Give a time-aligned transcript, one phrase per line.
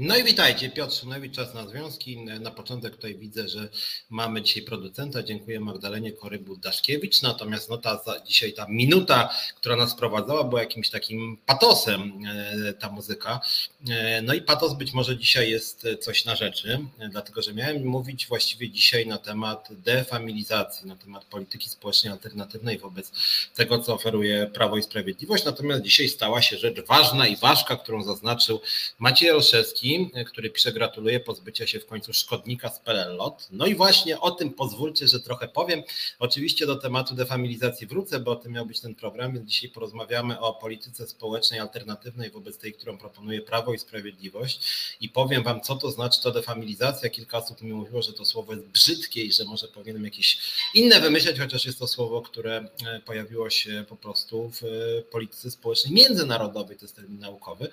[0.00, 2.16] No i witajcie, Piotr Szumlewicz, Czas na Związki.
[2.40, 3.68] Na początek tutaj widzę, że
[4.10, 5.22] mamy dzisiaj producenta.
[5.22, 7.22] Dziękuję Magdalenie Korybu-Daszkiewicz.
[7.22, 12.90] Natomiast no ta, dzisiaj ta minuta, która nas prowadzała, była jakimś takim patosem e, ta
[12.90, 13.40] muzyka.
[13.88, 16.78] E, no i patos być może dzisiaj jest coś na rzeczy,
[17.10, 23.12] dlatego że miałem mówić właściwie dzisiaj na temat defamilizacji, na temat polityki społecznej alternatywnej wobec
[23.54, 25.44] tego, co oferuje Prawo i Sprawiedliwość.
[25.44, 28.60] Natomiast dzisiaj stała się rzecz ważna i ważka, którą zaznaczył
[28.98, 29.87] Maciej Olszewski,
[30.26, 33.48] który pisze gratuluje pozbycia się w końcu szkodnika z PLLOT.
[33.50, 35.82] No i właśnie o tym pozwólcie, że trochę powiem.
[36.18, 40.40] Oczywiście do tematu defamilizacji wrócę, bo o tym miał być ten program, więc dzisiaj porozmawiamy
[40.40, 44.60] o polityce społecznej alternatywnej wobec tej, którą proponuje Prawo i Sprawiedliwość
[45.00, 47.10] i powiem wam, co to znaczy to defamilizacja.
[47.10, 50.38] Kilka osób mi mówiło, że to słowo jest brzydkie i że może powinienem jakieś
[50.74, 55.50] inne wymyśleć, chociaż jest to słowo, które e, pojawiło się po prostu w e, polityce
[55.50, 57.68] społecznej międzynarodowej, to jest termin naukowy.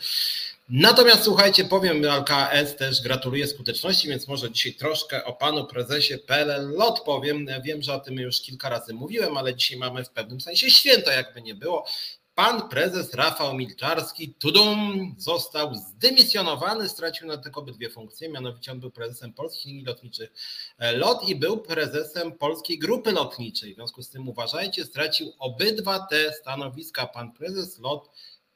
[0.69, 6.69] Natomiast słuchajcie, powiem, LKS też gratuluje skuteczności, więc może dzisiaj troszkę o panu prezesie PLL
[6.69, 7.47] LOT powiem.
[7.63, 11.11] Wiem, że o tym już kilka razy mówiłem, ale dzisiaj mamy w pewnym sensie święto,
[11.11, 11.85] jakby nie było.
[12.35, 18.91] Pan prezes Rafał Milczarski, tudum, został zdymisjonowany, stracił na tylko obydwie funkcje, mianowicie on był
[18.91, 20.31] prezesem Polskich Linii Lotniczych
[20.79, 23.73] LOT i był prezesem Polskiej Grupy Lotniczej.
[23.73, 27.07] W związku z tym uważajcie, stracił obydwa te stanowiska.
[27.07, 28.09] Pan prezes LOT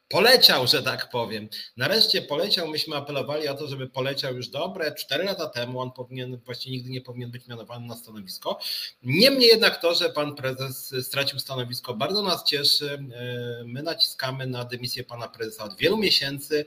[0.09, 1.49] poleciał, że tak powiem.
[1.77, 6.37] Nareszcie poleciał, myśmy apelowali o to, żeby poleciał już dobre cztery lata temu, on powinien,
[6.45, 8.59] właściwie nigdy nie powinien być mianowany na stanowisko.
[9.03, 12.93] Niemniej jednak to, że pan prezes stracił stanowisko bardzo nas cieszy.
[12.93, 16.65] E, my naciskamy na dymisję pana prezesa od wielu miesięcy,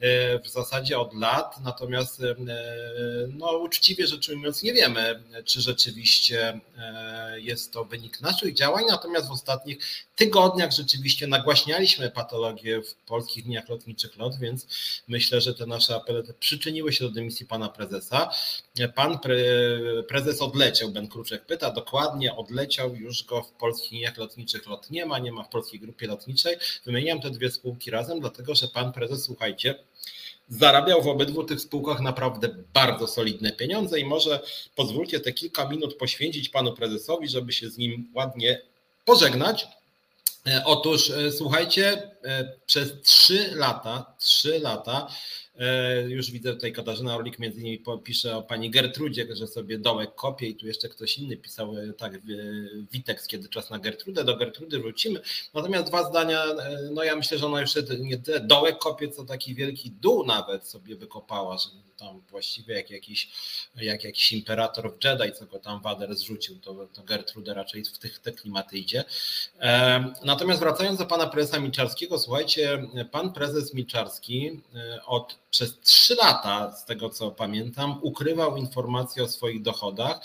[0.00, 2.34] e, w zasadzie od lat, natomiast e,
[3.28, 6.60] no uczciwie rzecz ujmując nie wiemy, czy rzeczywiście
[7.36, 9.78] jest to wynik naszych działań, natomiast w ostatnich
[10.16, 14.66] tygodniach rzeczywiście nagłaśnialiśmy patologię w polskich liniach lotniczych LOT, więc
[15.08, 18.30] myślę, że te nasze apele przyczyniły się do dymisji pana prezesa.
[18.94, 19.36] Pan pre,
[20.08, 25.06] prezes odleciał, Ben Kruczek pyta, dokładnie odleciał, już go w polskich liniach lotniczych LOT nie
[25.06, 26.56] ma, nie ma w polskiej grupie lotniczej.
[26.84, 29.74] Wymieniam te dwie spółki razem, dlatego że pan prezes, słuchajcie,
[30.48, 34.40] zarabiał w obydwu tych spółkach naprawdę bardzo solidne pieniądze i może
[34.74, 38.60] pozwólcie te kilka minut poświęcić panu prezesowi, żeby się z nim ładnie
[39.04, 39.66] pożegnać
[40.64, 45.08] otóż e, słuchajcie, e, przez trzy lata, trzy lata,
[46.08, 50.46] już widzę tutaj Katarzyna Orlik między innymi pisze o pani Gertrudzie, że sobie dołek kopie
[50.46, 52.18] i tu jeszcze ktoś inny pisał tak
[52.92, 55.20] Witek, kiedy czas na Gertrudę, do Gertrudy wrócimy.
[55.54, 56.44] Natomiast dwa zdania,
[56.92, 60.96] no ja myślę, że ona już nie dołek kopie, co taki wielki dół nawet sobie
[60.96, 63.28] wykopała, że tam właściwie jak jakiś,
[63.76, 67.98] jak jakiś imperator w Jedi, co go tam Wader zrzucił, to, to Gertrude raczej w
[67.98, 69.04] tych, te klimaty idzie.
[70.24, 76.76] Natomiast wracając do pana prezesa Milczarskiego, słuchajcie, pan prezes Milczarski e, od przez trzy lata,
[76.76, 80.20] z tego co pamiętam, ukrywał informacje o swoich dochodach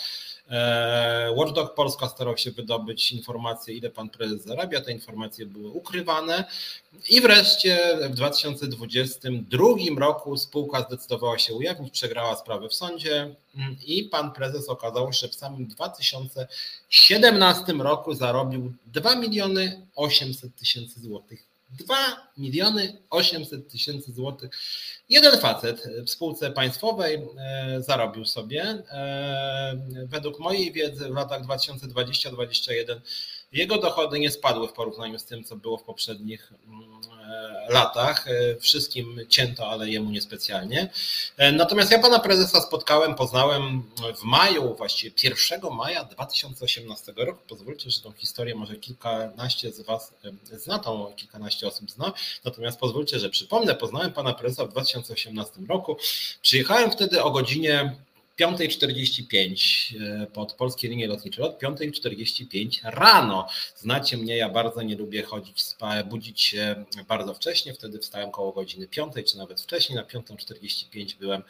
[0.50, 4.80] E, Watchdog Polska starał się wydobyć informacje, ile pan prezes zarabia.
[4.80, 6.44] Te informacje były ukrywane.
[7.08, 9.66] I wreszcie w 2022
[9.98, 13.34] roku spółka zdecydowała się ujawnić, przegrała sprawę w sądzie
[13.86, 21.00] i pan prezes okazał się, że w samym 2017 roku zarobił 2 miliony 800 tysięcy
[21.00, 21.94] złotych 2
[22.36, 24.50] miliony 800 tysięcy złotych.
[25.08, 28.62] Jeden facet w spółce państwowej e, zarobił sobie.
[28.62, 33.00] E, według mojej wiedzy w latach 2020-2021
[33.52, 37.00] jego dochody nie spadły w porównaniu z tym, co było w poprzednich mm,
[37.68, 38.28] latach.
[38.28, 40.88] E, wszystkim cięto, ale jemu niespecjalnie.
[41.36, 43.82] E, natomiast ja pana prezesa spotkałem, poznałem
[44.20, 47.42] w maju, właściwie 1 maja 2018 roku.
[47.48, 50.12] Pozwólcie, że tą historię może kilkanaście z Was
[50.52, 52.12] zna, tą kilkanaście osób zna.
[52.44, 55.96] Natomiast pozwólcie, że przypomnę, poznałem pana prezesa w 2018 roku.
[56.42, 57.96] Przyjechałem wtedy o godzinie
[58.40, 63.48] 5.45 e, pod polskie linie lotnicze, od 5.45 rano.
[63.76, 65.64] Znacie mnie, ja bardzo nie lubię chodzić,
[66.04, 71.42] budzić się bardzo wcześnie, wtedy wstałem koło godziny 5 czy nawet wcześniej, na 5.45 byłem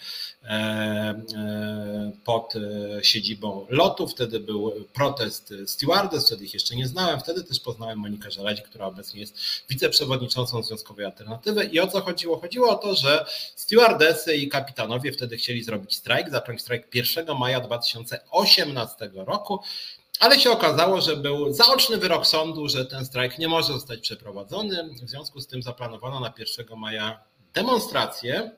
[0.45, 2.55] e, e, pod
[3.03, 8.31] siedzibą lotu, wtedy był protest stewardess, wtedy ich jeszcze nie znałem, wtedy też poznałem Monikę
[8.31, 9.39] Żeladzi, która obecnie jest
[9.69, 11.65] wiceprzewodniczącą Związkowej Alternatywy.
[11.65, 12.41] I o co chodziło?
[12.41, 13.27] Chodziło o to, że
[13.57, 19.61] stewardesy i kapitanowie wtedy chcieli zrobić strajk, zacząć strajk 1 maja 2018 roku,
[20.21, 24.89] ale się okazało, że był zaoczny wyrok sądu, że ten strajk nie może zostać przeprowadzony.
[25.05, 27.21] W związku z tym zaplanowano na 1 maja
[27.55, 28.51] demonstrację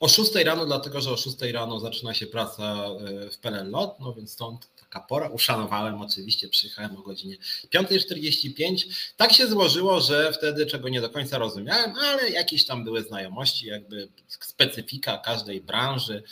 [0.00, 2.88] o 6 rano, dlatego że o 6 rano zaczyna się praca
[3.32, 5.28] w Pelenlot, no więc stąd taka pora.
[5.28, 7.36] Uszanowałem oczywiście, przyjechałem o godzinie
[7.74, 8.84] 5.45.
[9.16, 13.66] Tak się złożyło, że wtedy, czego nie do końca rozumiałem, ale jakieś tam były znajomości,
[13.66, 14.08] jakby
[14.40, 16.22] specyfika każdej branży,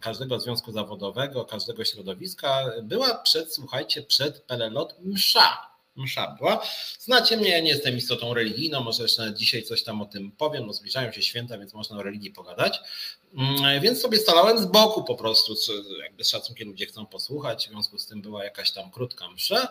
[0.00, 5.69] każdego związku zawodowego, każdego środowiska była przed, słuchajcie, przed Pelelot msza
[6.00, 6.62] msza była.
[6.98, 10.66] Znacie mnie, ja nie jestem istotą religijną, może jeszcze dzisiaj coś tam o tym powiem,
[10.66, 12.80] no zbliżają się święta, więc można o religii pogadać.
[13.34, 15.54] Mm, więc sobie stalałem z boku po prostu,
[16.02, 19.68] jakby z szacunkiem ludzie chcą posłuchać, w związku z tym była jakaś tam krótka msza.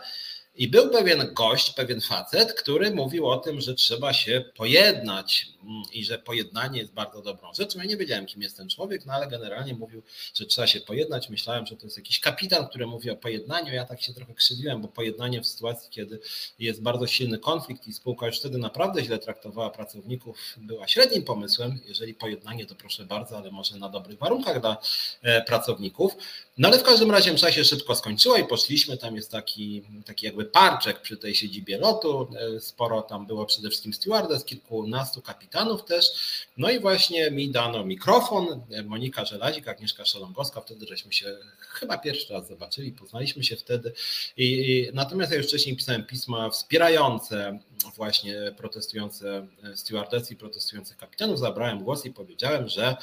[0.59, 5.83] I był pewien gość, pewien facet, który mówił o tym, że trzeba się pojednać mm,
[5.93, 7.79] i że pojednanie jest bardzo dobrą rzeczą.
[7.79, 10.01] Ja nie wiedziałem, kim jest ten człowiek, no ale generalnie mówił,
[10.33, 11.29] że trzeba się pojednać.
[11.29, 13.73] Myślałem, że to jest jakiś kapitan, który mówi o pojednaniu.
[13.73, 16.19] Ja tak się trochę krzywiłem, bo pojednanie w sytuacji, kiedy
[16.59, 21.79] jest bardzo silny konflikt i spółka już wtedy naprawdę źle traktowała pracowników, była średnim pomysłem.
[21.85, 24.77] Jeżeli pojednanie, to proszę bardzo, ale może na dobrych warunkach dla
[25.21, 26.15] e, pracowników.
[26.59, 28.97] No ale w każdym razie msza się szybko skończyła i poszliśmy.
[28.97, 32.27] Tam jest taki, taki jakby parczek przy tej siedzibie lotu.
[32.55, 36.11] E, sporo tam było przede wszystkim stewardess, kilkunastu kapitanów też.
[36.57, 38.61] No i właśnie mi dano mikrofon.
[38.85, 43.93] Monika Żelazik, Agnieszka Szalongowska, wtedy żeśmy się chyba pierwszy raz zobaczyli, poznaliśmy się wtedy.
[44.37, 47.59] I, natomiast ja już wcześniej pisałem pisma wspierające
[47.95, 51.39] właśnie protestujące stewardessy, protestujących kapitanów.
[51.39, 52.97] Zabrałem głos i powiedziałem, że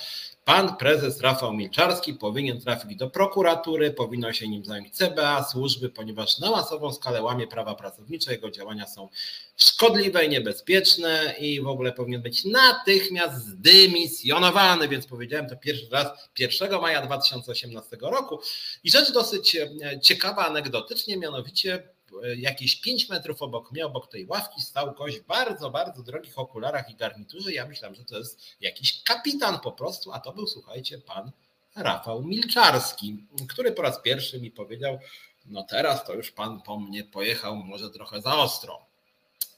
[0.46, 6.38] Pan prezes Rafał Milczarski powinien trafić do prokuratury, powinno się nim zająć CBA, służby, ponieważ
[6.38, 9.08] na masową skalę łamie prawa pracownicze, jego działania są
[9.56, 16.30] szkodliwe i niebezpieczne i w ogóle powinien być natychmiast zdymisjonowany, więc powiedziałem to pierwszy raz
[16.38, 18.40] 1 maja 2018 roku.
[18.84, 19.70] I rzecz dosyć e,
[20.00, 21.95] ciekawa anegdotycznie, mianowicie E,
[22.36, 26.90] jakieś 5 metrów obok mnie, obok tej ławki stał gość w bardzo, bardzo drogich okularach
[26.90, 27.52] i garniturze.
[27.52, 31.30] Ja myślałem, że to jest jakiś kapitan po prostu, a to był, słuchajcie, pan
[31.76, 34.98] Rafał Milczarski, który po raz pierwszy mi powiedział,
[35.46, 38.86] no teraz to już pan po mnie pojechał może trochę za ostro.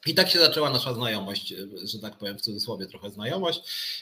[0.06, 3.60] I tak się zaczęła nasza znajomość, że tak powiem w cudzysłowie trochę znajomość.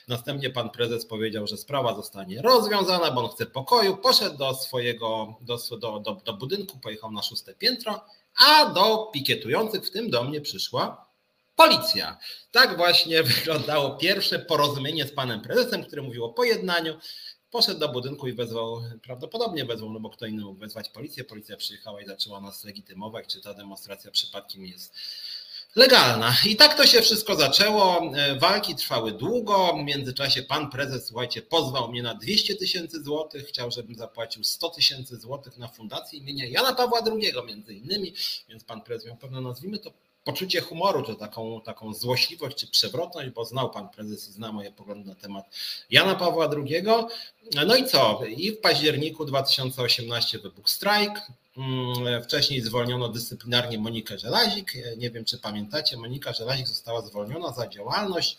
[0.09, 3.97] Następnie pan prezes powiedział, że sprawa zostanie rozwiązana, bo on chce pokoju.
[3.97, 8.01] Poszedł do swojego, do, do, do, do budynku, pojechał na szóste piętro
[8.37, 11.07] a do pikietujących, w tym do mnie, przyszła
[11.57, 12.19] policja.
[12.51, 16.99] Tak właśnie wyglądało pierwsze porozumienie z panem prezesem, który mówił o pojednaniu.
[17.51, 21.25] Poszedł do budynku i wezwał, prawdopodobnie wezwał, no bo kto inny mógł wezwać policję.
[21.25, 24.95] Policja przyjechała i zaczęła nas legitymować, czy ta demonstracja przypadkiem jest
[25.77, 26.37] legalna.
[26.47, 28.13] I tak to się wszystko zaczęło.
[28.15, 29.73] E, walki trwały długo.
[29.73, 33.47] W międzyczasie pan prezes, słuchajcie, pozwał mnie na 200 tysięcy złotych.
[33.47, 38.15] Chciał, żebym zapłacił 100 tysięcy złotych na fundację imienia Jana Pawła II między innymi.
[38.49, 39.93] Więc pan prezes miał pewne, nazwijmy to,
[40.25, 44.73] poczucie humoru, czy taką, taką złośliwość, czy przewrotność, bo znał pan prezes i zna moje
[44.73, 45.45] poglądy na temat
[45.91, 46.83] Jana Pawła II.
[47.67, 48.21] No i co?
[48.37, 51.11] I w październiku 2018 wybuchł strajk.
[51.57, 54.73] Mm, wcześniej zwolniono dyscyplinarnie Monikę Żelazik.
[54.97, 58.39] Nie wiem, czy pamiętacie, Monika Żelazik została zwolniona za działalność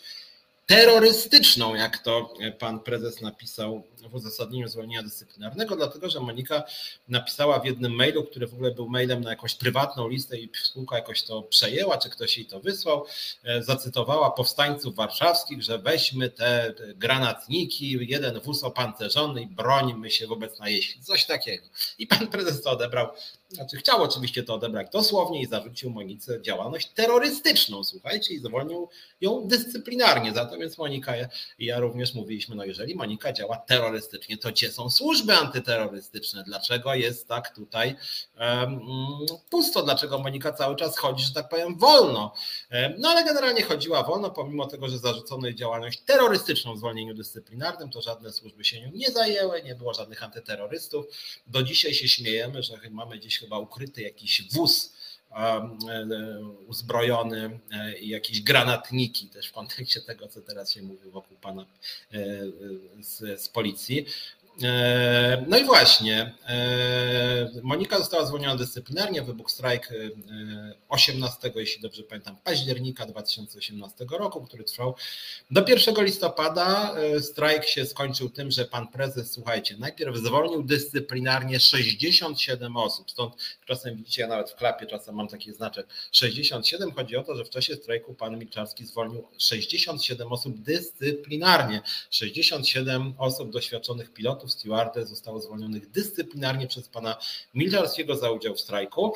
[0.66, 6.62] terrorystyczną, jak to pan prezes napisał w uzasadnieniu zwolnienia dyscyplinarnego, dlatego że Monika
[7.08, 10.96] napisała w jednym mailu, który w ogóle był mailem na jakąś prywatną listę i spółka
[10.96, 13.04] jakoś to przejęła, czy ktoś jej to wysłał,
[13.44, 20.58] e, zacytowała powstańców warszawskich, że weźmy te granatniki, jeden wóz opancerzony i brońmy się wobec
[20.58, 21.66] najeźdźców, coś takiego.
[21.98, 23.08] I pan prezes to odebrał.
[23.48, 28.88] Znaczy chciał oczywiście to odebrać dosłownie i zarzucił Monice działalność terrorystyczną, słuchajcie, i zwolnił
[29.20, 30.32] ją dyscyplinarnie.
[30.32, 31.14] Za to, więc Monika
[31.58, 33.97] i ja również mówiliśmy, no jeżeli Monika działa terrorystycznie,
[34.40, 36.44] to gdzie są służby antyterrorystyczne?
[36.44, 37.96] Dlaczego jest tak tutaj
[39.50, 39.82] pusto?
[39.82, 42.34] Dlaczego Monika cały czas chodzi, że tak powiem, wolno?
[42.98, 47.90] No ale generalnie chodziła wolno, pomimo tego, że zarzucono jej działalność terrorystyczną w zwolnieniu dyscyplinarnym,
[47.90, 51.06] to żadne służby się nią nie zajęły, nie było żadnych antyterrorystów.
[51.46, 54.92] Do dzisiaj się śmiejemy, że mamy gdzieś chyba ukryty jakiś wóz
[56.66, 61.66] uzbrojony e, i jakieś granatniki też w kontekście tego, co teraz się mówi wokół pana
[62.12, 62.16] e,
[63.00, 64.06] z, z policji.
[64.62, 69.88] E, no i właśnie, e, Monika została zwolniona dyscyplinarnie, wybuchł strajk
[70.88, 74.94] 18, e, jeśli dobrze pamiętam, października 2018 roku, który trwał
[75.50, 76.94] do 1 listopada.
[77.20, 83.34] Strajk się skończył tym, że pan prezes, słuchajcie, najpierw zwolnił dyscyplinarnie 67 osób, stąd
[83.66, 85.86] czasem widzicie, ja nawet w klapie czasem mam taki znaczek.
[86.12, 93.14] 67, chodzi o to, że w czasie strajku pan Milczarski zwolnił 67 osób dyscyplinarnie, 67
[93.18, 97.16] osób doświadczonych pilotów, stewardess zostało zwolnionych dyscyplinarnie przez pana
[97.54, 99.12] Milczarskiego za udział w strajku.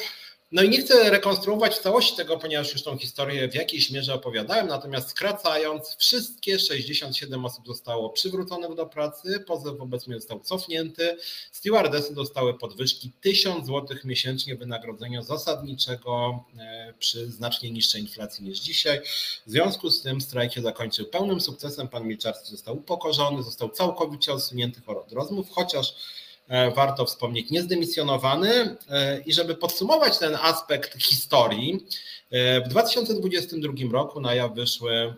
[0.52, 4.66] No i nie chcę rekonstruować całości tego, ponieważ już tą historię w jakiejś mierze opowiadałem,
[4.66, 11.16] natomiast skracając, wszystkie 67 osób zostało przywróconych do pracy, pozew wobec mnie został cofnięty,
[11.52, 19.00] stewardesy dostały podwyżki 1000 zł miesięcznie wynagrodzenia zasadniczego e, przy znacznie niższej inflacji niż dzisiaj.
[19.46, 24.32] W związku z tym strajk się zakończył pełnym sukcesem, pan Milczarski został upokorzony, został całkowicie
[24.32, 25.94] odsunięty od rozmów, chociaż
[26.74, 28.76] warto wspomnieć, niezdymisjonowany.
[28.90, 31.86] E, I żeby podsumować ten aspekt historii,
[32.30, 35.14] e, w 2022 roku na jaw wyszły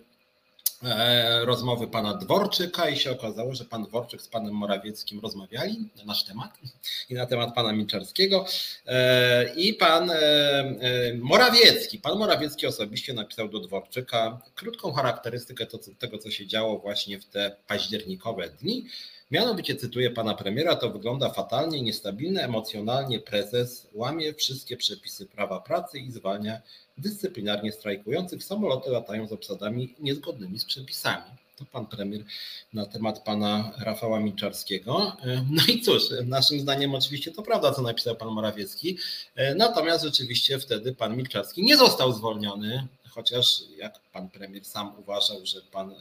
[1.45, 6.25] rozmowy pana Dworczyka i się okazało, że pan Dworczyk z panem Morawieckim rozmawiali na nasz
[6.25, 6.59] temat
[7.11, 8.47] i na temat pana Milczarskiego
[9.57, 10.11] i pan
[11.19, 15.67] Morawiecki, pan Morawiecki osobiście napisał do Dworczyka krótką charakterystykę
[15.99, 18.87] tego, co się działo właśnie w te październikowe dni
[19.35, 25.99] Mianowicie cytuję pana premiera, to wygląda fatalnie, niestabilnie, emocjonalnie prezes łamie wszystkie przepisy prawa pracy
[25.99, 26.61] i zwalnia
[26.99, 28.45] dyscyplinarnie strajkujących.
[28.45, 31.25] Samoloty latają z obsadami niezgodnymi z przepisami.
[31.57, 32.21] To pan premier
[32.73, 35.17] na temat pana Rafała Milczarskiego.
[35.50, 38.99] No i cóż, naszym zdaniem oczywiście to prawda, co napisał pan Morawiecki.
[39.57, 45.61] Natomiast rzeczywiście wtedy pan Milczarski nie został zwolniony chociaż jak pan premier sam uważał, że
[45.73, 45.94] pan e,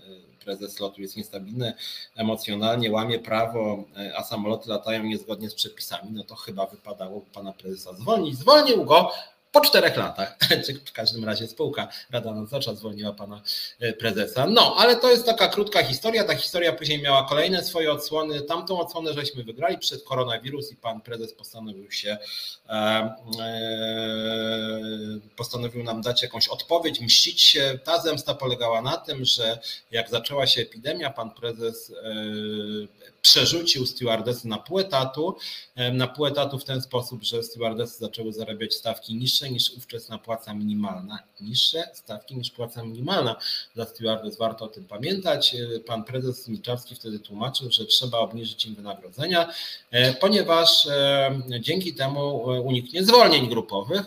[0.43, 1.74] prezes lotu jest niestabilny
[2.15, 7.53] emocjonalnie, łamie prawo, e, a samoloty latają niezgodnie z przepisami, no to chyba wypadało pana
[7.53, 8.38] prezesa zwolnić.
[8.38, 9.12] Zwolnił go,
[9.54, 13.42] po czterech latach, czy w każdym razie spółka Rada Nadzorcza zwolniła pana
[13.80, 14.48] e, prezesa.
[14.48, 16.24] No, ale to jest taka krótka historia.
[16.24, 18.42] Ta historia później miała kolejne swoje odsłony.
[18.42, 22.18] Tamtą odsłonę żeśmy wygrali przed koronawirus i pan prezes postanowił się,
[22.70, 23.16] e, e,
[25.36, 27.80] postanowił nam dać jakąś odpowiedź, mścić się.
[27.84, 29.60] Ta zemsta polegała na tym, że
[29.92, 31.94] jak zaczęła się epidemia, pan prezes
[33.22, 35.38] przerzucił stewardesy na pół etatu,
[35.94, 40.54] na pół etatu w ten sposób, że stewardesy zaczęły zarabiać stawki niższe niż ówczesna płaca
[40.54, 41.20] minimalna.
[41.42, 43.36] Niższe stawki niż płaca minimalna
[43.76, 45.56] dla stewardes, warto o tym pamiętać.
[45.86, 49.54] Pan prezes Milczarski wtedy tłumaczył, że trzeba obniżyć im wynagrodzenia,
[49.92, 54.04] e, ponieważ e, dzięki temu e, uniknie zwolnień grupowych.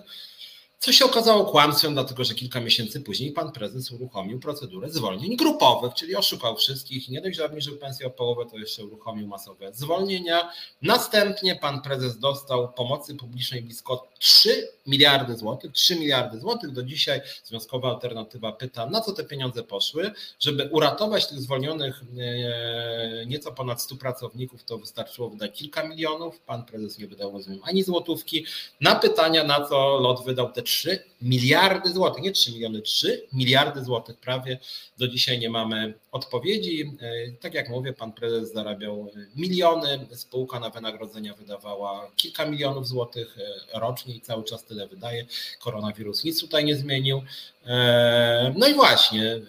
[0.78, 5.94] Co się okazało kłamstwem, dlatego że kilka miesięcy później pan prezes uruchomił procedurę zwolnień grupowych,
[5.94, 9.74] czyli oszukał wszystkich i nie dość, że obniżył pensję o połowę, to jeszcze uruchomił masowe
[9.74, 10.50] zwolnienia.
[10.82, 16.72] Następnie pan prezes dostał pomocy publicznej blisko 3 miliardy złotych, 3 miliardy złotych.
[16.72, 20.10] Do dzisiaj Związkowa Alternatywa pyta, na co te pieniądze poszły.
[20.40, 26.40] Żeby uratować tych zwolnionych e, nieco ponad 100 pracowników, to wystarczyło wydać kilka milionów.
[26.40, 28.44] Pan prezes nie wydał, rozumiem, ani złotówki.
[28.80, 33.84] Na pytania, na co LOT wydał te 3 miliardy złotych, nie 3 miliony, 3 miliardy
[33.84, 34.58] złotych prawie.
[34.98, 36.96] Do dzisiaj nie mamy odpowiedzi.
[37.00, 43.38] E, tak jak mówię, pan prezes zarabiał miliony, spółka na wynagrodzenia wydawała kilka milionów złotych
[43.74, 45.26] e, rocznie i cały czas tyle wydaje.
[45.58, 47.22] Koronawirus nic tutaj nie zmienił.
[47.66, 49.40] E, no i właśnie, e,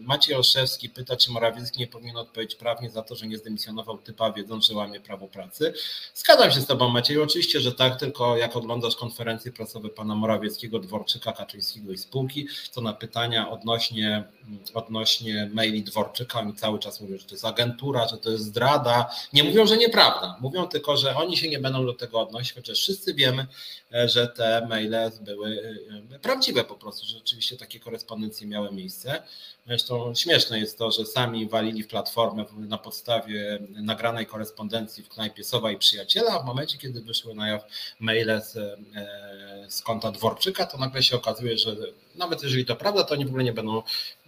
[0.00, 4.32] Maciej Olszewski pyta, czy Morawiecki nie powinien odpowiedzieć prawnie za to, że nie zdemisjonował typa,
[4.32, 5.72] wiedząc, że łamie prawo pracy.
[6.14, 10.78] Zgadzam się z Tobą, Maciej, oczywiście, że tak, tylko jak oglądasz konferencje prasowe pana Morawieckiego,
[10.78, 14.24] Dworczyka, Kaczyńskiego i spółki, to na pytania odnośnie,
[14.74, 19.10] odnośnie maili Dworczyka, oni cały czas mówią, że to jest agentura, że to jest zdrada.
[19.32, 20.36] Nie mówią, że nieprawda.
[20.40, 23.46] Mówią tylko, że oni się nie będą do tego odnosić, chociaż wszyscy wiemy,
[23.90, 25.78] e, że te maile były
[26.22, 29.22] prawdziwe po prostu że rzeczywiście takie korespondencje miały miejsce.
[29.66, 35.44] Zresztą śmieszne jest to, że sami walili w platformę na podstawie nagranej korespondencji w knajpie
[35.44, 37.64] Sowa i Przyjaciela, a w momencie, kiedy wyszły na jaw
[38.00, 38.76] maile z, e,
[39.68, 41.76] z konta Dworczyka, to nagle się okazuje, że
[42.14, 43.82] nawet jeżeli to prawda, to oni w ogóle nie będą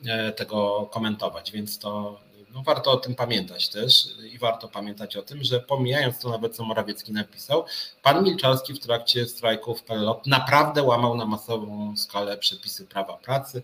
[0.06, 2.20] e, tego komentować, więc to
[2.58, 6.56] no warto o tym pamiętać też i warto pamiętać o tym, że pomijając to nawet
[6.56, 7.64] co Morawiecki napisał,
[8.02, 13.62] pan Milczarski w trakcie strajków PLO naprawdę łamał na masową skalę przepisy prawa pracy,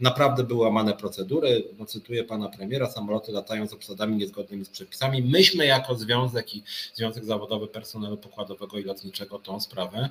[0.00, 5.22] naprawdę były łamane procedury, no cytuję pana premiera, samoloty latają z obsadami niezgodnymi z przepisami.
[5.22, 6.62] Myśmy jako związek i
[6.94, 10.08] Związek Zawodowy Personelu Pokładowego i Lotniczego tą sprawę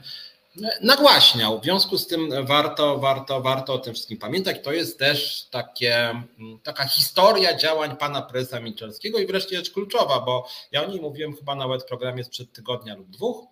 [0.81, 1.59] nagłaśniał.
[1.59, 4.57] W związku z tym warto, warto, warto o tym wszystkim pamiętać.
[4.63, 6.21] To jest też takie,
[6.63, 11.35] taka historia działań pana prezesa Milczarskiego i wreszcie rzecz kluczowa, bo ja o niej mówiłem
[11.35, 13.47] chyba nawet w programie sprzed tygodnia lub dwóch.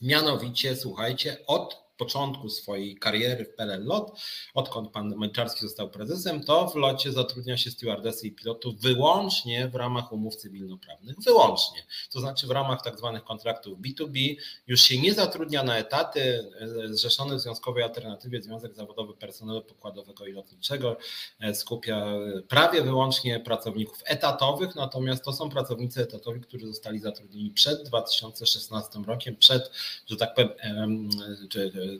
[0.00, 4.20] Mianowicie, słuchajcie, od początku swojej kariery w PLL LOT,
[4.54, 9.74] odkąd pan Męczarski został prezesem, to w locie zatrudnia się stewardesy i pilotów wyłącznie w
[9.74, 11.16] ramach umów cywilnoprawnych.
[11.26, 11.82] Wyłącznie.
[12.12, 16.50] To znaczy w ramach tak zwanych kontraktów B2B już się nie zatrudnia na etaty.
[16.84, 20.96] Zrzeszony w Związkowej Alternatywie Związek Zawodowy Personelu Pokładowego i Lotniczego
[21.40, 22.06] e, skupia
[22.48, 29.36] prawie wyłącznie pracowników etatowych, natomiast to są pracownicy etatowi, którzy zostali zatrudnieni przed 2016 rokiem,
[29.36, 29.70] przed,
[30.06, 30.50] że tak powiem,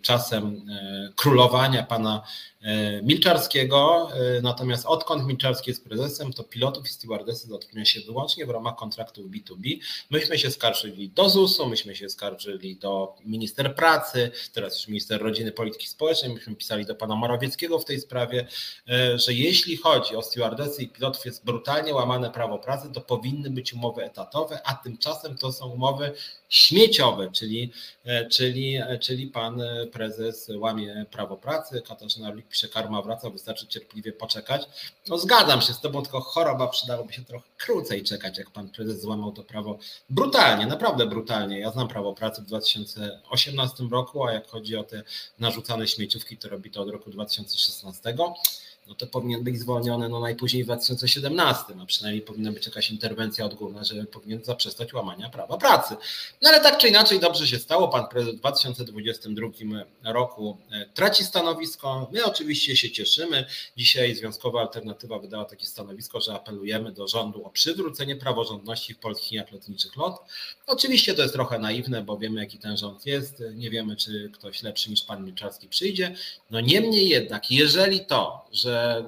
[0.02, 2.22] czasem e, królowania pana
[3.02, 4.10] Milczarskiego.
[4.14, 8.76] E, natomiast odkąd Milczarski jest prezesem, to pilotów i stewardesy zatrudnia się wyłącznie w ramach
[8.76, 9.78] kontraktów B2B.
[10.10, 15.52] Myśmy się skarżyli do ZUS-u, myśmy się skarżyli do minister pracy, teraz już minister rodziny
[15.52, 18.46] polityki społecznej, myśmy pisali do pana Morawieckiego w tej sprawie,
[19.14, 23.72] że jeśli chodzi o stewardesy i pilotów jest brutalnie łamane prawo pracy, to powinny być
[23.74, 26.12] umowy etatowe, a tymczasem to są umowy
[26.48, 27.72] śmieciowe, czyli,
[28.30, 29.62] czyli, czyli pan
[29.92, 34.62] prezes łamie prawo pracy, Katarzyna pisze, karma wraca, wystarczy cierpliwie poczekać.
[35.08, 39.00] No zgadzam się z tobą, tylko choroba przydałoby się trochę krócej czekać, jak pan prezes
[39.00, 39.78] złamał to prawo
[40.10, 41.60] brutalnie, naprawdę brutalnie.
[41.60, 45.02] Ja znam prawo pracy w 2018 roku, a jak chodzi o te
[45.38, 48.14] narzucane śmieciówki, to robi to od roku 2016
[48.90, 53.44] no to powinien być zwolniony no najpóźniej w 2017, a przynajmniej powinna być jakaś interwencja
[53.44, 55.96] odgórna, że powinien zaprzestać łamania prawa pracy.
[56.42, 57.88] No ale tak czy inaczej dobrze się stało.
[57.88, 59.48] Pan prezydent w 2022
[60.04, 62.08] roku e, traci stanowisko.
[62.12, 63.46] My oczywiście się cieszymy.
[63.76, 69.30] Dzisiaj Związkowa Alternatywa wydała takie stanowisko, że apelujemy do rządu o przywrócenie praworządności w polskich
[69.30, 70.20] liniach lotniczych LOT.
[70.66, 73.42] Oczywiście to jest trochę naiwne, bo wiemy jaki ten rząd jest.
[73.54, 76.14] Nie wiemy, czy ktoś lepszy niż pan Milczarski przyjdzie.
[76.50, 79.04] No niemniej jednak, jeżeli to, że E,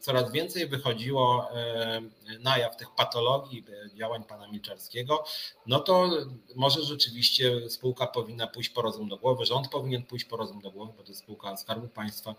[0.00, 2.02] coraz więcej wychodziło e,
[2.40, 5.24] na jaw tych patologii e, działań pana Milczarskiego,
[5.66, 6.10] no to
[6.56, 10.70] może rzeczywiście spółka powinna pójść po rozum do głowy, rząd powinien pójść po rozum do
[10.70, 12.34] głowy, bo to jest spółka Skarbu Państwa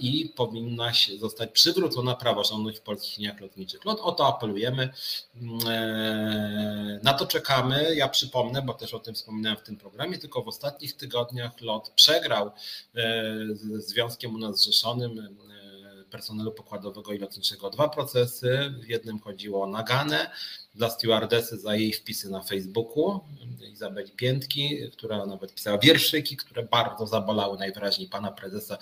[0.00, 3.84] i powinna zostać przywrócona praworządność w polskich liniach lotniczych.
[3.84, 4.88] No, o to apelujemy,
[7.02, 7.94] na to czekamy.
[7.94, 11.90] Ja przypomnę, bo też o tym wspominałem w tym programie, tylko w ostatnich tygodniach LOT
[11.90, 12.50] przegrał
[13.50, 15.38] z związkiem u nas zrzeszonym
[16.08, 18.74] personelu pokładowego i lotniczego dwa procesy.
[18.80, 20.30] W jednym chodziło o naganę,
[20.78, 23.20] dla stewardesy za jej wpisy na Facebooku,
[23.78, 28.78] Izabeli Piętki, która nawet pisała wierszyki, które bardzo zabolały najwyraźniej pana prezesa,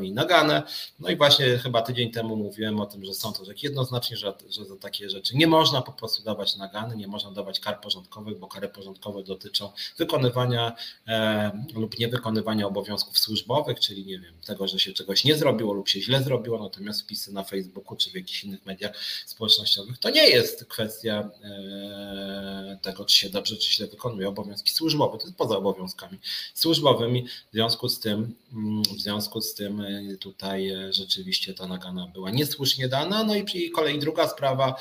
[0.00, 0.62] jej naganę.
[0.98, 4.34] No i właśnie chyba tydzień temu mówiłem o tym, że są to rzeczy jednoznacznie, że,
[4.48, 8.38] że za takie rzeczy nie można po prostu dawać nagany, nie można dawać kar porządkowych,
[8.38, 10.76] bo kary porządkowe dotyczą wykonywania
[11.08, 15.88] e, lub niewykonywania obowiązków służbowych, czyli nie wiem, tego, że się czegoś nie zrobiło lub
[15.88, 18.92] się źle zrobiło, natomiast wpisy na Facebooku czy w jakichś innych mediach
[19.26, 25.18] społecznościowych to nie jest kwestia E, tego, czy się dobrze, czy źle wykonuje obowiązki służbowe.
[25.18, 26.18] To jest poza obowiązkami
[26.54, 27.26] służbowymi.
[27.26, 32.06] W związku z tym, mm, w związku z tym e, tutaj e, rzeczywiście ta nagana
[32.06, 33.24] była niesłusznie dana.
[33.24, 34.76] No i kolei druga sprawa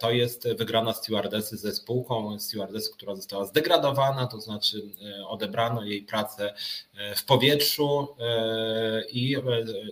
[0.00, 4.82] to jest wygrana stewardesy ze spółką, stewardesy, która została zdegradowana, to znaczy
[5.26, 6.54] odebrano jej pracę
[7.16, 8.08] w powietrzu
[9.12, 9.36] i,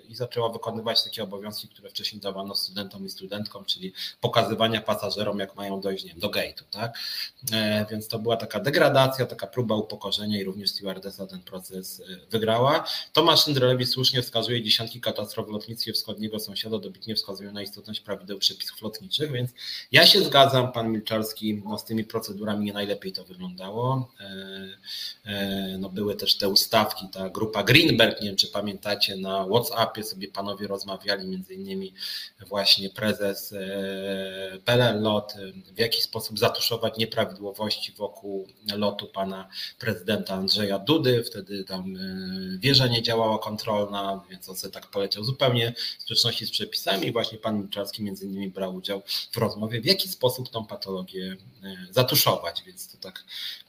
[0.08, 5.56] i zaczęła wykonywać takie obowiązki, które wcześniej dawano studentom i studentkom, czyli pokazywania pasażerom, jak
[5.56, 6.98] mają dojść nie do gate'u, tak?
[7.52, 12.30] E, więc to była taka degradacja, taka próba upokorzenia i również stewardesa ten proces e,
[12.30, 12.84] wygrała.
[13.12, 18.38] Tomasz Szyndralewicz słusznie wskazuje dziesiątki katastrof w lotnictwie wschodniego sąsiada, dobitnie wskazują na istotność prawideł
[18.38, 19.50] przepisów lotniczych, więc
[19.92, 24.12] ja się zgadzam, pan Milczarski, no z tymi procedurami nie najlepiej to wyglądało.
[25.24, 30.04] E, no były też te ustawki, ta grupa Greenberg, nie wiem czy pamiętacie, na Whatsappie
[30.04, 31.94] sobie panowie rozmawiali, między innymi
[32.48, 33.54] właśnie prezes
[34.64, 35.34] PLL Lot,
[35.74, 41.24] w jaki sposób zatuszować nieprawidłowości wokół lotu pana prezydenta Andrzeja Dudy.
[41.24, 46.46] Wtedy tam e, wieża nie działała kontrolna, więc on sobie tak poleciał zupełnie w sprzeczności
[46.46, 47.12] z przepisami.
[47.12, 51.76] Właśnie pan Milczarski między innymi brał udział w rozmowie, w jaki sposób tą patologię e,
[51.90, 53.24] zatuszować, więc to tak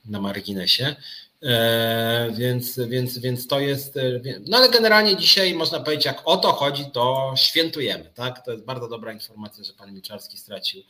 [0.05, 0.95] na marginesie.
[1.43, 3.97] E, więc, więc, więc to jest.
[3.97, 4.01] E,
[4.47, 8.11] no ale generalnie dzisiaj można powiedzieć, jak o to chodzi, to świętujemy.
[8.15, 8.45] Tak?
[8.45, 10.83] To jest bardzo dobra informacja, że pan Milczarski stracił,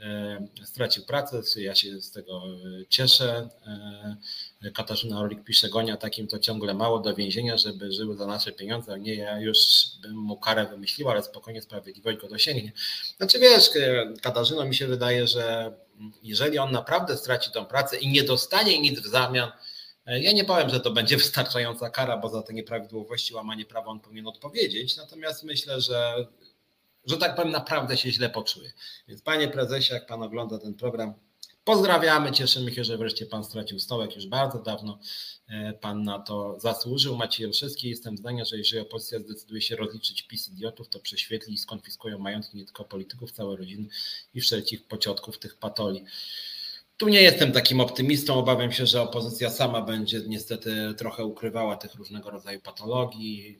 [0.00, 1.42] e, stracił pracę.
[1.56, 2.42] Ja się z tego
[2.88, 3.48] cieszę.
[4.74, 9.00] Katarzyna Orlik pisze, gonia takim to ciągle mało do więzienia, żeby żyły za nasze pieniądze.
[9.00, 9.58] Nie, ja już
[10.02, 12.72] bym mu karę wymyśliła, ale spokojnie sprawiedliwość go dosięgnie.
[13.16, 13.70] Znaczy wiesz,
[14.22, 15.72] Katarzyno, mi się wydaje, że
[16.22, 19.50] jeżeli on naprawdę straci tą pracę i nie dostanie nic w zamian,
[20.06, 24.00] ja nie powiem, że to będzie wystarczająca kara, bo za te nieprawidłowości, łamanie prawa on
[24.00, 26.26] powinien odpowiedzieć, natomiast myślę, że,
[27.04, 28.72] że tak powiem, naprawdę się źle poczuje.
[29.08, 31.14] Więc panie prezesie, jak pan ogląda ten program,
[31.64, 34.16] Pozdrawiamy, cieszymy się, że wreszcie Pan stracił stołek.
[34.16, 34.98] Już bardzo dawno
[35.48, 37.16] e, Pan na to zasłużył.
[37.16, 41.58] Maciej Olszewski, jestem zdania, że jeżeli opozycja zdecyduje się rozliczyć PiS idiotów, to prześwietli i
[41.58, 43.88] skonfiskują majątki nie tylko polityków, całe rodziny
[44.34, 46.04] i wszelkich pociotków tych patoli.
[46.96, 48.34] Tu nie jestem takim optymistą.
[48.34, 53.58] Obawiam się, że opozycja sama będzie niestety trochę ukrywała tych różnego rodzaju patologii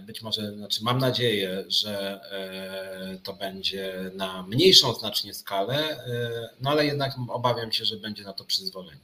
[0.00, 6.70] być może, znaczy mam nadzieję, że e, to będzie na mniejszą znacznie skalę, e, no
[6.70, 9.00] ale jednak obawiam się, że będzie na to przyzwolenie.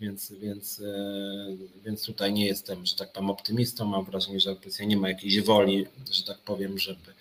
[0.00, 0.82] Więc, więc,
[1.84, 3.84] więc tutaj nie jestem, że tak powiem, optymistą.
[3.84, 7.12] Mam wrażenie, że opozycja nie ma jakiejś woli, że tak powiem, żeby,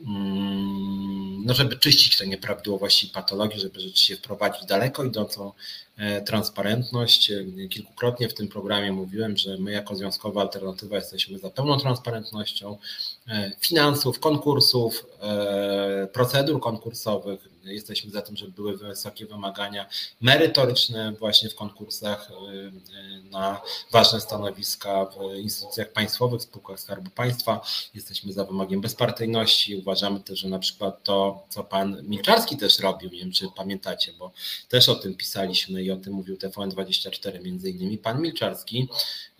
[0.00, 5.85] mm, no żeby czyścić te nieprawidłowości i patologii, żeby rzeczywiście wprowadzić daleko idącą E,
[6.26, 7.30] transparentność.
[7.30, 12.78] E, kilkukrotnie w tym programie mówiłem, że my jako Związkowa Alternatywa jesteśmy za pełną transparentnością
[13.28, 15.06] e, finansów, konkursów,
[16.12, 19.86] procedur konkursowych, Jesteśmy za tym, żeby były wysokie wymagania
[20.20, 23.60] merytoryczne właśnie w konkursach y, y, na
[23.92, 27.60] ważne stanowiska w instytucjach państwowych, spółkach Skarbu Państwa.
[27.94, 29.76] Jesteśmy za wymogiem bezpartyjności.
[29.76, 34.12] Uważamy też, że na przykład to, co pan Milczarski też robił, nie wiem czy pamiętacie,
[34.18, 34.32] bo
[34.68, 37.98] też o tym pisaliśmy i o tym mówił TVN24 między innymi.
[37.98, 38.88] Pan Milczarski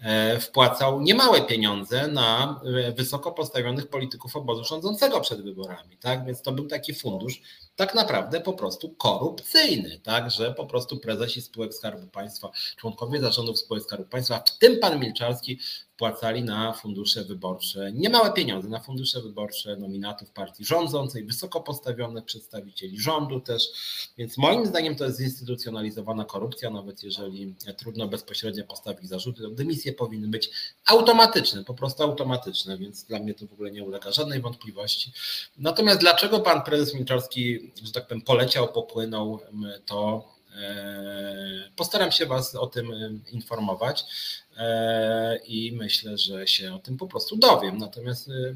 [0.00, 6.26] e, wpłacał niemałe pieniądze na e, wysoko postawionych polityków obozu rządzącego przed wyborami, tak?
[6.26, 7.40] Więc to był taki fundusz,
[7.76, 13.58] tak naprawdę po prostu korupcyjny, tak, że po prostu prezesi spółek Skarbu Państwa, członkowie zarządów
[13.58, 15.58] spółek Skarbu Państwa, w tym pan Milczarski,
[15.96, 23.00] wpłacali na fundusze wyborcze niemałe pieniądze, na fundusze wyborcze nominatów partii rządzącej, wysoko postawionych przedstawicieli
[23.00, 23.62] rządu też,
[24.18, 29.92] więc moim zdaniem to jest zinstytucjonalizowana korupcja, nawet jeżeli trudno bezpośrednio postawić zarzuty, to dymisje
[29.92, 30.50] powinny być
[30.86, 35.12] automatyczne, po prostu automatyczne, więc dla mnie to w ogóle nie ulega żadnej wątpliwości.
[35.58, 39.40] Natomiast dlaczego pan prezes Milczarski, że tak powiem, poleciał, popłynął,
[39.86, 40.28] to
[41.76, 42.92] Postaram się Was o tym
[43.32, 44.04] informować.
[44.56, 47.78] E, i myślę, że się o tym po prostu dowiem.
[47.78, 48.54] Natomiast e,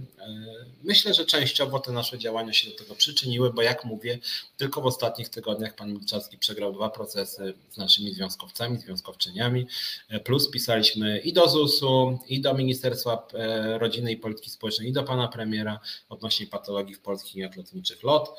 [0.82, 4.18] myślę, że częściowo te nasze działania się do tego przyczyniły, bo jak mówię,
[4.56, 9.66] tylko w ostatnich tygodniach pan Milczarski przegrał dwa procesy z naszymi związkowcami, związkowczyniami,
[10.08, 13.28] e, plus pisaliśmy i do ZUS-u, i do Ministerstwa
[13.78, 18.30] Rodziny i Polityki Społecznej, i do pana premiera odnośnie patologii w polskich lotniczych lot,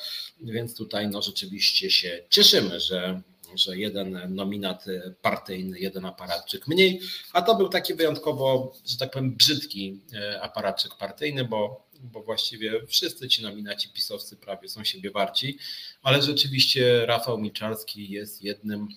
[0.41, 3.21] więc tutaj no rzeczywiście się cieszymy, że
[3.55, 4.85] że jeden nominat
[5.21, 7.01] partyjny, jeden aparatczyk mniej,
[7.33, 12.87] a to był taki wyjątkowo, że tak powiem, brzydki e, aparatczyk partyjny, bo, bo właściwie
[12.87, 15.57] wszyscy ci nominaci pisowcy prawie są siebie warci,
[16.01, 18.87] ale rzeczywiście Rafał Milczarski jest jednym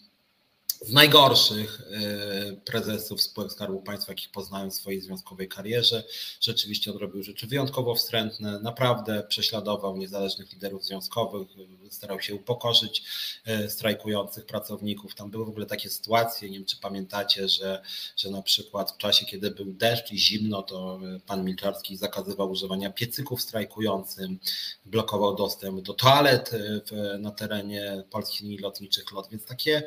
[0.82, 6.04] z najgorszych e, prezesów spółek Skarbu Państwa, jakich poznałem w swojej związkowej karierze.
[6.40, 11.48] Rzeczywiście on robił rzeczy wyjątkowo wstrętne, naprawdę prześladował niezależnych liderów związkowych,
[11.90, 13.02] starał się upokorzyć
[13.46, 15.14] e, strajkujących pracowników.
[15.14, 17.82] Tam były w ogóle takie sytuacje, nie wiem czy pamiętacie, że,
[18.16, 22.90] że na przykład w czasie, kiedy był deszcz i zimno, to pan Milczarski zakazywał używania
[22.90, 24.38] piecyków strajkującym,
[24.87, 26.50] blokował dostęp do toalet
[26.90, 29.82] w, na terenie polskich linii lotniczych LOT, więc takie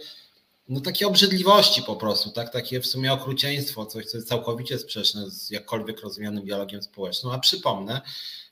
[0.69, 2.53] no takie obrzydliwości po prostu, tak?
[2.53, 7.33] takie w sumie okrucieństwo, coś, co jest całkowicie sprzeczne z jakkolwiek rozumianym dialogiem społecznym.
[7.33, 8.01] A przypomnę,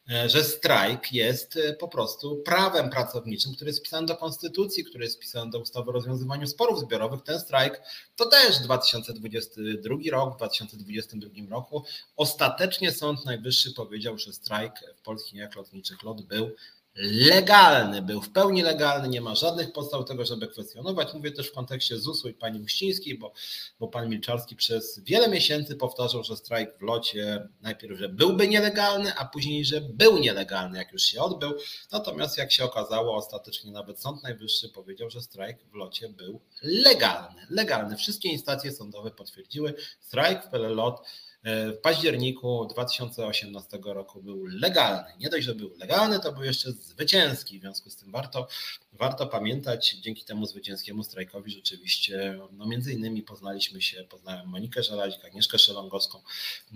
[0.09, 5.03] e, że strajk jest e, po prostu prawem pracowniczym, który jest wpisany do konstytucji, który
[5.03, 7.21] jest wpisany do ustawy o rozwiązywaniu sporów zbiorowych.
[7.21, 7.81] Ten strajk
[8.15, 11.83] to też 2022 rok, w 2022 roku
[12.15, 16.51] ostatecznie Sąd Najwyższy powiedział, że strajk w polskich liniach lotniczych LOT był
[16.95, 21.13] legalny, był w pełni legalny, nie ma żadnych podstaw tego, żeby kwestionować.
[21.13, 23.33] Mówię też w kontekście ZUS-u i pani Uścińskiej, bo,
[23.79, 29.15] bo pan Milczarski przez wiele miesięcy powtarzał, że strajk w locie najpierw, że byłby nielegalny,
[29.15, 31.53] a później, że był nielegalny, jak już się odbył.
[31.91, 37.41] Natomiast jak się okazało, ostatecznie nawet Sąd Najwyższy powiedział, że strajk w locie był legalny.
[37.49, 37.97] Legalny.
[37.97, 41.01] Wszystkie instancje sądowe potwierdziły, strajk w PLLOT
[41.45, 45.13] w październiku 2018 roku był legalny.
[45.19, 47.59] Nie dość, że był legalny, to był jeszcze zwycięski.
[47.59, 48.47] W związku z tym warto,
[48.93, 55.25] warto pamiętać, dzięki temu zwycięskiemu strajkowi rzeczywiście, no między innymi poznaliśmy się, poznałem Monikę Żelazik,
[55.25, 56.21] Agnieszkę Szelongowską.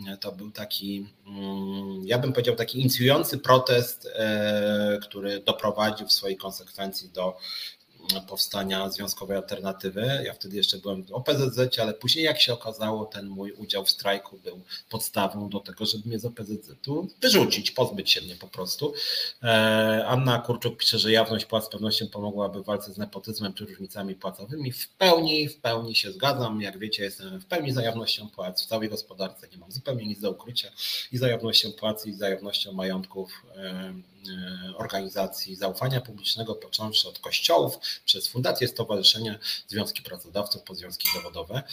[0.08, 6.13] E, to był taki, mm, ja bym powiedział, taki inicjujący protest, e, który doprowadził w
[6.13, 7.38] swojej konsekwencji do
[8.27, 10.21] powstania Związkowej Alternatywy.
[10.25, 13.89] Ja wtedy jeszcze byłem w OPZZ, ale później jak się okazało, ten mój udział w
[13.89, 18.93] strajku był podstawą do tego, żeby mnie z OPZZ-u wyrzucić, pozbyć się mnie po prostu.
[19.43, 23.65] E, Anna Kurczuk pisze, że jawność płac z pewnością pomogłaby w walce z nepotyzmem czy
[23.65, 24.71] różnicami płacowymi.
[24.71, 26.62] W pełni, w pełni się zgadzam.
[26.62, 29.47] Jak wiecie, jestem w pełni za jawnością płac w całej gospodarce.
[29.51, 30.71] Nie mam zupełnie nic do ukrycia
[31.12, 33.45] i za jawnością płac i za jawnością majątków
[34.75, 41.63] organizacji zaufania publicznego, począwszy od kościołów, przez fundacje, stowarzyszenia, związki pracodawców, pozwiązki zawodowe.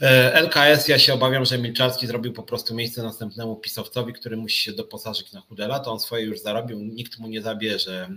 [0.00, 4.62] E, LKS, ja się obawiam, że Milczarski zrobił po prostu miejsce następnemu pisowcowi, który musi
[4.62, 5.90] się doposażyć na chude lata.
[5.90, 8.08] On swoje już zarobił, nikt mu nie zabierze.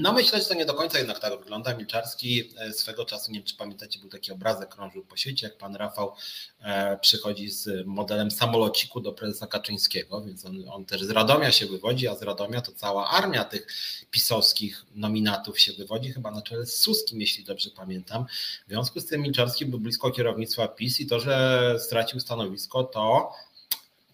[0.00, 1.76] No myślę, że to nie do końca jednak tak wygląda.
[1.76, 5.58] Milczarski e, swego czasu, nie wiem czy pamiętacie, był taki obrazek, krążył po świecie, jak
[5.58, 6.12] pan Rafał
[6.60, 11.66] e, przychodzi z modelem samolociku do prezesa Kaczyńskiego, więc on, on też z Radomia się
[11.66, 13.66] wywodzi, a z Radomia to cała armia tych
[14.10, 18.26] pisowskich nominatów się wywodzi, chyba na czele z Suskim, jeśli dobrze pamiętam.
[18.66, 23.32] W związku z tym Milczarski był blisko kierownictwa PiS i to, że stracił stanowisko, to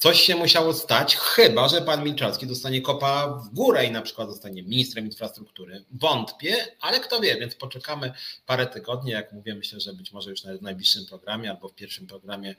[0.02, 4.28] coś się musiało stać, chyba że pan Milczarski dostanie kopa w górę i na przykład
[4.28, 5.84] zostanie ministrem infrastruktury.
[5.90, 8.12] Wątpię, ale kto wie, więc poczekamy
[8.46, 9.10] parę tygodni.
[9.10, 12.54] Jak mówię, myślę, że być może już w najbliższym programie albo w pierwszym programie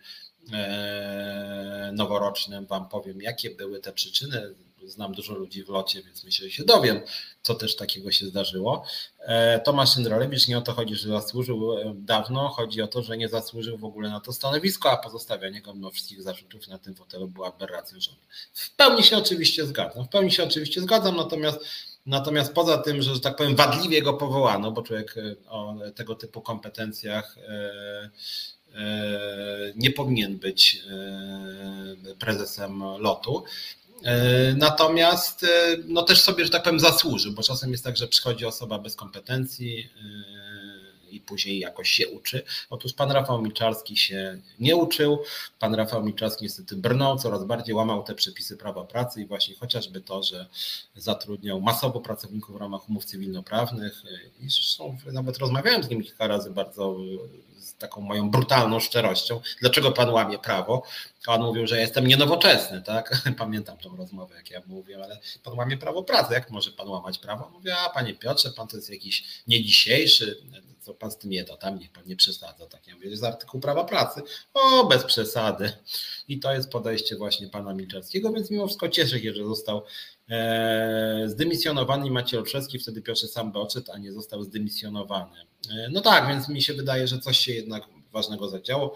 [0.54, 6.48] e, noworocznym Wam powiem, jakie były te przyczyny znam dużo ludzi w locie, więc myślę,
[6.48, 7.02] że się dowiem,
[7.42, 8.86] co też takiego się zdarzyło.
[9.20, 13.18] E, Tomasz Szyndralewicz nie o to chodzi, że zasłużył e, dawno, chodzi o to, że
[13.18, 16.96] nie zasłużył w ogóle na to stanowisko, a pozostawianie go mimo wszystkich zarzutów na tym
[16.96, 18.22] fotelu była aberracją rządu.
[18.54, 21.60] W pełni się oczywiście zgadzam, w pełni się oczywiście zgadzam, natomiast
[22.06, 26.16] Natomiast poza tym, że, że tak powiem, wadliwie go powołano, bo człowiek e, o tego
[26.16, 27.36] typu kompetencjach
[29.76, 30.84] nie powinien być
[32.20, 33.44] prezesem lotu,
[34.56, 35.48] natomiast e,
[35.86, 38.96] no też sobie, że tak powiem, zasłużył, bo czasem jest tak, że przychodzi osoba bez
[38.96, 40.54] kompetencji e,
[41.12, 42.44] i później jakoś się uczy.
[42.70, 45.20] Otóż pan Rafał Milczarski się nie uczył.
[45.60, 50.02] Pan Rafał Milczarski niestety brnął, coraz bardziej łamał te przepisy prawa pracy i właśnie chociażby
[50.02, 50.48] to, że
[50.96, 54.04] zatrudniał masowo pracowników w ramach umów cywilnoprawnych
[54.42, 56.98] i zresztą nawet rozmawiałem z nim kilka razy bardzo
[57.78, 60.84] z taką moją brutalną szczerością, dlaczego pan łamie prawo.
[61.28, 63.24] A on mówił, że jestem nienowoczesny, tak?
[63.38, 67.18] Pamiętam tą rozmowę, jak ja mówię, ale pan łamie prawo pracy, jak może pan łamać
[67.18, 67.50] prawo?
[67.50, 70.38] Mówię, a panie Piotrze, pan to jest jakiś nie dzisiejszy,
[70.84, 72.66] co pan z tym tam niech pan nie przesadza.
[72.66, 74.22] Tak, ja mówię, jest artykuł prawa pracy.
[74.54, 75.72] O, bez przesady.
[76.28, 79.84] I to jest podejście właśnie pana Milczarskiego, więc mimo wszystko cieszę się, że został
[80.30, 85.53] e, zdymisjonowany Maciej Olszewski, wtedy Piotr sam odszedł, a nie został zdymisjonowany.
[85.72, 88.96] E, no tak, więc mi się wydaje, że coś się jednak ważnego zadziało.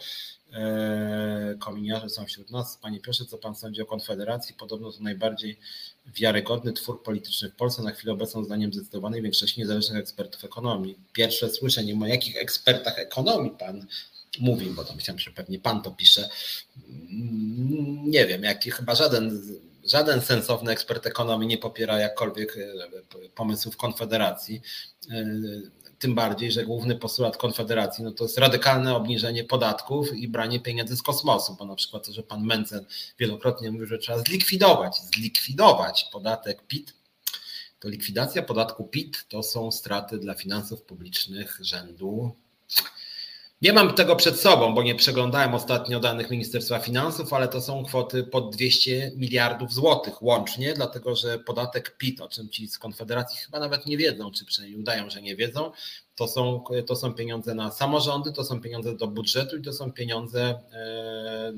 [0.54, 2.78] E, kominiarze są wśród nas.
[2.78, 4.56] Panie Piotrze, co Pan sądzi o Konfederacji?
[4.56, 5.60] Podobno to najbardziej
[6.06, 10.98] wiarygodny twór polityczny w Polsce, na chwilę obecną zdaniem zdecydowanej większości niezależnych ekspertów ekonomii.
[11.14, 13.88] Pierwsze słyszenie o jakich ekspertach ekonomii Pan
[14.40, 16.30] mówi, bo to myślałem, że pewnie Pan to pisze.
[16.88, 19.42] Mm, nie wiem, jaki chyba żaden
[19.86, 24.62] żaden sensowny ekspert ekonomii nie popiera jakkolwiek e, pomysłów Konfederacji
[26.00, 30.98] tym bardziej, że główny postulat Konfederacji no to jest radykalne obniżenie podatków i branie pieniędzy
[30.98, 32.86] z kosmosu, bo na przykład to, że pan Mencen
[33.20, 36.94] wielokrotnie mówił, że trzeba zlikwidować, zlikwidować podatek PIT,
[37.80, 42.36] to likwidacja podatku PIT to są straty dla finansów publicznych rzędu
[43.62, 47.86] nie mam tego przed sobą, bo nie przeglądałem ostatnio danych Ministerstwa Finansów, ale to są
[47.86, 53.40] kwoty pod 200 miliardów złotych łącznie, dlatego że podatek PIT, o czym ci z Konfederacji
[53.40, 55.72] chyba nawet nie wiedzą, czy przynajmniej udają, że nie wiedzą,
[56.16, 59.92] to są, to są pieniądze na samorządy, to są pieniądze do budżetu i to są
[59.92, 61.54] pieniądze e, e,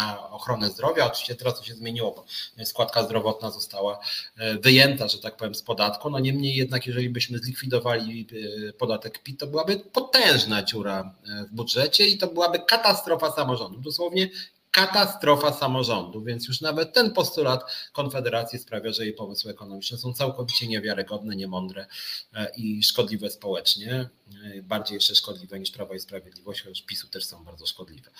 [0.00, 1.06] na ochronę zdrowia.
[1.06, 2.24] Oczywiście teraz to się zmieniło, bo
[2.64, 3.98] składka zdrowotna została
[4.38, 6.10] e, wyjęta, że tak powiem, z podatku.
[6.10, 8.26] No niemniej jednak, jeżeli byśmy zlikwidowali
[8.68, 13.80] e, podatek PIT, to byłaby potężna dziura e, w budżecie i to byłaby katastrofa samorządu.
[13.80, 14.30] Dosłownie
[14.70, 20.68] katastrofa samorządu, więc już nawet ten postulat Konfederacji sprawia, że jej pomysły ekonomiczne są całkowicie
[20.68, 21.86] niewiarygodne, niemądre
[22.34, 24.08] e, i szkodliwe społecznie,
[24.44, 28.10] e, bardziej jeszcze szkodliwe niż Prawo i Sprawiedliwość, chociaż PiSu też są bardzo szkodliwe.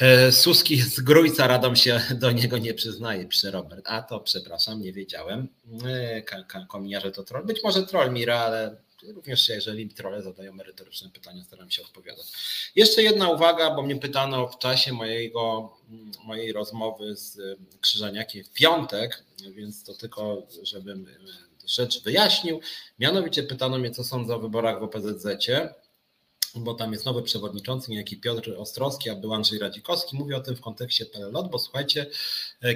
[0.00, 3.84] E, Suski z Grójca Radom się do niego nie przyznaje, pisze Robert.
[3.88, 5.48] A to przepraszam, nie wiedziałem.
[6.68, 7.46] Kominiarze to troll.
[7.46, 12.26] Być może troll Mira, ale również jeżeli trole zadają merytoryczne pytania, staram się odpowiadać.
[12.74, 15.76] Jeszcze jedna uwaga, bo mnie pytano w czasie mojego,
[16.24, 21.06] mojej rozmowy z Krzyżaniakiem w piątek, więc to tylko, żebym
[21.66, 22.60] rzecz wyjaśnił.
[22.98, 25.74] Mianowicie pytano mnie, co sądzę o wyborach w OPZZ-cie
[26.54, 30.16] bo tam jest nowy przewodniczący, niejaki Piotr Ostrowski, a był Andrzej Radzikowski.
[30.16, 32.06] Mówię o tym w kontekście PLLOT, bo słuchajcie,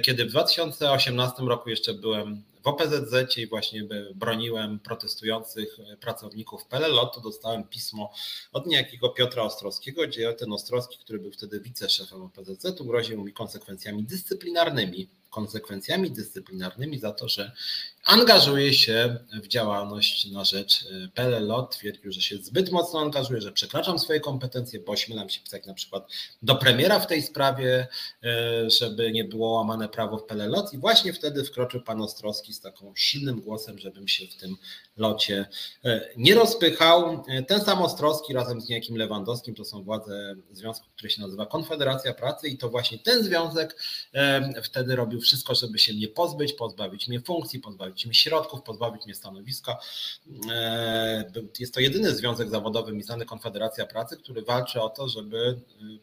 [0.01, 7.21] kiedy w 2018 roku jeszcze byłem w OPZZ i właśnie broniłem protestujących pracowników PLLOT, to
[7.21, 8.13] dostałem pismo
[8.53, 14.03] od niejakiego Piotra Ostrowskiego, gdzie ten Ostrowski, który był wtedy wiceszefem OPZZ, groził mi konsekwencjami
[14.03, 17.51] dyscyplinarnymi konsekwencjami dyscyplinarnymi za to, że
[18.05, 21.63] angażuje się w działalność na rzecz e, PLLO.
[21.63, 25.73] Twierdził, że się zbyt mocno angażuje, że przekraczam swoje kompetencje, bo ośmielam się pisać na
[25.73, 26.11] przykład
[26.41, 27.87] do premiera w tej sprawie,
[28.23, 30.69] e, żeby nie było łamane prawo w PLLO.
[30.73, 34.57] I właśnie wtedy wkroczył pan Ostrowski z taką silnym głosem, żebym się w tym
[34.97, 35.45] locie
[36.17, 37.23] nie rozpychał.
[37.47, 42.13] Ten sam Ostrowski razem z niejakim Lewandowskim to są władze związku, który się nazywa Konfederacja
[42.13, 43.83] Pracy i to właśnie ten związek
[44.63, 49.15] wtedy robił wszystko, żeby się mnie pozbyć, pozbawić mnie funkcji, pozbawić mnie środków, pozbawić mnie
[49.15, 49.77] stanowiska.
[51.59, 55.59] Jest to jedyny związek zawodowy mi znany Konfederacja Pracy, który walczy o to, żeby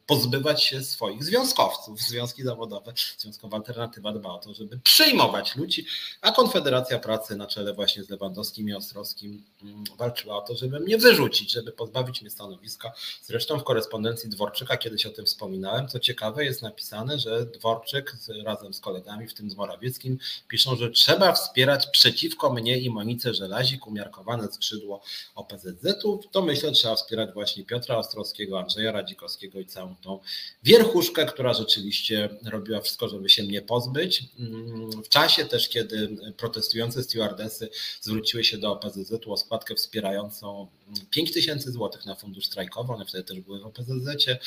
[0.06, 2.00] pozbywać się swoich związkowców.
[2.00, 5.86] Związki zawodowe, Związkowa Alternatywa dba o to, żeby przyjmować ludzi,
[6.20, 10.80] a Konfederacja Pracy na czele właśnie z Lewandowskim i Ostrowskim mm, walczyła o to, żeby
[10.80, 12.92] mnie wyrzucić, żeby pozbawić mnie stanowiska.
[13.22, 15.88] Zresztą w korespondencji Dworczyka kiedyś o tym wspominałem.
[15.88, 20.18] Co ciekawe, jest napisane, że Dworczyk razem z kolegami, w tym z Morawieckim,
[20.48, 25.02] piszą, że trzeba wspierać przeciwko mnie i Monice Żelazik umiarkowane skrzydło
[25.34, 26.20] OPZZ-u.
[26.30, 30.18] To myślę, trzeba wspierać właśnie Piotra Ostrowskiego, Andrzeja Radzikowskiego i całą tą
[30.62, 34.24] wierchuszkę, która rzeczywiście robiła wszystko, żeby się mnie pozbyć.
[34.38, 37.68] Mm, w czasie też, kiedy protestujące stewardesy
[38.00, 40.68] zwróciły się do OPZZ-u o składkę wspierającą
[41.10, 44.38] 5 tysięcy złotych na fundusz strajkowy, one wtedy też były w OPZZ-cie.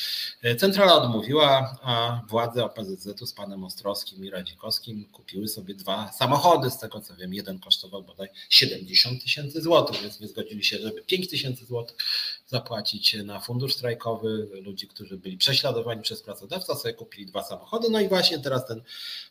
[0.58, 6.78] Centrala odmówiła, a władze OPZZ-u z panem Ostrowskim i Radzikowskim kupiły sobie dwa samochody, z
[6.78, 11.28] tego co wiem, jeden kosztował bodaj 70 tysięcy złotych, więc nie zgodzili się, żeby 5
[11.28, 11.96] tysięcy złotych
[12.48, 14.48] zapłacić na fundusz strajkowy.
[14.62, 17.90] Ludzi, którzy byli prześladowani przez pracodawcę, sobie kupili dwa samochody.
[17.90, 18.82] No i właśnie teraz ten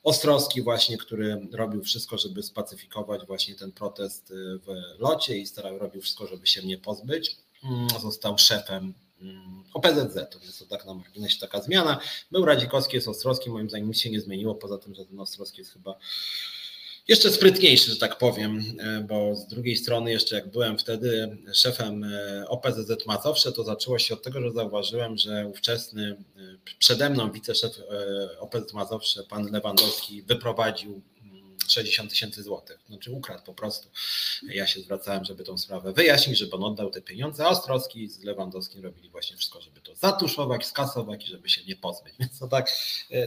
[0.03, 6.01] Ostrowski właśnie, który robił wszystko, żeby spacyfikować właśnie ten protest w locie i starał, robił
[6.01, 7.37] wszystko, żeby się mnie pozbyć.
[7.63, 11.99] Mm, został szefem mm, OPZZ, więc to tak na marginesie taka zmiana.
[12.31, 15.61] Był Radzikowski, jest Ostrowski, moim zdaniem nic się nie zmieniło, poza tym, że ten Ostrowski
[15.61, 15.95] jest chyba
[17.07, 22.03] jeszcze sprytniejszy, że tak powiem, e, bo z drugiej strony jeszcze jak byłem wtedy szefem
[22.03, 26.39] e, OPZZ Mazowsze, to zaczęło się od tego, że zauważyłem, że ówczesny e,
[26.79, 27.71] przede mną wiceszef
[28.39, 31.01] OPZZ Mazowsze, pan Lewandowski, wyprowadził
[31.67, 33.89] 60 mm, tysięcy złotych, znaczy ukradł po prostu.
[34.43, 38.23] Ja się zwracałem, żeby tą sprawę wyjaśnić, żeby on oddał te pieniądze, a Ostrowski z
[38.23, 42.13] Lewandowskim robili właśnie wszystko, żeby to zatuszować, skasować i żeby się nie pozbyć.
[42.19, 42.71] Więc to tak,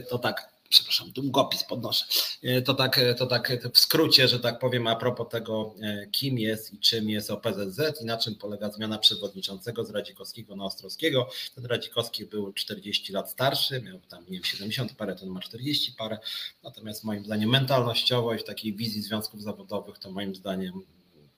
[0.09, 2.05] to tak przepraszam, długopis podnoszę.
[2.43, 6.07] E, to tak, e, to tak w skrócie, że tak powiem, a propos tego, e,
[6.07, 10.65] kim jest i czym jest OPZZ i na czym polega zmiana przewodniczącego z Radzikowskiego na
[10.65, 11.29] Ostrowskiego.
[11.55, 15.91] Ten Radzikowski był 40 lat starszy, miał tam, nie wiem, 70 parę, ten ma 40
[15.91, 16.17] parę.
[16.63, 20.81] Natomiast moim zdaniem mentalnościowo i w takiej wizji związków zawodowych, to moim zdaniem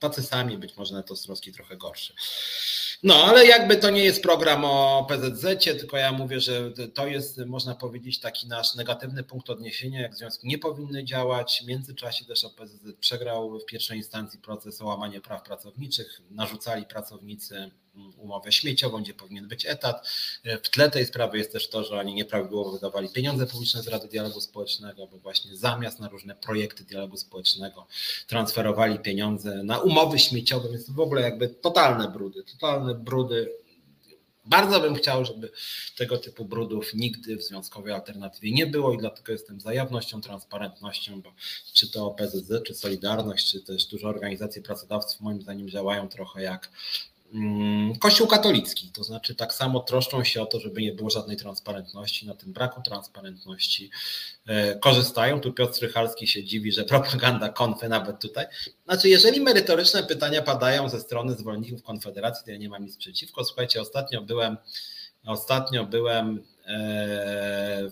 [0.10, 2.13] tacy sami, być może nawet Ostrowski trochę gorszy.
[3.04, 7.38] No, ale jakby to nie jest program o PZZ, tylko ja mówię, że to jest,
[7.38, 11.62] można powiedzieć, taki nasz negatywny punkt odniesienia, jak związki nie powinny działać.
[11.63, 17.72] W międzyczasie też OPZZ przegrał w pierwszej instancji proces o łamanie praw pracowniczych, narzucali pracownicy
[18.18, 20.08] umowę śmieciową, gdzie powinien być etat.
[20.64, 24.08] W tle tej sprawy jest też to, że oni nieprawidłowo wydawali pieniądze publiczne z Rady
[24.08, 27.88] Dialogu Społecznego, bo właśnie zamiast na różne projekty dialogu społecznego
[28.28, 33.54] transferowali pieniądze na umowy śmieciowe, więc w ogóle jakby totalne brudy, totalne brudy.
[34.46, 35.52] Bardzo bym chciał, żeby
[35.98, 41.22] tego typu brudów nigdy w związkowej alternatywie nie było i dlatego jestem za jawnością, transparentnością,
[41.22, 41.34] bo
[41.74, 46.70] czy to PZZ, czy Solidarność, czy też duże organizacje pracodawców moim zdaniem działają trochę jak
[48.00, 52.28] Kościół katolicki, to znaczy tak samo troszczą się o to, żeby nie było żadnej transparentności,
[52.28, 53.89] na tym braku transparentności
[54.46, 55.39] e, korzystają.
[55.39, 58.46] Tu Piotr Strychalski się dziwi, że propaganda konfy nawet tutaj.
[58.86, 63.46] Znaczy, jeżeli merytoryczne pytania padają ze strony zwolenników Konfederacji, to ja nie mam nic przeciwko.
[63.46, 64.58] Słuchajcie, ostatnio byłem,
[65.26, 66.43] ostatnio byłem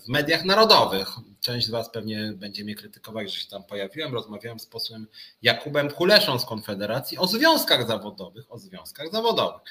[0.04, 1.08] w mediach narodowych.
[1.40, 4.14] Część z Was pewnie będzie mnie krytykować, że się tam pojawiłem.
[4.14, 5.06] Rozmawiałem z posłem
[5.42, 9.62] Jakubem Kuleszą z Konfederacji o związkach zawodowych, o związkach zawodowych.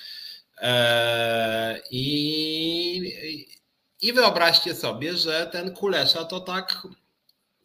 [0.57, 3.57] E, I,
[4.01, 6.87] i wyobraźcie sobie, że ten Kulesza to tak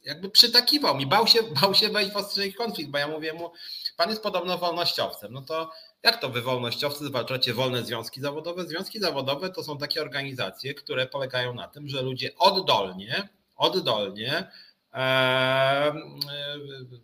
[0.05, 3.53] jakby przytakiwał mi, bał się, bał się wejść w ostry konflikt, bo ja mówię mu,
[3.97, 5.71] pan jest podobno wolnościowcem, no to
[6.07, 8.65] jak to wy wolnościowcy zwalczacie wolne związki zawodowe?
[8.67, 14.51] Związki zawodowe to są takie organizacje, które polegają na tym, że ludzie oddolnie, oddolnie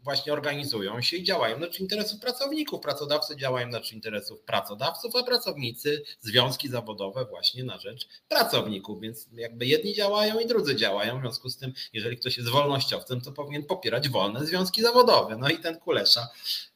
[0.02, 2.80] właśnie organizują się i działają na rzecz interesów pracowników.
[2.80, 9.00] Pracodawcy działają na rzecz interesów pracodawców, a pracownicy, związki zawodowe właśnie na rzecz pracowników.
[9.00, 11.18] Więc jakby jedni działają i drudzy działają.
[11.18, 15.36] W związku z tym, jeżeli ktoś jest wolnościowcem, to powinien popierać wolne związki zawodowe.
[15.36, 16.28] No i ten Kulesza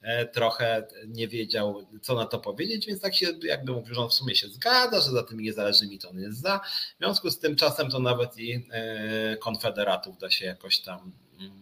[0.03, 4.09] e, trochę nie wiedział, co na to powiedzieć, więc tak się jakby mówił, że on
[4.09, 6.61] w sumie się zgadza, że za tymi niezależnymi to on jest za.
[6.95, 11.06] W związku z tym czasem to nawet i e, konfederatów da się jakoś tam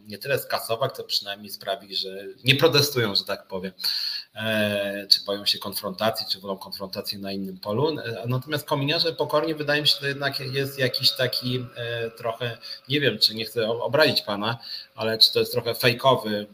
[0.06, 3.72] nie tyle skasować, to przynajmniej sprawić, że nie protestują, że tak powiem.
[5.08, 7.96] czy boją się konfrontacji, czy wolą konfrontacji na innym polu.
[8.26, 11.66] Natomiast kominiarze pokornie wydaje mi się, że jednak jest jakiś taki
[12.16, 12.58] trochę,
[12.88, 14.58] nie wiem, czy nie chcę obrazić pana,
[14.94, 16.46] ale czy to jest trochę fejkowy,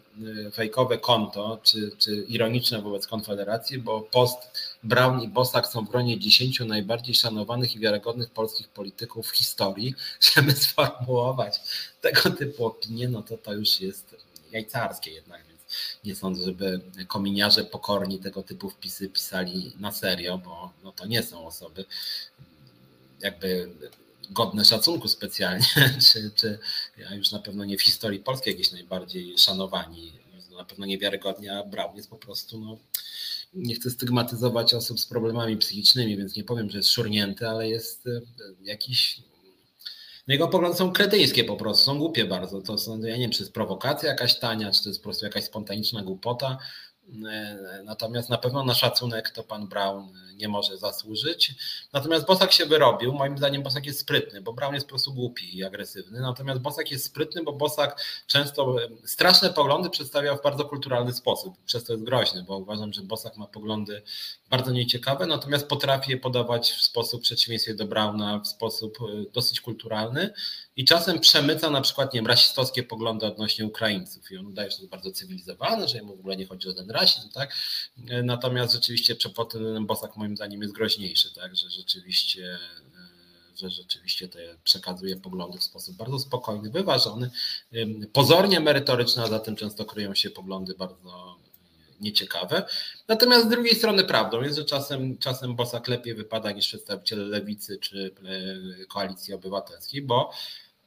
[0.52, 6.18] fejkowe konto, czy, czy ironiczne wobec Konfederacji, bo post Brown i Bosak są w gronie
[6.18, 9.94] 10 najbardziej szanowanych i wiarygodnych polskich polityków w historii,
[10.34, 11.60] żeby sformułować
[12.00, 14.16] tego typu opinie, no to to już jest
[14.52, 15.60] jajcarskie jednak, więc
[16.04, 21.22] nie sądzę, żeby kominiarze pokorni tego typu wpisy pisali na serio, bo no to nie
[21.22, 21.84] są osoby
[23.20, 23.70] jakby
[24.30, 25.66] godne szacunku specjalnie,
[26.12, 26.58] czy, czy
[26.96, 30.12] ja już na pewno nie w historii polskiej jakieś najbardziej szanowani,
[30.56, 32.76] na pewno niewiarygodnie, a Brown jest po prostu no,
[33.52, 38.06] nie chcę stygmatyzować osób z problemami psychicznymi, więc nie powiem, że jest szurnięty, ale jest
[38.06, 38.20] e,
[38.62, 39.22] jakiś.
[40.28, 42.62] No jego poglądy są kretyńskie po prostu, są głupie bardzo.
[42.62, 45.24] To są, ja nie wiem, czy jest prowokacja jakaś tania, czy to jest po prostu
[45.24, 46.58] jakaś spontaniczna głupota.
[47.30, 51.54] E, natomiast na pewno na szacunek to pan Brown nie może zasłużyć.
[51.92, 53.12] Natomiast Bosak się wyrobił.
[53.12, 56.20] Moim zdaniem Bosak jest sprytny, bo Brown jest po prostu głupi i agresywny.
[56.20, 61.54] Natomiast Bosak jest sprytny, bo Bosak często straszne poglądy przedstawia w bardzo kulturalny sposób.
[61.64, 64.02] Przez to jest groźny, bo uważam, że Bosak ma poglądy
[64.50, 69.60] bardzo nieciekawe, natomiast potrafi je podawać w sposób przeciwieństwie do Brauna, w sposób e, dosyć
[69.60, 70.32] kulturalny
[70.76, 74.76] i czasem przemyca na przykład nie wiem, rasistowskie poglądy odnośnie Ukraińców i on udaje, że
[74.76, 77.54] jest bardzo cywilizowane, że mu w ogóle nie chodzi o ten rasizm, tak?
[78.08, 79.16] E, natomiast rzeczywiście
[79.52, 81.56] ten Bosak moim zdaniem jest groźniejszy, tak?
[81.56, 82.58] Że rzeczywiście
[82.94, 83.20] e,
[83.60, 87.30] że rzeczywiście te przekazuje poglądy w sposób bardzo spokojny, wyważony,
[88.12, 91.36] pozornie merytoryczny, a za tym często kryją się poglądy bardzo
[92.00, 92.62] nieciekawe.
[93.08, 97.78] Natomiast z drugiej strony prawdą jest, że czasem, czasem Bosak lepiej wypada niż przedstawiciele lewicy
[97.78, 98.14] czy
[98.80, 100.30] e, koalicji obywatelskiej, bo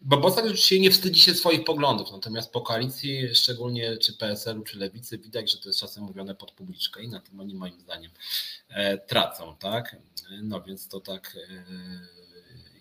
[0.06, 4.78] bo Bosak rzeczywiście nie wstydzi się swoich poglądów, natomiast po koalicji, szczególnie czy PSL-u, czy
[4.78, 8.12] Lewicy, widać, że to jest czasem mówione pod publiczkę i na tym oni moim zdaniem
[8.70, 9.96] e, tracą, tak?
[10.42, 11.64] No więc to tak e,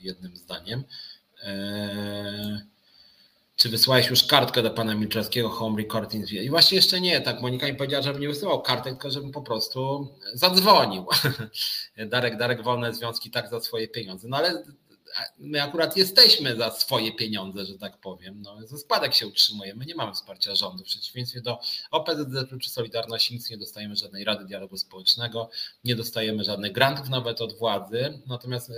[0.01, 0.85] jednym zdaniem.
[3.57, 6.33] Czy wysłałeś już kartkę do pana Milczewskiego Home Recording?
[6.33, 9.43] I właśnie jeszcze nie, tak Monika mi powiedziała, żebym nie wysyłał kartek, tylko żebym po
[9.43, 11.07] prostu zadzwonił.
[12.11, 14.29] Darek, Darek, wolne związki tak za swoje pieniądze.
[14.29, 14.65] No ale
[15.39, 18.43] my akurat jesteśmy za swoje pieniądze, że tak powiem.
[18.43, 20.85] No, ze składek się utrzymujemy, nie mamy wsparcia rządu.
[20.85, 21.59] W przeciwieństwie do
[21.91, 25.51] OPZZ czy Solidarności nic nie dostajemy żadnej Rady Dialogu Społecznego,
[25.85, 28.23] nie dostajemy żadnych grantów nawet od władzy.
[28.27, 28.75] Natomiast e,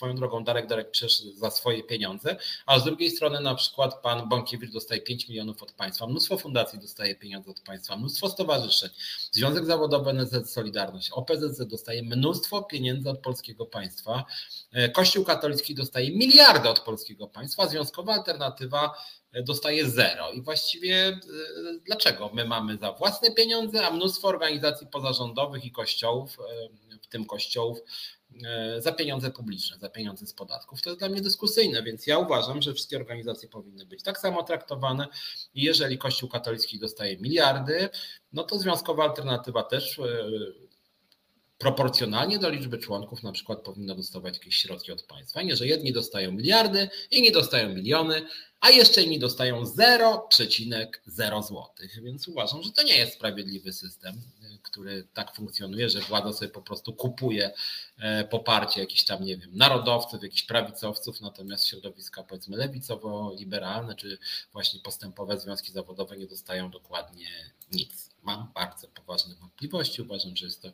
[0.00, 2.36] swoją drogą Darek Darek przeszedł za swoje pieniądze,
[2.66, 6.78] a z drugiej strony na przykład pan Bąkiewicz dostaje 5 milionów od państwa, mnóstwo fundacji
[6.78, 8.90] dostaje pieniądze od państwa, mnóstwo stowarzyszeń,
[9.32, 14.24] Związek Zawodowy NZ Solidarność, OPZZ dostaje mnóstwo pieniędzy od polskiego państwa,
[14.72, 18.94] e, Kościół katolicki dostaje miliardy od polskiego państwa, związkowa alternatywa
[19.32, 20.32] e, dostaje zero.
[20.32, 21.18] I właściwie e,
[21.86, 26.36] dlaczego my mamy za własne pieniądze, a mnóstwo organizacji pozarządowych i kościołów,
[27.02, 27.78] w tym kościołów,
[28.78, 30.82] za pieniądze publiczne, za pieniądze z podatków.
[30.82, 34.42] To jest dla mnie dyskusyjne, więc ja uważam, że wszystkie organizacje powinny być tak samo
[34.42, 35.06] traktowane
[35.54, 37.88] jeżeli Kościół katolicki dostaje miliardy,
[38.32, 40.00] no to związkowa alternatywa też
[41.60, 45.42] proporcjonalnie do liczby członków na przykład powinno dostawać jakieś środki od państwa.
[45.42, 48.26] Nie, że jedni dostają miliardy, inni dostają miliony,
[48.60, 51.66] a jeszcze inni dostają 0,0 zł.
[52.02, 54.20] Więc uważam, że to nie jest sprawiedliwy system,
[54.62, 57.50] który tak funkcjonuje, że władza sobie po prostu kupuje
[57.98, 64.18] e, poparcie jakichś tam, nie wiem, narodowców, jakichś prawicowców, natomiast środowiska powiedzmy lewicowo-liberalne czy
[64.52, 67.28] właśnie postępowe związki zawodowe nie dostają dokładnie
[67.72, 70.02] nic mam bardzo poważne wątpliwości.
[70.02, 70.72] Uważam, że jest to,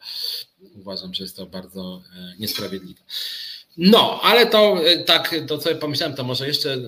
[0.74, 3.00] uważam, że jest to bardzo e, niesprawiedliwe.
[3.76, 6.78] No, ale to e, tak, to co pomyślałem, to może jeszcze e,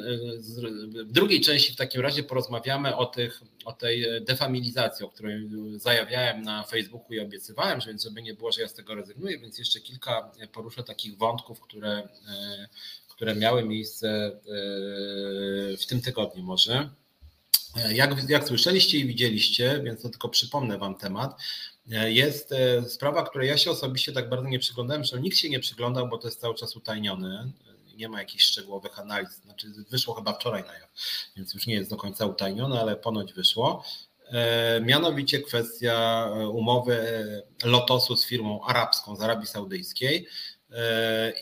[1.05, 6.43] w drugiej części w takim razie porozmawiamy o, tych, o tej defamilizacji, o której zajawiałem
[6.43, 9.59] na Facebooku i obiecywałem, że więc żeby nie było, że ja z tego rezygnuję, więc
[9.59, 12.09] jeszcze kilka poruszę takich wątków, które,
[13.09, 14.41] które miały miejsce
[15.81, 16.91] w tym tygodniu może.
[17.91, 21.41] Jak, jak słyszeliście i widzieliście, więc to tylko przypomnę Wam temat,
[21.89, 25.61] jest e, sprawa, której ja się osobiście tak bardzo nie przyglądałem, że nikt się nie
[25.61, 27.51] przyglądał, bo to jest cały czas utajnione.
[27.97, 29.31] Nie ma jakichś szczegółowych analiz.
[29.45, 30.91] Znaczy, wyszło chyba wczoraj na jaw,
[31.37, 33.85] więc już nie jest do końca utajnione, ale ponoć wyszło.
[34.27, 36.99] E, mianowicie kwestia e, umowy
[37.65, 40.27] Lotosu z firmą arabską z Arabii Saudyjskiej.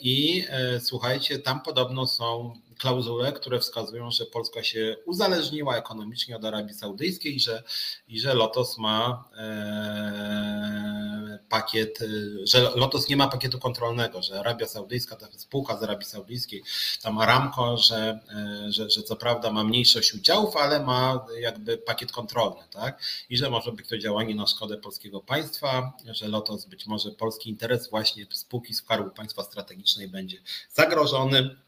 [0.00, 0.44] I
[0.80, 7.36] słuchajcie, tam podobno są klauzule, które wskazują, że Polska się uzależniła ekonomicznie od Arabii Saudyjskiej
[7.36, 7.62] i że,
[8.08, 11.98] i że Lotos ma e, pakiet,
[12.44, 16.62] że Lotos nie ma pakietu kontrolnego, że Arabia Saudyjska, ta spółka z Arabii Saudyjskiej,
[17.02, 18.20] tam Aramco, że,
[18.68, 23.02] że, że co prawda ma mniejszość udziałów, ale ma jakby pakiet kontrolny, tak?
[23.30, 27.50] I że może być to działanie na szkodę polskiego państwa, że Lotos być może polski
[27.50, 30.38] interes właśnie spółki Skarbu Państwa Strategicznej będzie
[30.72, 31.65] zagrożony.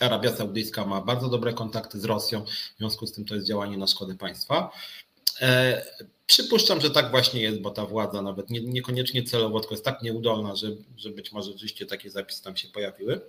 [0.00, 3.76] Arabia Saudyjska ma bardzo dobre kontakty z Rosją, w związku z tym to jest działanie
[3.76, 4.70] na szkodę państwa.
[5.40, 5.82] E,
[6.26, 10.02] przypuszczam, że tak właśnie jest, bo ta władza nawet nie, niekoniecznie celowo, tylko jest tak
[10.02, 13.20] nieudolna, że, że być może rzeczywiście takie zapisy tam się pojawiły.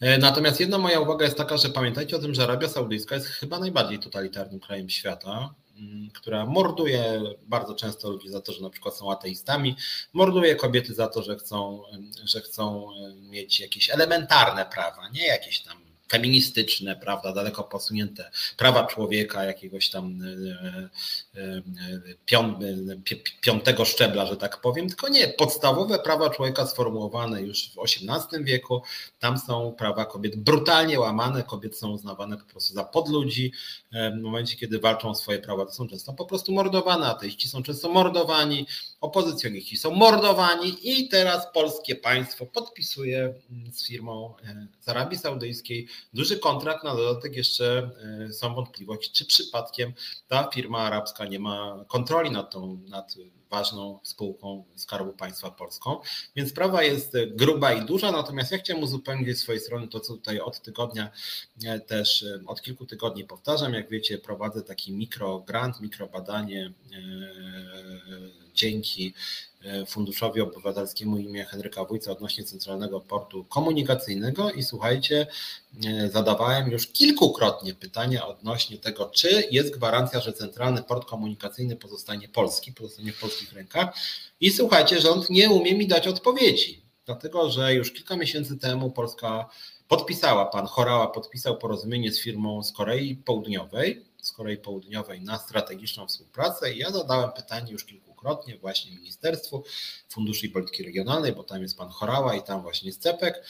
[0.00, 3.26] E, natomiast jedna moja uwaga jest taka, że pamiętajcie o tym, że Arabia Saudyjska jest
[3.26, 5.54] chyba najbardziej totalitarnym krajem świata,
[6.14, 9.76] która morduje bardzo często ludzi za to, że na przykład są ateistami,
[10.12, 11.82] morduje kobiety za to, że chcą,
[12.24, 12.88] że chcą
[13.30, 20.18] mieć jakieś elementarne prawa, nie jakieś tam feministyczne, prawda, daleko posunięte prawa człowieka, jakiegoś tam
[20.22, 21.62] e, e,
[22.96, 28.44] e, piątego szczebla, że tak powiem, tylko nie, podstawowe prawa człowieka sformułowane już w XVIII
[28.44, 28.82] wieku,
[29.18, 33.52] tam są prawa kobiet brutalnie łamane, kobiety są uznawane po prostu za podludzi,
[33.92, 37.62] w momencie, kiedy walczą o swoje prawa, to są często po prostu mordowane, ateiści są
[37.62, 38.66] często mordowani,
[39.00, 44.34] opozycjoniści są mordowani i teraz polskie państwo podpisuje mm, z firmą
[44.80, 47.90] z Arabii Saudyjskiej duży kontrakt, na dodatek jeszcze
[48.28, 49.92] e, są wątpliwości, czy przypadkiem
[50.28, 53.16] ta firma arabska nie ma kontroli nad tą, nad
[53.52, 56.00] ważną spółką Skarbu Państwa Polską.
[56.36, 60.12] Więc sprawa jest gruba i duża, natomiast ja chciałem uzupełnić z swojej strony to, co
[60.12, 61.10] tutaj od tygodnia
[61.64, 63.74] e, też, e, od kilku tygodni powtarzam.
[63.74, 66.72] Jak wiecie, prowadzę taki mikrogrant, mikrobadanie
[68.54, 69.51] dzięki E,
[69.86, 74.50] Funduszowi Obywatelskiemu imię Henryka Wójca odnośnie Centralnego Portu Komunikacyjnego.
[74.50, 75.26] I słuchajcie,
[75.86, 82.28] e, zadawałem już kilkukrotnie pytania odnośnie tego, czy jest gwarancja, że Centralny Port Komunikacyjny pozostanie
[82.28, 83.96] polski, pozostanie w polskich rękach.
[84.40, 89.48] I słuchajcie, rząd nie umie mi dać odpowiedzi, dlatego że już kilka miesięcy temu Polska
[89.88, 96.06] podpisała, pan Chorała podpisał porozumienie z firmą z Korei Południowej, z Korei Południowej na strategiczną
[96.06, 96.72] współpracę.
[96.72, 99.64] I ja zadałem pytanie już kilku wielokrotnie właśnie Ministerstwu
[100.08, 103.44] Funduszy i Polityki Regionalnej, bo tam jest pan Chorała i tam właśnie jest CEPEK,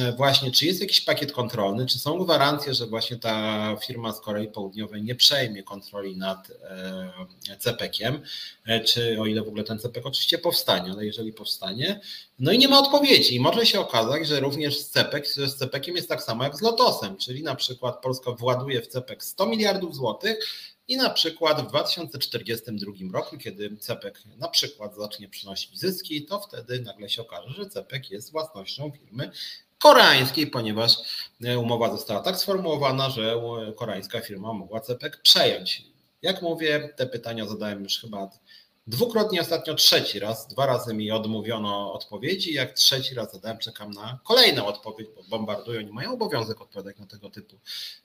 [0.00, 4.20] e, właśnie czy jest jakiś pakiet kontrolny, czy są gwarancje, że właśnie ta firma z
[4.20, 8.22] Korei Południowej nie przejmie kontroli nad e, CEPEKiem,
[8.66, 12.00] e, czy o ile w ogóle ten CEPEK oczywiście powstanie, ale jeżeli powstanie,
[12.38, 13.34] no i nie ma odpowiedzi.
[13.34, 16.62] I może się okazać, że również z CEPEK, z CEPEKiem jest tak samo jak z
[16.62, 20.38] Lotosem, czyli na przykład Polska właduje w CEPEK 100 miliardów złotych,
[20.88, 26.80] i na przykład w 2042 roku, kiedy CEPEK na przykład zacznie przynosić zyski, to wtedy
[26.80, 29.30] nagle się okaże, że CEPEK jest własnością firmy
[29.78, 30.96] koreańskiej, ponieważ
[31.44, 33.42] e, umowa została tak sformułowana, że
[33.76, 35.82] koreańska firma mogła CEPEK przejąć.
[36.22, 38.30] Jak mówię, te pytania zadałem już chyba
[38.88, 42.52] Dwukrotnie ostatnio trzeci raz, dwa razy mi odmówiono odpowiedzi.
[42.52, 47.06] Jak trzeci raz zadałem, czekam na kolejną odpowiedź, bo bombardują, nie mają obowiązek odpowiadać na
[47.06, 47.56] tego typu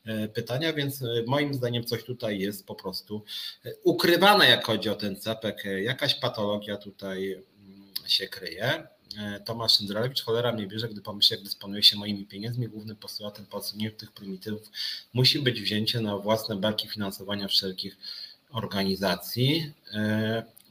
[0.06, 3.24] e, pytania, więc e, moim zdaniem coś tutaj jest po prostu
[3.66, 5.64] e, ukrywane, jak chodzi o ten cepek.
[5.84, 8.88] Jakaś patologia tutaj mm, się kryje.
[9.46, 12.68] Tomasz Szyndralewicz, cholera mnie bierze, gdy pomyślę, jak dysponuje się moimi pieniędzmi.
[12.68, 14.72] Głównym postulatem po odsunięciu tych prymitywów
[15.14, 17.98] musi być wzięcie na własne barki finansowania wszelkich
[18.52, 19.74] organizacji.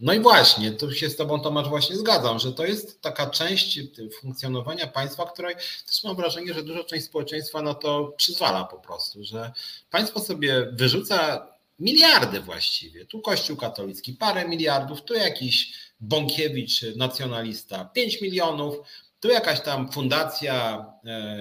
[0.03, 3.81] No i właśnie, tu się z Tobą, Tomasz, właśnie zgadzam, że to jest taka część
[4.21, 5.55] funkcjonowania państwa, której
[5.87, 9.53] też mam wrażenie, że duża część społeczeństwa na to przyzwala po prostu, że
[9.91, 11.47] państwo sobie wyrzuca
[11.79, 13.07] miliardy właściwie.
[13.07, 18.77] Tu Kościół katolicki parę miliardów, tu jakiś Bąkiewicz, nacjonalista 5 milionów,
[19.21, 20.87] tu jakaś tam fundacja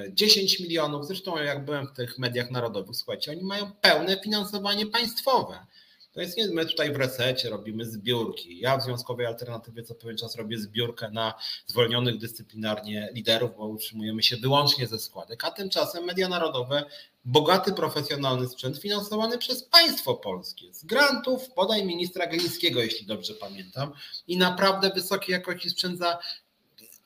[0.09, 1.07] 10 e, milionów.
[1.07, 5.59] Zresztą jak byłem w tych mediach narodowych, słuchajcie, oni mają pełne finansowanie państwowe.
[6.13, 8.59] To jest nie, my tutaj w resecie robimy zbiórki.
[8.59, 11.33] Ja w Związkowej Alternatywie co pewien czas robię zbiórkę na
[11.65, 16.83] zwolnionych dyscyplinarnie liderów, bo utrzymujemy się wyłącznie ze składek, a tymczasem media narodowe,
[17.25, 23.91] bogaty profesjonalny sprzęt finansowany przez państwo polskie, z grantów, podaj ministra Glińskiego, jeśli dobrze pamiętam,
[24.27, 26.19] i naprawdę wysokiej jakości sprzęt za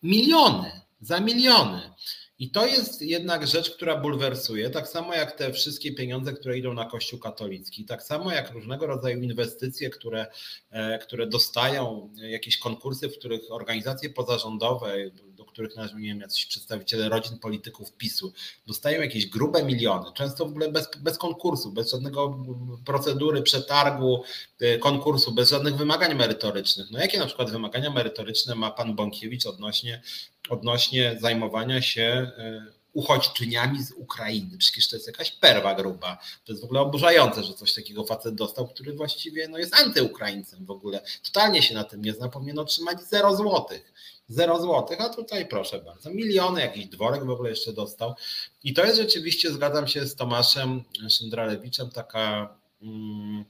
[0.04, 1.94] miliony, za miliony.
[2.40, 6.74] I to jest jednak rzecz, która bulwersuje, tak samo jak te wszystkie pieniądze, które idą
[6.74, 10.28] na Kościół katolicki, tak samo jak różnego rodzaju inwestycje, które,
[10.70, 16.46] e, które dostają jakieś konkursy, w których organizacje pozarządowe, do których należą, nie wiem, jacyś
[16.46, 18.34] przedstawiciele rodzin polityków PiSu,
[18.68, 22.46] dostają jakieś grube miliony, często w ogóle bez, bez konkursu, bez żadnego
[22.86, 24.24] procedury, przetargu,
[24.60, 26.92] e, konkursu, bez żadnych wymagań merytorycznych.
[26.92, 30.02] No jakie na przykład wymagania merytoryczne ma pan Bąkiewicz odnośnie
[30.50, 34.58] odnośnie zajmowania się e, uchodźczyniami z Ukrainy.
[34.58, 36.18] Przecież to jest jakaś perwa gruba.
[36.46, 40.66] To jest w ogóle oburzające, że coś takiego facet dostał, który właściwie no, jest antyukraińcem
[40.66, 41.02] w ogóle.
[41.24, 43.94] Totalnie się na tym nie zna, powinien otrzymać 0 złotych.
[44.28, 48.16] 0 złotych, a tutaj proszę bardzo, miliony, jakiś dworek w ogóle jeszcze dostał.
[48.64, 52.56] I to jest rzeczywiście, zgadzam się z Tomaszem Szyndralewiczem, taka.
[52.82, 53.46] Mm,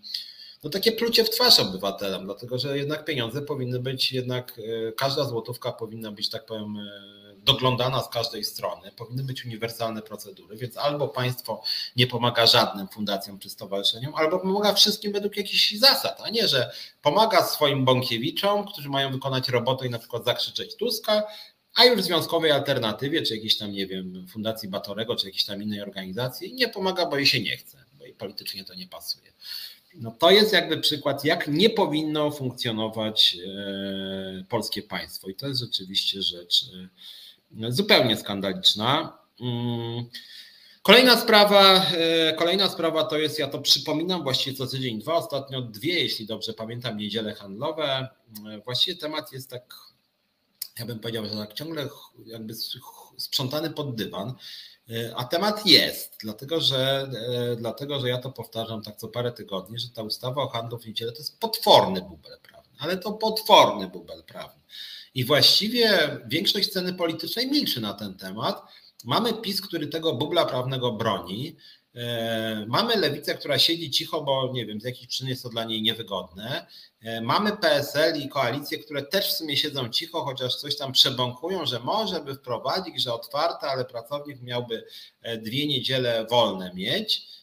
[0.64, 5.24] no takie plucie w twarz obywatelom, dlatego że jednak pieniądze powinny być, jednak e, każda
[5.24, 10.78] złotówka powinna być, tak powiem, e, doglądana z każdej strony, powinny być uniwersalne procedury, więc
[10.78, 11.64] albo państwo
[11.96, 16.72] nie pomaga żadnym fundacjom czy stowarzyszeniom, albo pomaga wszystkim według jakichś zasad, a nie, że
[17.02, 21.24] pomaga swoim bąkiewiczom, którzy mają wykonać robotę i na przykład zakrzyczeć Tuska,
[21.76, 25.82] a już związkowej alternatywie, czy jakiejś tam, nie wiem, Fundacji Batorego, czy jakiejś tam innej
[25.82, 29.34] organizacji nie pomaga, bo jej się nie chce, bo jej politycznie to nie pasuje.
[29.96, 35.30] No to jest jakby przykład, jak nie powinno funkcjonować e, polskie państwo.
[35.30, 36.90] I to jest rzeczywiście rzecz e,
[37.70, 39.18] zupełnie skandaliczna.
[39.42, 40.06] Mm.
[40.82, 45.62] Kolejna sprawa, e, kolejna sprawa to jest, ja to przypominam właściwie co tydzień, dwa, ostatnio
[45.62, 48.08] dwie, jeśli dobrze pamiętam, niedziele handlowe.
[48.66, 49.76] Właściwie temat jest tak,
[50.80, 51.90] ja bym powiedział, że tak ciągle
[52.26, 52.54] jakby
[53.18, 54.34] sprzątany pod dywan.
[55.16, 57.10] A temat jest, dlatego że,
[57.52, 60.80] e, dlatego że ja to powtarzam tak co parę tygodni, że ta ustawa o handlu
[60.80, 64.62] w niedzielę to jest potworny bubel prawny, ale to potworny bubel prawny.
[65.16, 68.62] I właściwie większość sceny politycznej milczy na ten temat.
[69.06, 71.56] Mamy PiS, który tego bubla prawnego broni.
[71.96, 75.64] E, mamy lewicę, która siedzi cicho, bo nie wiem, z jakichś przyczyn jest to dla
[75.64, 76.68] niej niewygodne.
[77.02, 81.66] E, mamy PSL i koalicje, które też w sumie siedzą cicho, chociaż coś tam przebąkują,
[81.66, 84.86] że może by wprowadzić, że otwarte, ale pracownik miałby
[85.22, 87.36] e, dwie niedziele wolne mieć,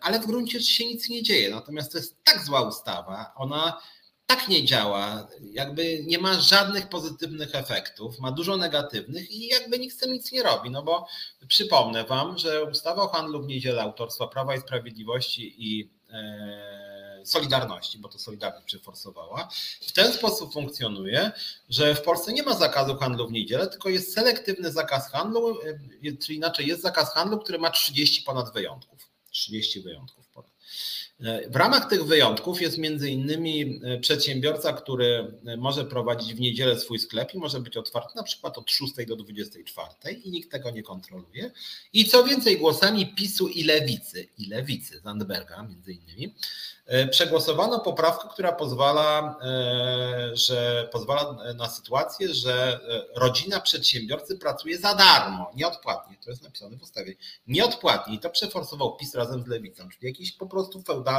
[0.00, 1.50] ale w gruncie się nic nie dzieje.
[1.50, 3.80] Natomiast to jest tak zła ustawa, ona
[4.26, 9.96] tak nie działa, jakby nie ma żadnych pozytywnych efektów, ma dużo negatywnych i jakby nikt
[9.96, 11.06] z tym nic nie robi, no bo
[11.48, 17.98] przypomnę Wam, że ustawa o handlu w niedzielę autorstwa Prawa i Sprawiedliwości i e, Solidarności,
[17.98, 19.48] bo to Solidarność przeforsowała,
[19.80, 21.32] w ten sposób funkcjonuje,
[21.68, 25.60] że w Polsce nie ma zakazu handlu w niedzielę, tylko jest selektywny zakaz handlu,
[26.04, 29.10] e, czyli inaczej jest zakaz handlu, który ma 30 ponad wyjątków.
[29.30, 30.53] 30 wyjątków ponad.
[31.24, 36.40] E, w ramach tych wyjątków jest między innymi e, przedsiębiorca, który e, może prowadzić w
[36.40, 40.50] niedzielę swój sklep i może być otwarty na przykład od 6 do 24 i nikt
[40.50, 41.50] tego nie kontroluje.
[41.92, 46.34] I co więcej, głosami PiSu i Lewicy, i Lewicy Zandberga między innymi,
[47.10, 49.36] przegłosowano poprawkę, która pozwala,
[50.32, 52.80] że pozwala na sytuację, że
[53.14, 56.16] rodzina przedsiębiorcy pracuje za darmo, nieodpłatnie.
[56.24, 57.14] To jest napisane w ustawie.
[57.46, 58.14] Nieodpłatnie.
[58.14, 61.13] I to przeforsował PiS razem z lewicą, czyli jakiś po prostu feudalny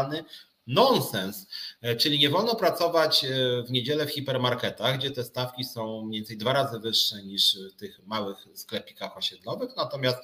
[0.67, 1.47] nonsens.
[1.99, 3.25] Czyli nie wolno pracować
[3.67, 7.75] w niedzielę w hipermarketach, gdzie te stawki są mniej więcej dwa razy wyższe niż w
[7.75, 10.17] tych małych sklepikach osiedlowych, natomiast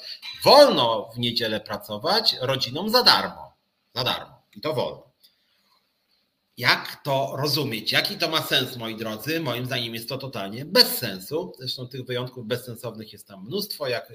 [0.44, 3.54] wolno w niedzielę pracować rodzinom za darmo.
[3.96, 4.42] Za darmo.
[4.56, 5.12] I to wolno.
[6.58, 7.92] Jak to rozumieć?
[7.92, 9.40] Jaki to ma sens, moi drodzy?
[9.40, 11.54] Moim zdaniem jest to totalnie bez sensu.
[11.60, 13.88] Zresztą tych wyjątków bezsensownych jest tam mnóstwo.
[13.88, 14.14] Jak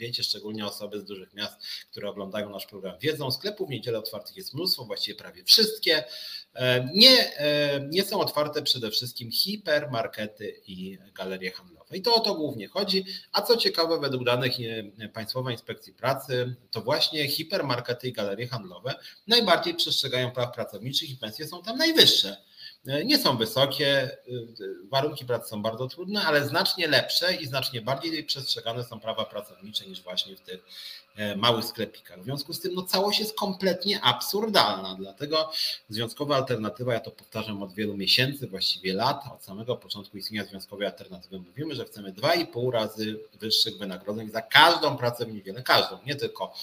[0.00, 1.56] wiecie, szczególnie osoby z dużych miast,
[1.90, 6.04] które oglądają nasz program, wiedzą, sklepów w niedzielę otwartych jest mnóstwo, właściwie prawie wszystkie.
[6.54, 11.96] E, nie, e, nie są otwarte przede wszystkim hipermarkety i galerie handlowe.
[11.96, 13.04] I to o to głównie chodzi.
[13.32, 14.52] A co ciekawe, według danych
[14.98, 18.94] e, Państwowej Inspekcji Pracy, to właśnie hipermarkety i galerie handlowe
[19.26, 22.36] najbardziej przestrzegają praw pracowniczych i pensje są tam najwyższe.
[23.04, 24.10] Nie są wysokie,
[24.90, 29.86] warunki pracy są bardzo trudne, ale znacznie lepsze i znacznie bardziej przestrzegane są prawa pracownicze
[29.86, 30.64] niż właśnie w tych
[31.16, 32.20] E, małych sklepikach.
[32.20, 35.50] W związku z tym no, całość jest kompletnie absurdalna, dlatego
[35.88, 40.86] związkowa alternatywa, ja to powtarzam od wielu miesięcy, właściwie lat, od samego początku istnienia związkowej
[40.86, 46.16] alternatywy mówimy, że chcemy 2,5 razy wyższych wynagrodzeń za każdą pracę w niedzielę, każdą, nie
[46.16, 46.54] tylko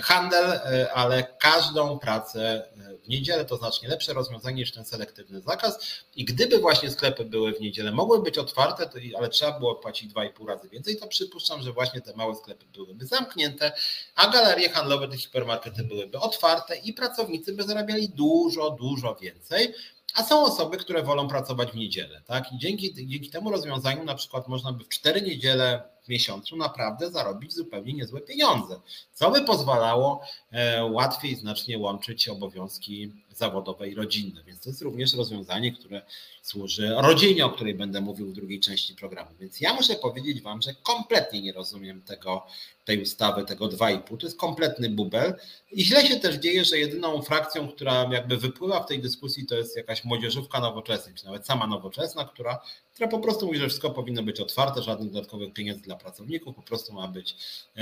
[0.00, 5.40] handel, e, ale każdą pracę e, w niedzielę to znacznie lepsze rozwiązanie niż ten selektywny
[5.40, 5.78] zakaz.
[6.16, 10.12] I gdyby właśnie sklepy były w niedzielę, mogły być otwarte, to, ale trzeba było płacić
[10.12, 13.72] 2,5 razy więcej, to przypuszczam, że właśnie te małe sklepy byłyby zamknięte,
[14.14, 19.74] a galerie handlowe, te hipermarkety byłyby otwarte i pracownicy by zarabiali dużo, dużo więcej.
[20.14, 22.52] A są osoby, które wolą pracować w niedzielę, tak?
[22.52, 27.10] I dzięki, dzięki temu rozwiązaniu na przykład można by w cztery niedziele w miesiącu naprawdę
[27.10, 28.80] zarobić zupełnie niezłe pieniądze,
[29.12, 30.20] co by pozwalało
[30.52, 34.44] e, łatwiej znacznie łączyć obowiązki zawodowe i rodzinne.
[34.44, 36.02] Więc to jest również rozwiązanie, które
[36.42, 39.30] służy rodzinie, o której będę mówił w drugiej części programu.
[39.40, 42.46] Więc ja muszę powiedzieć Wam, że kompletnie nie rozumiem tego,
[42.84, 44.18] tej ustawy, tego 2,5.
[44.18, 45.34] To jest kompletny bubel.
[45.72, 49.54] I źle się też dzieje, że jedyną frakcją, która jakby wypływa w tej dyskusji, to
[49.54, 52.60] jest jakaś młodzieżówka nowoczesna, czy nawet sama nowoczesna, która
[52.94, 56.62] która po prostu mówi, że wszystko powinno być otwarte, żadnych dodatkowych pieniędzy dla pracowników, po
[56.62, 57.36] prostu ma być,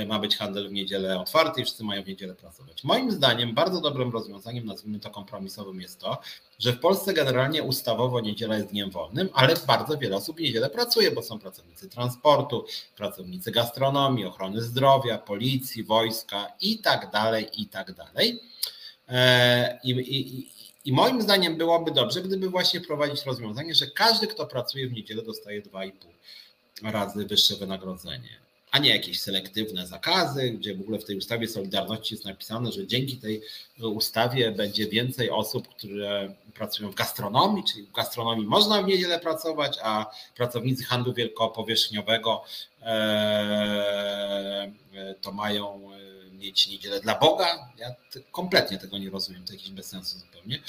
[0.07, 2.85] ma być handel w niedzielę otwarty i wszyscy mają w niedzielę pracować.
[2.85, 6.19] Moim zdaniem bardzo dobrym rozwiązaniem, nazwijmy to kompromisowym, jest to,
[6.59, 10.71] że w Polsce generalnie ustawowo niedziela jest dniem wolnym, ale bardzo wiele osób w niedzielę
[10.71, 12.65] pracuje, bo są pracownicy transportu,
[12.97, 18.41] pracownicy gastronomii, ochrony zdrowia, policji, wojska i tak dalej, i tak dalej.
[19.09, 24.47] E, I, i, i moim zdaniem byłoby dobrze, gdyby właśnie wprowadzić rozwiązanie, że każdy, kto
[24.47, 25.93] pracuje w niedzielę, dostaje 2,5
[26.83, 32.14] razy wyższe wynagrodzenie, a nie jakieś selektywne zakazy, gdzie w ogóle w tej ustawie Solidarności
[32.14, 33.43] jest napisane, że dzięki tej
[33.83, 39.78] ustawie będzie więcej osób, które pracują w gastronomii, czyli w gastronomii można w niedzielę pracować,
[39.83, 42.45] a pracownicy handlu wielkopowierzchniowego
[42.83, 44.72] e,
[45.20, 45.91] to mają
[46.41, 47.68] mieć niedzielę dla Boga.
[47.78, 47.95] Ja
[48.32, 50.62] kompletnie tego nie rozumiem, to jakiś bez sensu zupełnie.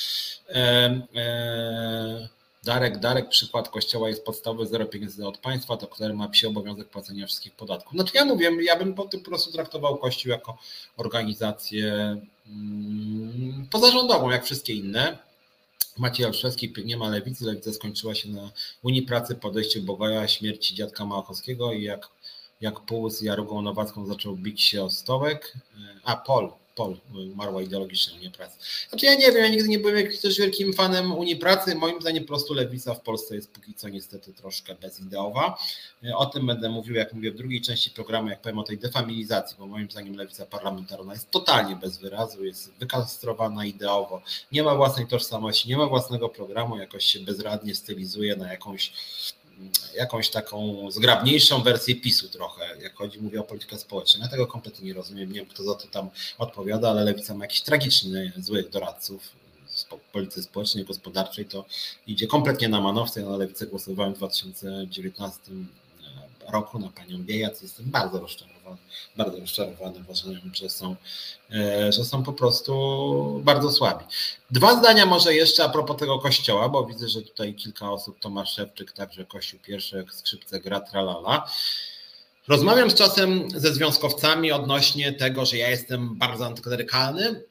[0.50, 2.30] E,
[2.64, 6.90] Darek, Darek, przykład kościoła jest podstawowy, zero pieniędzy od państwa, to który ma psi obowiązek
[6.90, 7.94] płacenia wszystkich podatków.
[7.94, 10.58] Znaczy ja mówię, ja bym po, prostu traktował Kościół jako
[10.98, 12.18] organizację
[12.48, 15.18] mm, pozarządową, jak wszystkie inne.
[15.98, 18.52] Maciej Olszewski, nie ma lewicy, lewica skończyła się na
[18.84, 22.10] Unii Pracy, podejście Bogoja, śmierci dziadka Małachowskiego i jak
[22.62, 25.54] jak Pół z Jarugą Nowacką zaczął bić się o stołek,
[26.04, 26.98] a Pol, Pol
[27.34, 28.58] umarła ideologicznie Unii Pracy.
[28.90, 31.76] Znaczy ja nie wiem, ja nigdy nie byłem jakimś wielkim fanem Unii Pracy.
[31.76, 35.58] Moim zdaniem po prostu lewica w Polsce jest póki co niestety troszkę bezideowa.
[36.16, 39.58] O tym będę mówił, jak mówię w drugiej części programu, jak powiem o tej defamilizacji,
[39.60, 45.08] bo moim zdaniem lewica parlamentarna jest totalnie bez wyrazu, jest wykastrowana ideowo, nie ma własnej
[45.08, 48.94] tożsamości, nie ma własnego programu, jakoś się bezradnie stylizuje na jakąś
[49.96, 54.22] jakąś taką zgrabniejszą wersję PiSu trochę, jak chodzi, mówię o politykę społeczną.
[54.22, 57.46] Ja tego kompletnie nie rozumiem, nie wiem kto za to tam odpowiada, ale Lewica ma
[57.46, 61.66] jakiś tragiczny, złych doradców z polityce społecznej, gospodarczej, to
[62.08, 63.22] idzie kompletnie na manowce.
[63.22, 65.40] Ja na Lewicę głosowałem w 2019
[66.48, 67.62] roku na panią Biejac.
[67.62, 68.61] Jestem bardzo rozczarowany,
[69.18, 70.00] bardzo rozczarowany.
[70.00, 70.96] Uważam, że są,
[71.52, 74.06] e, że są po prostu bardzo słabi.
[74.52, 78.54] Dwa zdania może jeszcze a propos tego kościoła, bo widzę, że tutaj kilka osób, Tomasz
[78.54, 81.50] Szewczyk, także Kościół pierwszy, skrzypce gra, tralala.
[82.48, 87.44] Rozmawiam z czasem ze związkowcami odnośnie tego, że ja jestem bardzo antyklerykalny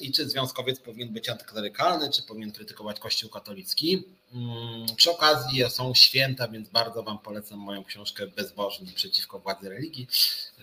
[0.00, 4.04] i czy związkowiec powinien być antyklerykalny, czy powinien krytykować Kościół katolicki.
[4.32, 10.08] Mm, przy okazji są święta, więc bardzo Wam polecam moją książkę Bezbożni przeciwko władzy religii.
[10.58, 10.62] Y,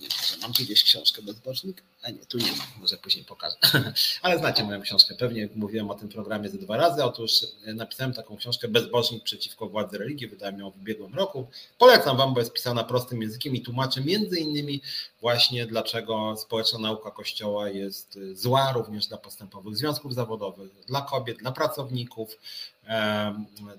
[0.00, 1.82] nie wiem, że mam tu gdzieś książkę Bezbożnik.
[2.06, 3.56] A nie, tu nie mam, może później pokażę.
[4.22, 7.04] Ale znacie moją książkę, pewnie mówiłem o tym programie ze dwa razy.
[7.04, 7.32] Otóż
[7.64, 11.46] e, napisałem taką książkę Bezbożnik przeciwko władzy religii, wydałem ją w ubiegłym roku.
[11.78, 14.82] Polecam Wam, bo jest pisana prostym językiem i tłumaczę między innymi
[15.20, 21.38] właśnie dlaczego społeczna nauka Kościoła jest e, zła również dla postępowych związków zawodowych, dla kobiet,
[21.38, 22.38] dla pracowników,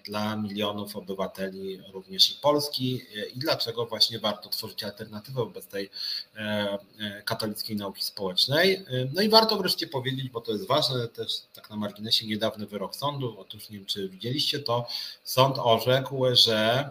[0.06, 5.90] dla milionów obywateli również i Polski e, i dlaczego właśnie warto tworzyć alternatywę wobec tej
[7.26, 8.86] katolickiej nauki społecznej.
[9.14, 12.96] No i warto wreszcie powiedzieć, bo to jest ważne, też tak na marginesie niedawny wyrok
[12.96, 13.36] sądu.
[13.40, 14.88] Otóż nie wiem, czy widzieliście to.
[15.24, 16.90] Sąd orzekł, że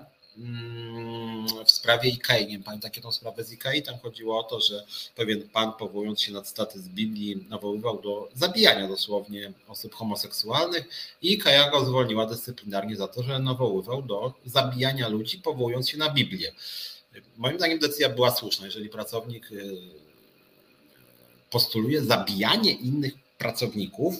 [1.64, 4.84] w sprawie IKEA, nie wiem, pamiętacie tą sprawę z IKEA, tam chodziło o to, że
[5.14, 10.88] pewien pan powołując się na staty z Biblii nawoływał do zabijania dosłownie osób homoseksualnych
[11.22, 16.10] i IKEA go zwolniła dyscyplinarnie za to, że nawoływał do zabijania ludzi powołując się na
[16.10, 16.52] Biblię.
[17.36, 18.66] Moim zdaniem decyzja była słuszna.
[18.66, 19.76] Jeżeli pracownik y,
[21.50, 24.14] postuluje zabijanie innych pracowników,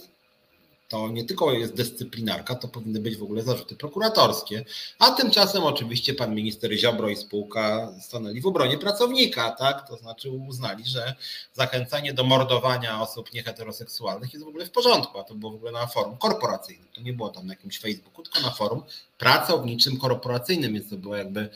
[0.89, 4.65] to nie tylko jest dyscyplinarka, to powinny być w ogóle zarzuty prokuratorskie.
[4.99, 9.89] A tymczasem oczywiście pan minister Ziobro i spółka stanęli w obronie pracownika, tak?
[9.89, 11.15] To znaczy uznali, że
[11.53, 15.73] zachęcanie do mordowania osób nieheteroseksualnych jest w ogóle w porządku, a to było w ogóle
[15.73, 16.89] na forum korporacyjnym.
[16.95, 18.83] To nie było tam na jakimś Facebooku, tylko na forum
[19.19, 21.49] pracowniczym korporacyjnym, więc to była jakby e,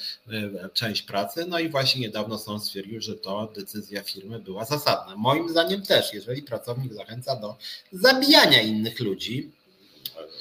[0.75, 1.45] część pracy.
[1.49, 5.17] No i właśnie niedawno sąd stwierdził, że to decyzja firmy była zasadna.
[5.17, 7.57] Moim zdaniem też, jeżeli pracownik zachęca do
[7.93, 9.20] zabijania innych ludzi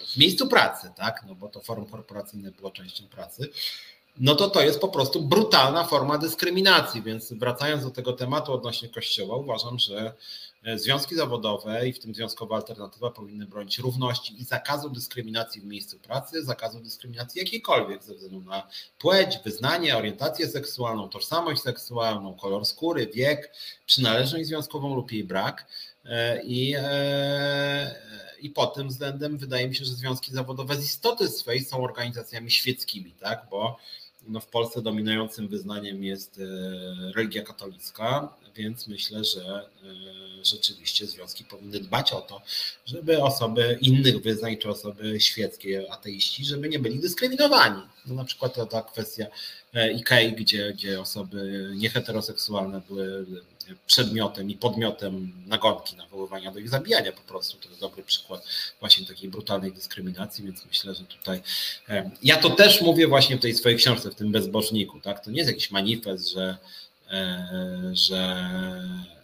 [0.07, 3.49] w miejscu pracy, tak, no bo to forum korporacyjne było częścią pracy,
[4.19, 7.01] no to to jest po prostu brutalna forma dyskryminacji.
[7.01, 10.13] Więc wracając do tego tematu odnośnie Kościoła, uważam, że
[10.63, 15.65] e, związki zawodowe i w tym związkowa alternatywa powinny bronić równości i zakazu dyskryminacji w
[15.65, 18.67] miejscu pracy, zakazu dyskryminacji jakiejkolwiek ze względu na
[18.99, 23.53] płeć, wyznanie, orientację seksualną, tożsamość seksualną, kolor skóry, wiek,
[23.85, 25.67] przynależność związkową lub jej brak.
[26.05, 27.95] E, I, e,
[28.41, 32.51] I pod tym względem wydaje mi się, że związki zawodowe z istoty swej są organizacjami
[32.51, 33.47] świeckimi, tak?
[33.51, 33.77] bo
[34.27, 36.41] no w Polsce dominującym wyznaniem jest
[37.15, 39.69] religia katolicka, więc myślę, że
[40.43, 42.41] rzeczywiście związki powinny dbać o to,
[42.85, 47.81] żeby osoby innych wyznań czy osoby świeckie, ateiści, żeby nie byli dyskryminowani.
[48.05, 49.25] No na przykład ta kwestia
[49.73, 53.25] IKEA, gdzie, gdzie osoby nieheteroseksualne były
[53.87, 57.57] przedmiotem i podmiotem nagonki, nawoływania do ich zabijania po prostu.
[57.57, 58.45] To jest dobry przykład
[58.79, 61.41] właśnie takiej brutalnej dyskryminacji, więc myślę, że tutaj
[62.23, 65.25] ja to też mówię właśnie w tej swojej książce, w tym bezbożniku, tak?
[65.25, 66.57] To nie jest jakiś manifest, że,
[67.11, 68.17] e, że,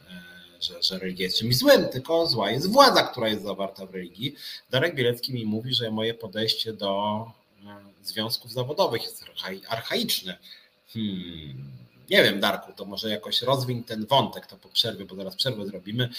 [0.10, 3.94] e, że, że religia jest czymś złym, tylko zła jest władza, która jest zawarta w
[3.94, 4.36] religii.
[4.70, 7.26] Darek Bielecki mi mówi, że moje podejście do
[7.66, 9.26] e, związków zawodowych jest
[9.70, 10.38] archaiczne.
[10.94, 15.36] Hmm nie wiem, Darku, to może jakoś rozwiń ten wątek, to po przerwie, bo zaraz
[15.36, 16.10] przerwę zrobimy.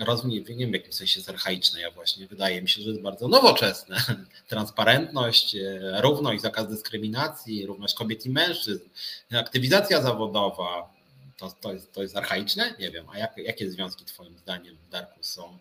[0.00, 3.02] Rozwiń, nie wiem w jakim sensie jest archaiczne, ja właśnie wydaje mi się, że jest
[3.02, 3.96] bardzo nowoczesne.
[4.48, 8.84] Transparentność, e, równość, zakaz dyskryminacji, równość kobiet i mężczyzn,
[9.32, 10.96] aktywizacja zawodowa,
[11.36, 12.74] to, to, jest, to jest archaiczne?
[12.78, 15.58] Nie wiem, a jak, jakie związki Twoim zdaniem, Darku, są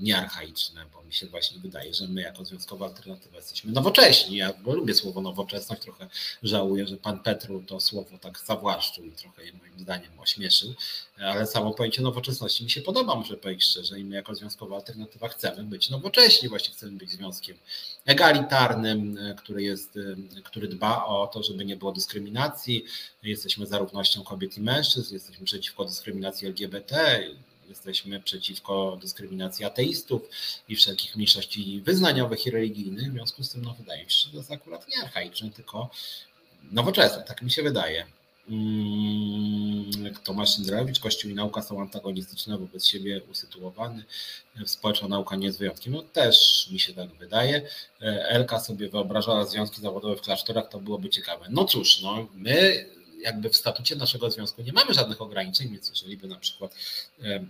[0.00, 4.36] niearchaiczne, bo mi się właśnie wydaje, że my jako związkowa alternatywa jesteśmy nowocześni.
[4.36, 6.08] Ja lubię słowo nowoczesność, trochę
[6.42, 10.74] żałuję, że pan Petru to słowo tak zawłaszczył i trochę je moim zdaniem ośmieszył,
[11.18, 15.28] ale samo pojęcie nowoczesności mi się podoba, muszę powiedzieć szczerze i my jako związkowa alternatywa
[15.28, 17.56] chcemy być nowocześni, właśnie chcemy być związkiem
[18.06, 22.84] egalitarnym, e, który jest, e, który dba o to, żeby nie było dyskryminacji.
[23.22, 27.20] Jesteśmy za równością kobiet i mężczyzn, jesteśmy przeciwko dyskryminacji LGBT,
[27.70, 30.22] jesteśmy przeciwko dyskryminacji ateistów
[30.68, 33.10] i wszelkich mniejszości wyznaniowych i religijnych.
[33.10, 35.90] W związku z tym, no wydaje mi się, że to jest akurat nie archaiczne, tylko
[36.72, 38.06] nowoczesne, tak mi się wydaje.
[38.48, 44.04] Mm, Tomasz Szyndelewicz, Kościół i nauka są antagonistyczne wobec siebie usytuowany.
[44.66, 45.92] Społeczna nauka nie jest wyjątkiem.
[45.92, 47.68] No też mi się tak wydaje.
[48.28, 51.46] Elka sobie wyobrażała związki zawodowe w klasztorach, to byłoby ciekawe.
[51.50, 52.86] No cóż, no my
[53.22, 56.74] jakby w statucie naszego związku nie mamy żadnych ograniczeń, więc jeżeli by na przykład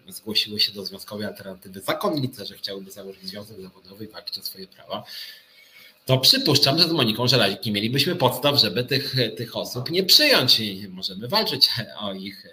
[0.09, 4.67] zgłosiły się do związkowej alternatywy zakonnice, że chciałyby założyć związek zawodowy i walczyć o swoje
[4.67, 5.05] prawa,
[6.07, 10.89] to przypuszczam, że z Moniką Żelazik mielibyśmy podstaw, żeby tych, tych osób nie przyjąć i
[10.89, 11.69] możemy walczyć
[11.99, 12.47] o ich,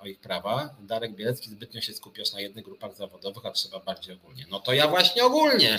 [0.00, 0.74] o ich prawa.
[0.80, 4.46] Darek Bielecki zbytnio się skupiasz na jednych grupach zawodowych, a trzeba bardziej ogólnie.
[4.50, 5.76] No to ja właśnie ogólnie.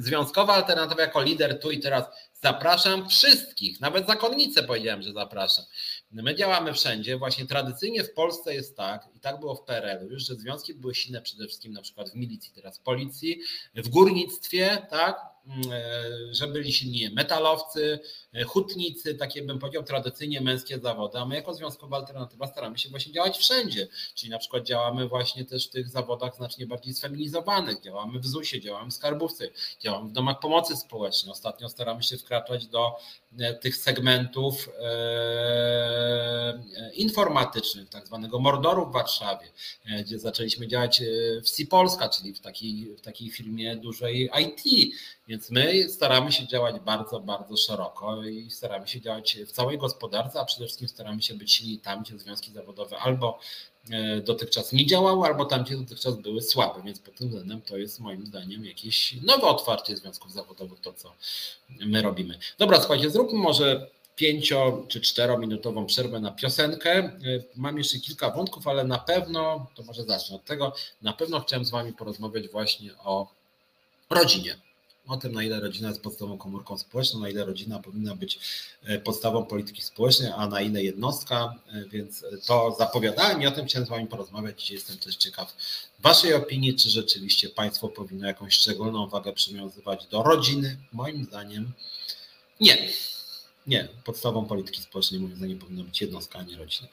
[0.00, 2.04] Związkowa alternatywa jako lider tu i teraz
[2.42, 5.64] zapraszam wszystkich, nawet zakonnicę powiedziałem, że zapraszam.
[6.12, 7.18] My działamy wszędzie.
[7.18, 10.94] Właśnie tradycyjnie w Polsce jest tak, i tak było w PRL-u już, że związki były
[10.94, 13.40] silne przede wszystkim na przykład w milicji, teraz w policji,
[13.74, 18.00] w górnictwie, tak, mm, e, że byli silni metalowcy,
[18.32, 22.88] e, hutnicy, takie bym powiedział tradycyjnie męskie zawody, a my jako związkowa alternatywa staramy się
[22.88, 27.80] właśnie działać wszędzie, czyli na przykład działamy właśnie też w tych zawodach znacznie bardziej sfeminizowanych,
[27.80, 29.48] działamy w ZUS-ie, działamy w skarbówce,
[29.80, 32.96] działamy w domach pomocy społecznej, ostatnio staramy się wkraczać do
[33.38, 34.68] e, tych segmentów
[36.94, 39.46] informatycznych, tak zwanego Mordoru w Warszawie,
[39.86, 41.04] e, gdzie zaczęliśmy działać e,
[41.42, 44.92] w C Polska, czyli w takiej, w takiej firmie dużej IT.
[45.28, 50.40] Więc my staramy się działać bardzo, bardzo szeroko i staramy się działać w całej gospodarce,
[50.40, 53.38] a przede wszystkim staramy się być silni tam, gdzie związki zawodowe albo
[53.90, 57.76] e, dotychczas nie działały, albo tam, gdzie dotychczas były słabe, więc pod tym względem to
[57.76, 61.14] jest moim zdaniem jakieś nowe otwarcie związków zawodowych, to co
[61.68, 62.38] my robimy.
[62.58, 63.90] Dobra, słuchajcie, zróbmy może
[64.20, 67.10] pięcio czy czterominutową przerwę na piosenkę.
[67.56, 71.64] Mam jeszcze kilka wątków, ale na pewno, to może zacznę od tego, na pewno chciałem
[71.64, 73.32] z Wami porozmawiać właśnie o
[74.10, 74.56] rodzinie.
[75.08, 78.38] O tym, na ile rodzina jest podstawową komórką społeczną, na ile rodzina powinna być
[78.84, 83.66] e, podstawą polityki społecznej, a na ile jednostka, e, więc to zapowiadałem i o tym
[83.66, 84.70] chciałem z Wami porozmawiać.
[84.70, 85.56] Jestem też ciekaw
[86.00, 90.76] Waszej opinii, czy rzeczywiście państwo powinno jakąś szczególną wagę przywiązywać do rodziny.
[90.92, 91.72] Moim zdaniem
[92.60, 92.88] nie.
[93.66, 96.88] Nie, podstawą polityki społecznej moim zdaniem powinna być jednostka, a nie rodzina.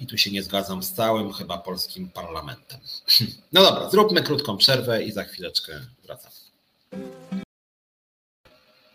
[0.00, 2.80] I tu się nie zgadzam z całym chyba polskim parlamentem.
[3.52, 6.34] No dobra, zróbmy krótką przerwę i za chwileczkę wracamy.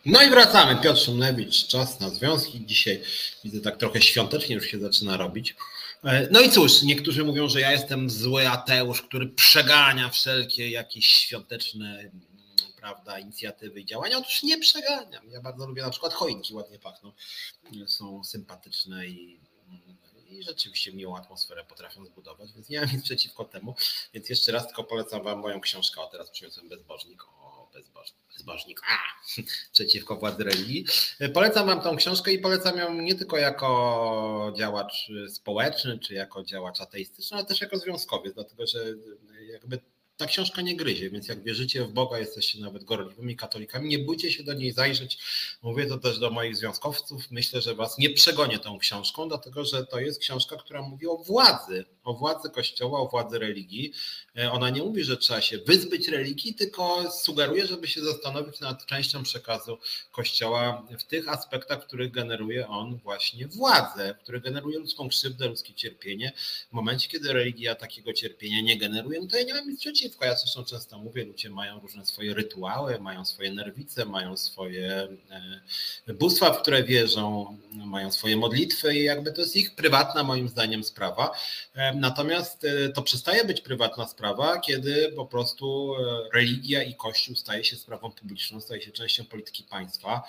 [0.06, 0.82] No i wracamy.
[0.82, 2.66] Piotr Szumlewicz, czas na związki.
[2.66, 3.02] Dzisiaj
[3.44, 5.56] widzę tak trochę świątecznie już się zaczyna robić.
[6.04, 11.08] E, no i cóż, niektórzy mówią, że ja jestem zły ateusz, który przegania wszelkie jakieś
[11.08, 12.12] świąteczne
[12.80, 14.18] prawda, inicjatywy i działania.
[14.18, 15.30] Otóż nie przeganiam.
[15.32, 17.12] Ja bardzo lubię na przykład choinki, ładnie pachną,
[17.88, 19.40] są sympatyczne i,
[20.30, 23.76] i rzeczywiście miłą atmosferę potrafią zbudować, więc nie mam nic przeciwko temu.
[24.14, 28.82] Więc jeszcze raz tylko polecam Wam moją książkę, o teraz przyniosłem Bezbożnik, o bezbożnik, bezbożnik,
[28.90, 28.98] a,
[29.74, 30.86] przeciwko władzy religii.
[31.34, 36.82] Polecam Wam tą książkę i polecam ją nie tylko jako działacz społeczny, czy jako działacz
[36.82, 38.80] ateistyczny, ale też jako związkowiec, dlatego że
[39.52, 39.80] jakby
[40.20, 44.32] ta książka nie gryzie, więc jak wierzycie w Boga, jesteście nawet gorliwymi katolikami, nie bójcie
[44.32, 45.18] się do niej zajrzeć.
[45.62, 47.32] Mówię to też do moich związkowców.
[47.32, 51.18] Myślę, że was nie przegonię tą książką, dlatego że to jest książka, która mówi o
[51.18, 53.94] władzy, o władzy Kościoła, o władzy religii.
[54.38, 58.86] E, ona nie mówi, że trzeba się wyzbyć religii, tylko sugeruje, żeby się zastanowić nad
[58.86, 59.78] częścią przekazu
[60.12, 65.48] Kościoła w tych aspektach, w których generuje on właśnie władzę, w których generuje ludzką krzywdę,
[65.48, 66.32] ludzkie cierpienie.
[66.70, 70.26] W momencie, kiedy religia takiego cierpienia nie generuje, no to ja nie mam nic przeciwko.
[70.26, 75.08] Ja zresztą często mówię, ludzie mają różne swoje rytuały, mają swoje nerwice, mają swoje
[76.08, 80.50] e, bóstwa, w które wierzą, mają swoje modlitwy i jakby to jest ich prywatna moim
[80.50, 81.32] zdaniem sprawa.
[81.76, 85.94] E, natomiast e, to przestaje być prywatna sprawa, kiedy po prostu
[86.34, 90.24] religia i Kościół staje się sprawą publiczną, staje się częścią polityki państwa,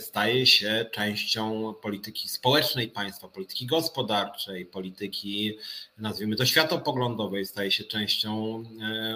[0.00, 5.58] staje się częścią polityki społecznej państwa, polityki gospodarczej, polityki,
[5.98, 8.64] nazwijmy to światopoglądowej, staje się częścią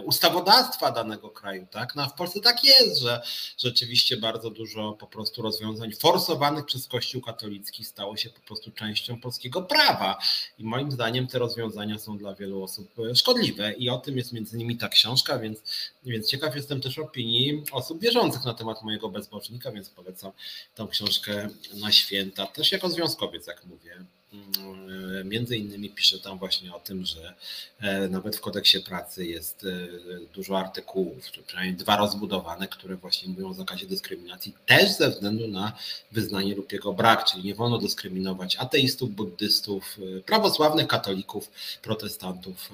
[0.05, 1.67] ustawodawstwa danego kraju.
[1.71, 1.95] Tak?
[1.95, 3.23] No a w Polsce tak jest, że
[3.59, 9.21] rzeczywiście bardzo dużo po prostu rozwiązań forsowanych przez Kościół katolicki stało się po prostu częścią
[9.21, 10.19] polskiego prawa.
[10.59, 13.73] I moim zdaniem te rozwiązania są dla wielu osób szkodliwe.
[13.73, 15.59] I o tym jest między innymi ta książka, więc,
[16.05, 20.33] więc ciekaw jestem też opinii osób wierzących na temat mojego bezbożnika, więc polecam
[20.75, 24.05] tą książkę na święta, też jako związkowiec, jak mówię.
[24.33, 27.35] Mm, między innymi pisze tam właśnie o tym, że
[27.81, 29.89] e, nawet w kodeksie pracy jest e,
[30.35, 35.73] dużo artykułów, przynajmniej dwa rozbudowane, które właśnie mówią o zakazie dyskryminacji, też ze względu na
[36.13, 41.51] wyznanie lub jego brak, czyli nie wolno dyskryminować ateistów, buddystów, e, prawosławnych katolików,
[41.83, 42.73] protestantów,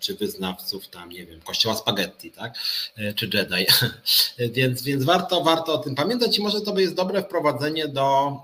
[0.00, 2.58] czy wyznawców tam, nie wiem, kościoła spaghetti, tak,
[3.16, 3.66] czy Jedi.
[4.56, 8.38] więc, więc warto, warto o tym pamiętać i może to jest dobre wprowadzenie do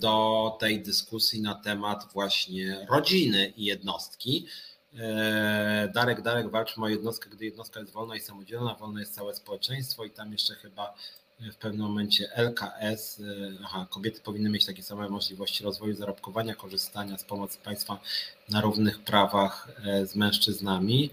[0.00, 4.46] do tej dyskusji na temat właśnie rodziny i jednostki.
[4.98, 9.34] E, Darek, Darek, walczmy o jednostkę, gdy jednostka jest wolna i samodzielna, wolne jest całe
[9.34, 10.94] społeczeństwo i tam jeszcze chyba
[11.52, 13.24] w pewnym momencie LKS, e,
[13.64, 17.98] aha, kobiety powinny mieć takie same możliwości rozwoju, zarobkowania, korzystania z pomocy państwa
[18.48, 19.68] na równych prawach
[20.04, 21.10] z mężczyznami.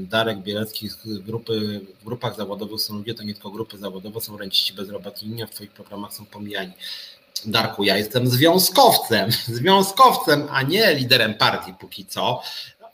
[0.00, 4.36] Darek Bielecki z grupy, w grupach zawodowych są ludzie, to nie tylko grupy zawodowe, są
[4.36, 6.72] renciści bezrobotni, a w Twoich programach są pomijani.
[7.46, 12.42] Darku, ja jestem związkowcem, związkowcem, a nie liderem partii póki co.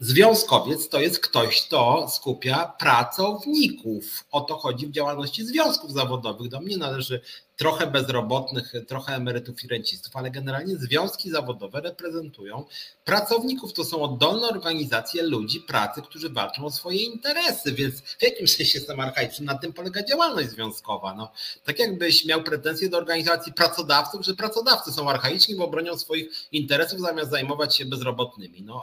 [0.01, 4.25] Związkowiec to jest ktoś, kto skupia pracowników.
[4.31, 6.49] O to chodzi w działalności związków zawodowych.
[6.49, 7.21] Do mnie należy
[7.59, 12.65] trochę bezrobotnych, trochę emerytów i rencistów, ale generalnie związki zawodowe reprezentują
[13.05, 13.73] pracowników.
[13.73, 18.79] To są oddolne organizacje ludzi pracy, którzy walczą o swoje interesy, więc w jakimś sensie
[18.79, 19.47] jestem archaiczny.
[19.47, 21.15] Na tym polega działalność związkowa.
[21.15, 21.33] No,
[21.65, 27.01] tak jakbyś miał pretensje do organizacji pracodawców, że pracodawcy są archaiczni, bo bronią swoich interesów
[27.01, 28.63] zamiast zajmować się bezrobotnymi.
[28.63, 28.83] No,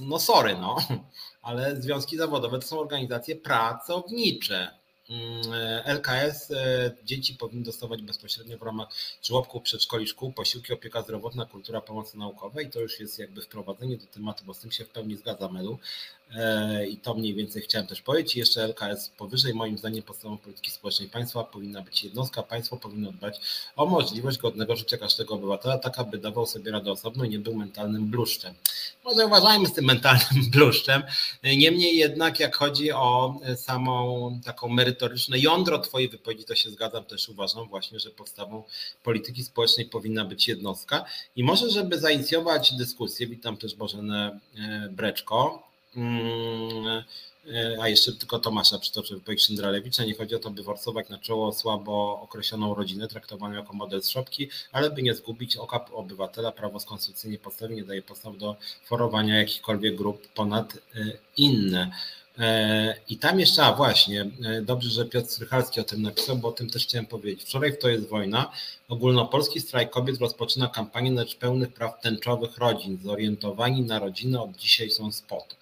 [0.00, 0.76] no sorry, no,
[1.42, 4.79] ale związki zawodowe to są organizacje pracownicze.
[5.10, 5.42] Mm,
[5.84, 8.88] LKS e, dzieci powinny dostawać bezpośrednio w ramach
[9.22, 12.70] żłobków, przedszkoli, szkół, posiłki, opieka zdrowotna, kultura pomocy naukowej.
[12.70, 15.78] To już jest jakby wprowadzenie do tematu, bo z tym się w pełni zgadzam, Elu.
[16.36, 18.36] E, I to mniej więcej chciałem też powiedzieć.
[18.36, 22.42] Jeszcze LKS powyżej, moim zdaniem, podstawą polityki społecznej państwa powinna być jednostka.
[22.42, 23.40] Państwo powinno dbać
[23.76, 27.54] o możliwość godnego życia każdego obywatela, tak aby dawał sobie radę osobno i nie był
[27.54, 28.54] mentalnym bluszczem.
[29.04, 31.02] Może uważajmy z tym mentalnym bluszczem.
[31.42, 37.28] Niemniej jednak, jak chodzi o samą taką merytoryczne jądro Twojej wypowiedzi, to się zgadzam, też
[37.28, 38.62] uważam właśnie, że podstawą
[39.02, 41.04] polityki społecznej powinna być jednostka.
[41.36, 45.69] I może, żeby zainicjować dyskusję, witam też Bożenę e, Breczko,
[47.80, 50.04] a jeszcze tylko Tomasza przytoczę wypowiedź Szyndralewicza.
[50.04, 54.08] Nie chodzi o to, by forsować na czoło słabo określoną rodzinę traktowaną jako model z
[54.08, 56.52] szopki, ale by nie zgubić oka obywatela.
[56.52, 60.78] Prawo z konstytucyjnie podstawy nie daje podstaw do forowania jakichkolwiek grup ponad e,
[61.36, 61.90] inne.
[62.38, 64.26] E, I tam jeszcze, a właśnie,
[64.62, 67.42] dobrze, że Piotr Strychalski o tym napisał, bo o tym też chciałem powiedzieć.
[67.42, 68.52] Wczoraj w To jest wojna.
[68.88, 72.98] Ogólnopolski strajk kobiet rozpoczyna kampanię na rzecz pełnych praw tęczowych rodzin.
[73.04, 75.59] Zorientowani na rodzinę od dzisiaj są spot.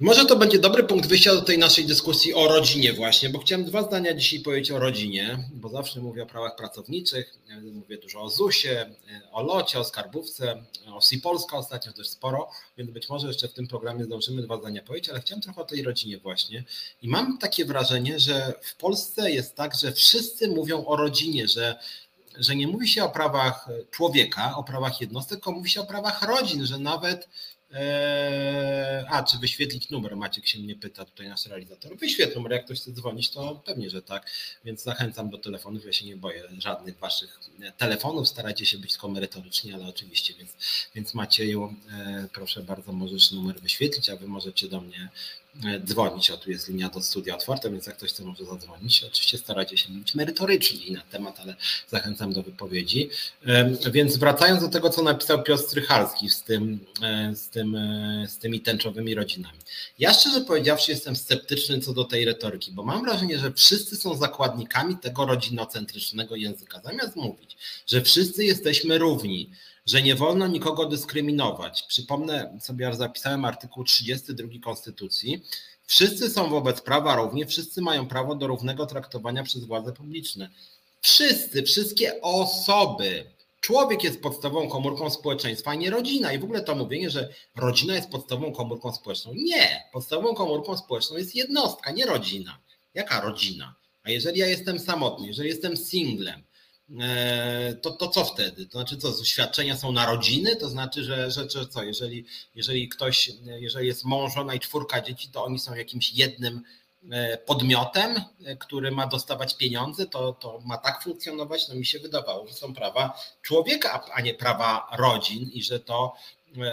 [0.00, 3.64] Może to będzie dobry punkt wyjścia do tej naszej dyskusji o rodzinie właśnie, bo chciałem
[3.64, 7.38] dwa zdania dzisiaj powiedzieć o rodzinie, bo zawsze mówię o prawach pracowniczych,
[7.72, 8.90] mówię dużo o ZUS-ie,
[9.32, 13.52] o locie, o skarbówce, o SI Polska ostatnio też sporo, więc być może jeszcze w
[13.52, 16.64] tym programie zdążymy dwa zdania powiedzieć, ale chciałem trochę o tej rodzinie właśnie.
[17.02, 21.78] I mam takie wrażenie, że w Polsce jest tak, że wszyscy mówią o rodzinie, że
[22.38, 26.22] że nie mówi się o prawach człowieka, o prawach jednostek, tylko mówi się o prawach
[26.22, 27.28] rodzin, że nawet
[29.08, 30.16] a, czy wyświetlić numer?
[30.16, 31.96] Maciek się mnie pyta, tutaj nasz realizator.
[31.96, 34.30] Wyświetl numer, jak ktoś chce dzwonić, to pewnie, że tak.
[34.64, 35.84] Więc zachęcam do telefonów.
[35.84, 37.40] Ja się nie boję żadnych waszych
[37.76, 38.28] telefonów.
[38.28, 40.34] Starajcie się być tylko merytoryczni, ale oczywiście.
[40.34, 40.56] Więc,
[40.94, 45.39] więc Macieju, e, proszę bardzo, możesz numer wyświetlić, a wy możecie do mnie E,
[45.84, 46.30] dzwonić.
[46.30, 49.04] O, tu jest linia do studia otwarta, więc jak ktoś chce, może zadzwonić.
[49.04, 51.56] Oczywiście starajcie się być merytoryczni na temat, ale
[51.88, 53.10] zachęcam do wypowiedzi.
[53.46, 57.76] E, więc wracając do tego, co napisał Piotr Strychalski z, tym, e, z, tym,
[58.28, 59.58] z tymi tęczowymi rodzinami.
[59.98, 64.16] Ja szczerze powiedziawszy jestem sceptyczny co do tej retoryki, bo mam wrażenie, że wszyscy są
[64.16, 66.80] zakładnikami tego rodzinocentrycznego języka.
[66.84, 69.50] Zamiast mówić, że wszyscy jesteśmy równi,
[69.90, 71.82] że nie wolno nikogo dyskryminować.
[71.82, 75.44] Przypomnę sobie, ja zapisałem artykuł 32 Konstytucji.
[75.86, 80.50] Wszyscy są wobec prawa równi, wszyscy mają prawo do równego traktowania przez władze publiczne.
[81.00, 83.24] Wszyscy, wszystkie osoby.
[83.60, 86.32] Człowiek jest podstawową komórką społeczeństwa, a nie rodzina.
[86.32, 89.32] I w ogóle to mówienie, że rodzina jest podstawową komórką społeczną.
[89.34, 92.58] Nie, podstawową komórką społeczną jest jednostka, nie rodzina.
[92.94, 93.74] Jaka rodzina?
[94.02, 96.42] A jeżeli ja jestem samotny, jeżeli jestem singlem,
[97.82, 98.66] to, to co wtedy?
[98.66, 100.56] To znaczy co, świadczenia są narodziny?
[100.56, 102.24] To znaczy, że, że, że co, jeżeli,
[102.54, 106.62] jeżeli ktoś, jeżeli jest mąż, żona i czwórka dzieci, to oni są jakimś jednym
[107.10, 111.68] e, podmiotem, e, który ma dostawać pieniądze, to, to ma tak funkcjonować?
[111.68, 116.14] No mi się wydawało, że są prawa człowieka, a nie prawa rodzin i że to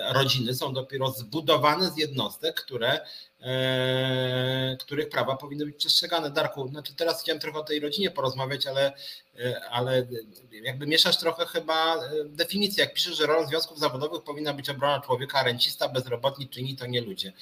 [0.10, 3.00] rodziny są dopiero zbudowane z jednostek, które
[3.42, 6.30] E, których prawa powinny być przestrzegane.
[6.30, 8.94] Darku, znaczy teraz chciałem trochę o tej rodzinie porozmawiać, ale,
[9.40, 10.08] e, ale
[10.52, 12.84] jakby mieszasz trochę chyba e, definicję.
[12.84, 17.02] Jak piszesz, że rolą związków zawodowych powinna być obrona człowieka, rencista, bezrobotni, czyni to nie
[17.02, 17.34] ludzie.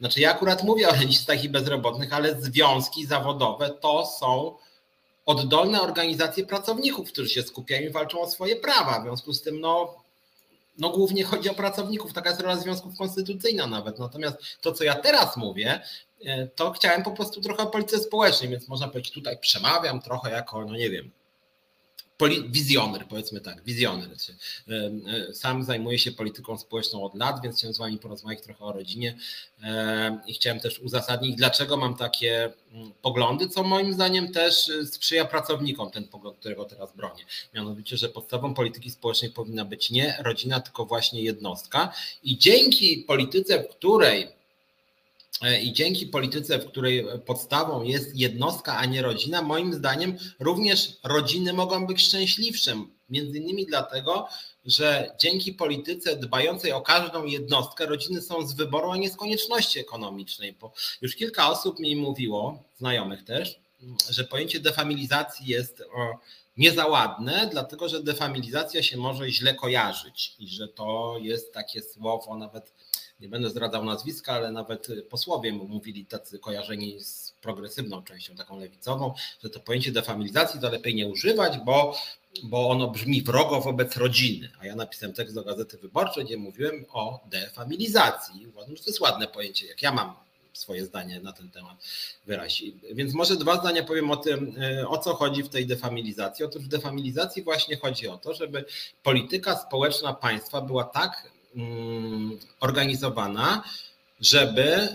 [0.00, 4.56] Znaczy ja akurat mówię o rencistach i bezrobotnych, ale związki zawodowe to są
[5.26, 9.00] oddolne organizacje pracowników, którzy się skupiają i walczą o swoje prawa.
[9.00, 10.05] W związku z tym, no,
[10.78, 13.98] no głównie chodzi o pracowników, taka jest rola związków konstytucyjna nawet.
[13.98, 15.80] Natomiast to, co ja teraz mówię,
[16.24, 20.30] e, to chciałem po prostu trochę o polityce społecznej, więc można powiedzieć, tutaj przemawiam trochę
[20.30, 21.10] jako, no nie wiem,
[22.48, 24.08] wizjoner, powiedzmy tak, wizjoner.
[24.08, 24.72] E,
[25.28, 28.72] e, sam zajmuję się polityką społeczną od lat, więc chciałem z Wami porozmawiać trochę o
[28.72, 29.16] rodzinie
[29.62, 35.24] e, i chciałem też uzasadnić, dlaczego mam takie mm, poglądy, co moim zdaniem też sprzyja
[35.24, 37.24] pracownikom, ten pogląd, którego teraz bronię.
[37.54, 41.92] Mianowicie, że podstawą polityki społecznej powinna być nie rodzina, tylko właśnie jednostka
[42.22, 44.35] i dzięki polityce, w której
[45.62, 51.52] I dzięki polityce, w której podstawą jest jednostka, a nie rodzina, moim zdaniem również rodziny
[51.52, 52.84] mogą być szczęśliwsze.
[53.10, 54.28] Między innymi dlatego,
[54.64, 59.78] że dzięki polityce dbającej o każdą jednostkę, rodziny są z wyboru, a nie z konieczności
[59.78, 60.52] ekonomicznej.
[60.52, 60.72] Bo
[61.02, 63.60] już kilka osób mi mówiło, znajomych też,
[64.10, 65.82] że pojęcie defamilizacji jest
[66.56, 72.72] niezaładne, dlatego że defamilizacja się może źle kojarzyć i że to jest takie słowo nawet
[73.20, 79.14] nie będę zdradzał nazwiska, ale nawet posłowie mówili tacy kojarzeni z progresywną częścią, taką lewicową,
[79.42, 81.96] że to pojęcie defamilizacji to lepiej nie używać, bo,
[82.44, 84.50] bo ono brzmi wrogo wobec rodziny.
[84.60, 88.46] A ja napisałem tekst do Gazety Wyborczej, gdzie mówiłem o defamilizacji.
[88.46, 90.14] Uważam, że to jest ładne pojęcie, jak ja mam
[90.52, 91.84] swoje zdanie na ten temat
[92.26, 92.74] wyrazić.
[92.94, 96.44] Więc może dwa zdania powiem o tym, e, o co chodzi w tej defamilizacji.
[96.44, 98.64] Otóż w defamilizacji właśnie chodzi o to, żeby
[99.02, 101.35] polityka społeczna państwa była tak
[102.60, 103.62] organizowana,
[104.20, 104.88] żeby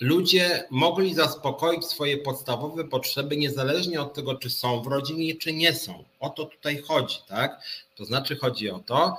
[0.00, 5.74] ludzie mogli zaspokoić swoje podstawowe potrzeby, niezależnie od tego, czy są w rodzinie, czy nie
[5.74, 6.04] są.
[6.20, 7.62] O to tutaj chodzi, tak?
[7.96, 9.18] To znaczy chodzi o to,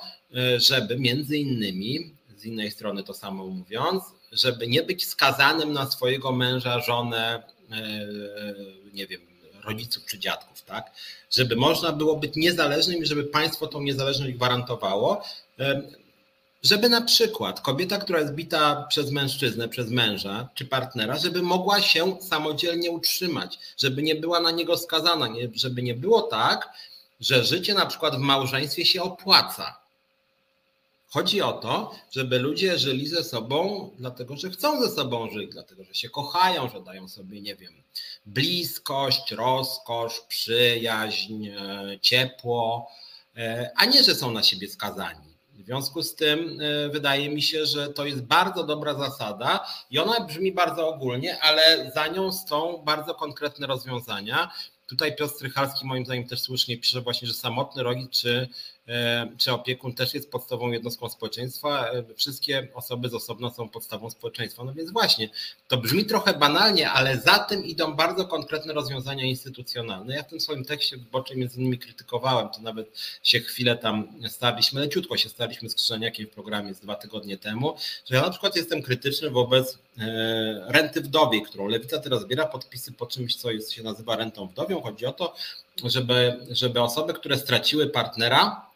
[0.55, 5.91] y, żeby między innymi, z innej strony to samo mówiąc, żeby nie być skazanym na
[5.91, 9.21] swojego męża, żonę, y, nie wiem,
[9.63, 10.91] rodziców czy dziadków, tak?
[11.31, 15.23] Żeby można było być niezależnym i żeby państwo tą niezależność gwarantowało.
[16.63, 21.81] Żeby na przykład kobieta, która jest bita przez mężczyznę, przez męża czy partnera, żeby mogła
[21.81, 26.69] się samodzielnie utrzymać, żeby nie była na niego skazana, nie, żeby nie było tak,
[27.19, 29.79] że życie na przykład w małżeństwie się opłaca.
[31.09, 35.83] Chodzi o to, żeby ludzie żyli ze sobą, dlatego że chcą ze sobą żyć, dlatego
[35.83, 37.73] że się kochają, że dają sobie, nie wiem,
[38.25, 42.91] bliskość, rozkosz, przyjaźń, e, ciepło,
[43.37, 45.28] e, a nie, że są na siebie skazani.
[45.69, 50.25] Związku z tym e, wydaje mi się, że to jest bardzo dobra zasada i ona
[50.25, 54.51] brzmi bardzo ogólnie, ale za nią są bardzo konkretne rozwiązania.
[54.87, 58.49] Tutaj Piotr Strychalski moim zdaniem też słusznie pisze właśnie, że samotny rodzic czy,
[59.37, 64.63] czy opiekun też jest podstawą jednostką społeczeństwa, wszystkie osoby z osobna są podstawą społeczeństwa.
[64.63, 65.29] No więc właśnie,
[65.67, 70.15] to brzmi trochę banalnie, ale za tym idą bardzo konkretne rozwiązania instytucjonalne.
[70.15, 74.81] Ja w tym swoim tekście wyborczym między innymi krytykowałem, to nawet się chwilę tam staliśmy,
[74.81, 77.75] leciutko się staliśmy z Krzyżaniakiem w programie z dwa tygodnie temu,
[78.05, 82.91] że ja na przykład jestem krytyczny wobec e, renty wdowiej, którą Lewica teraz zbiera podpisy
[82.91, 84.81] po czymś, co jest, się nazywa rentą wdowią.
[84.81, 85.35] Chodzi o to,
[85.83, 88.69] żeby, żeby osoby, które straciły partnera,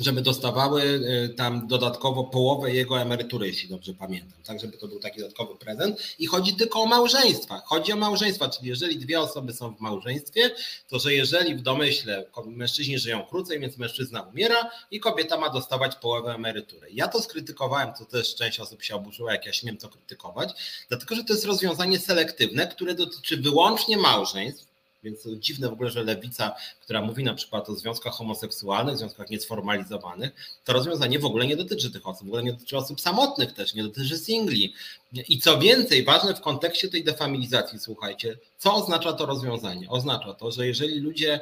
[0.00, 5.00] żeby dostawały y, tam dodatkowo połowę jego emerytury, jeśli dobrze pamiętam, tak, żeby to był
[5.00, 6.14] taki dodatkowy prezent.
[6.18, 7.62] I chodzi tylko o małżeństwa.
[7.64, 10.50] Chodzi o małżeństwa, czyli jeżeli dwie osoby są w małżeństwie,
[10.88, 15.96] to że jeżeli w domyśle mężczyźni żyją krócej, więc mężczyzna umiera i kobieta ma dostawać
[15.96, 16.88] połowę emerytury.
[16.92, 20.50] Ja to skrytykowałem, co też część osób się oburzyła, jak ja śmiem to krytykować,
[20.88, 24.73] dlatego że to jest rozwiązanie selektywne, które dotyczy wyłącznie małżeństw,
[25.04, 30.32] więc dziwne w ogóle, że lewica, która mówi na przykład o związkach homoseksualnych, związkach niesformalizowanych,
[30.64, 33.74] to rozwiązanie w ogóle nie dotyczy tych osób, w ogóle nie dotyczy osób samotnych też,
[33.74, 34.74] nie dotyczy singli.
[35.28, 39.90] I co więcej, ważne w kontekście tej defamilizacji, słuchajcie, co oznacza to rozwiązanie?
[39.90, 41.40] Oznacza to, że jeżeli ludzie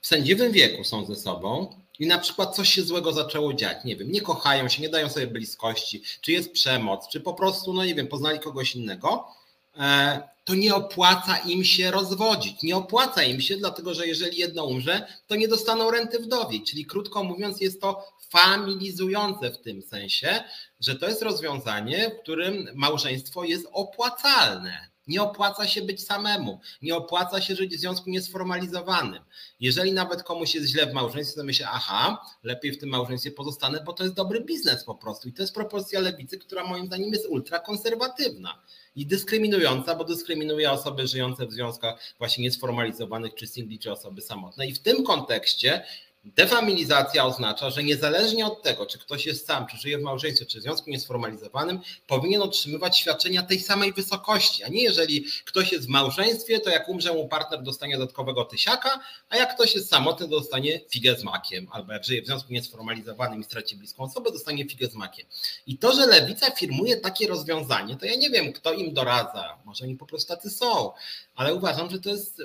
[0.00, 3.96] w sędziwym wieku są ze sobą, i na przykład coś się złego zaczęło dziać, nie
[3.96, 7.84] wiem, nie kochają się, nie dają sobie bliskości, czy jest przemoc, czy po prostu, no
[7.84, 9.28] nie wiem, poznali kogoś innego,
[10.44, 12.62] to nie opłaca im się rozwodzić.
[12.62, 16.62] Nie opłaca im się, dlatego że jeżeli jedno umrze, to nie dostaną renty wdowiej.
[16.62, 20.44] Czyli krótko mówiąc, jest to familizujące w tym sensie,
[20.80, 24.90] że to jest rozwiązanie, w którym małżeństwo jest opłacalne.
[25.06, 29.22] Nie opłaca się być samemu, nie opłaca się żyć w związku niesformalizowanym.
[29.60, 33.82] Jeżeli nawet komuś jest źle w małżeństwie, to myślę, aha, lepiej w tym małżeństwie pozostanę,
[33.86, 35.28] bo to jest dobry biznes po prostu.
[35.28, 38.62] I to jest propozycja lewicy, która moim zdaniem jest ultrakonserwatywna
[38.94, 44.66] i dyskryminująca, bo dyskryminuje osoby żyjące w związkach właśnie niesformalizowanych, czy singli, czy osoby samotne.
[44.66, 45.84] I w tym kontekście
[46.24, 50.60] Defamilizacja oznacza, że niezależnie od tego, czy ktoś jest sam, czy żyje w małżeństwie, czy
[50.60, 55.88] w związku niesformalizowanym, powinien otrzymywać świadczenia tej samej wysokości, a nie jeżeli ktoś jest w
[55.88, 60.80] małżeństwie, to jak umrze mu partner, dostanie dodatkowego tysiaka, a jak ktoś jest samotny, dostanie
[60.90, 64.86] figę z makiem, albo jak żyje w związku niesformalizowanym i straci bliską osobę, dostanie figę
[64.86, 65.26] z makiem.
[65.66, 69.84] I to, że lewica firmuje takie rozwiązanie, to ja nie wiem, kto im doradza, może
[69.84, 70.92] oni po prostu tacy są,
[71.34, 72.42] ale uważam, że to jest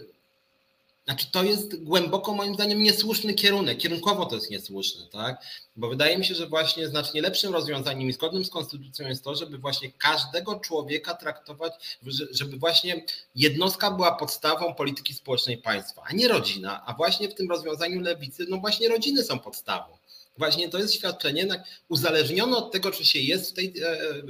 [1.05, 3.77] znaczy, to jest głęboko moim zdaniem niesłuszny kierunek.
[3.77, 5.43] Kierunkowo to jest niesłuszne, tak?
[5.75, 9.35] Bo wydaje mi się, że właśnie znacznie lepszym rozwiązaniem i zgodnym z konstytucją jest to,
[9.35, 11.99] żeby właśnie każdego człowieka traktować,
[12.31, 13.03] żeby właśnie
[13.35, 16.85] jednostka była podstawą polityki społecznej państwa, a nie rodzina.
[16.85, 19.97] A właśnie w tym rozwiązaniu lewicy, no właśnie rodziny są podstawą.
[20.37, 24.23] Właśnie to jest świadczenie uzależnione od tego, czy się jest w, tej, e, e,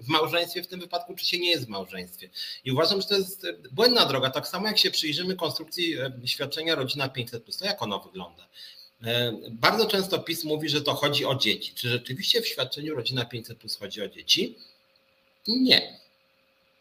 [0.00, 2.30] w małżeństwie, w tym wypadku, czy się nie jest w małżeństwie.
[2.64, 4.30] I uważam, że to jest błędna droga.
[4.30, 8.48] Tak samo jak się przyjrzymy konstrukcji e, świadczenia rodzina 500, to jak ono wygląda?
[9.50, 11.72] Bardzo często PiS mówi, że to chodzi o dzieci.
[11.74, 14.58] Czy rzeczywiście w świadczeniu rodzina 500 plus chodzi o dzieci?
[15.48, 15.98] Nie.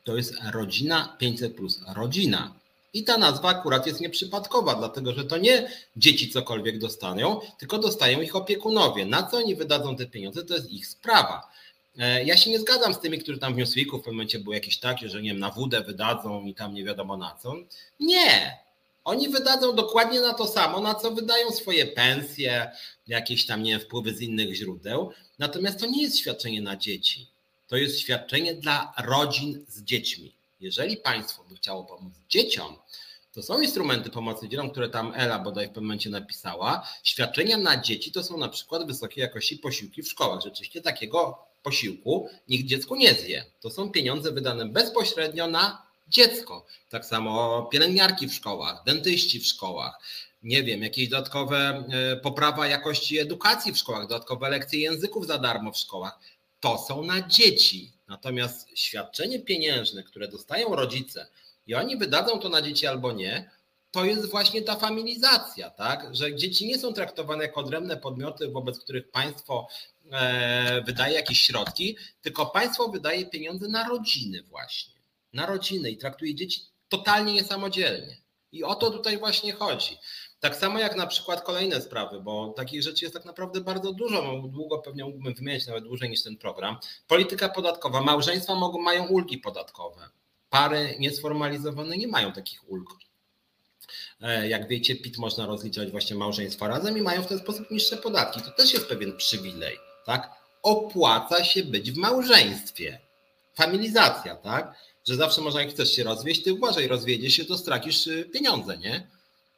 [0.04, 1.80] To jest rodzina 500 plus.
[1.96, 2.54] Rodzina.
[2.94, 8.22] I ta nazwa akurat jest nieprzypadkowa, dlatego że to nie dzieci cokolwiek dostają, tylko dostają
[8.22, 9.06] ich opiekunowie.
[9.06, 11.52] Na co oni wydadzą te pieniądze, to jest ich sprawa.
[11.98, 14.56] E, ja się nie zgadzam z tymi, którzy tam w Newsweeku w pewnym momencie były
[14.56, 17.56] jakieś takie, że nie wiem, na wódę wydadzą i tam nie wiadomo na co.
[18.00, 18.58] Nie.
[19.04, 22.72] Oni wydadzą dokładnie na to samo, na co wydają swoje pensje,
[23.08, 25.12] jakieś tam nie wiem, wpływy z innych źródeł.
[25.40, 27.28] Natomiast to nie jest świadczenie na dzieci.
[27.68, 32.76] To jest świadczenie dla rodzin z dziećmi jeżeli państwo by chciało pomóc dzieciom,
[33.32, 36.88] to są instrumenty pomocy dzieciom, które tam Ela bodaj w pewnym momencie napisała.
[37.04, 40.42] Świadczenia na dzieci to są na przykład wysokiej jakości posiłki w szkołach.
[40.44, 43.46] Rzeczywiście takiego posiłku nikt dziecku nie zje.
[43.62, 46.66] To są pieniądze wydane bezpośrednio na dziecko.
[46.90, 50.00] Tak samo pielęgniarki w szkołach, dentyści w szkołach,
[50.44, 55.72] nie wiem, jakieś dodatkowe e, poprawa jakości edukacji w szkołach, dodatkowe lekcje języków za darmo
[55.72, 56.20] w szkołach.
[56.60, 57.92] To są na dzieci.
[58.08, 61.28] Natomiast świadczenie pieniężne, które dostają rodzice
[61.68, 63.50] i oni wydadzą to na dzieci albo nie,
[63.92, 66.16] to jest właśnie ta familizacja, tak?
[66.16, 69.68] Że dzieci nie są traktowane jako odrębne podmioty, wobec których państwo
[70.12, 74.94] e, wydaje jakieś środki, tylko państwo wydaje pieniądze na rodziny właśnie.
[75.34, 78.18] Na rodziny i traktuje dzieci totalnie niesamodzielnie.
[78.52, 79.98] I o to tutaj właśnie chodzi.
[80.40, 84.22] Tak samo jak na przykład kolejne sprawy, bo takich rzeczy jest tak naprawdę bardzo dużo.
[84.22, 86.78] No, długo pewnie mógłbym wymieniać nawet dłużej niż ten program.
[87.08, 88.02] Polityka podatkowa.
[88.02, 90.10] Małżeństwa mogą, mają ulgi podatkowe.
[90.50, 92.90] Pary niesformalizowane nie mają takich ulg.
[94.22, 97.98] E, jak wiecie, PIT można rozliczać właśnie małżeństwa razem i mają w ten sposób niższe
[97.98, 98.42] podatki.
[98.42, 100.32] To też jest pewien przywilej, tak?
[100.64, 103.00] Opłaca się być w małżeństwie.
[103.56, 104.76] Familizacja, tak?
[105.08, 108.78] Że zawsze można, jak chcesz się rozwieść, ty uważaj, rozwiedzie się, to stracisz y, pieniądze,
[108.78, 109.08] nie?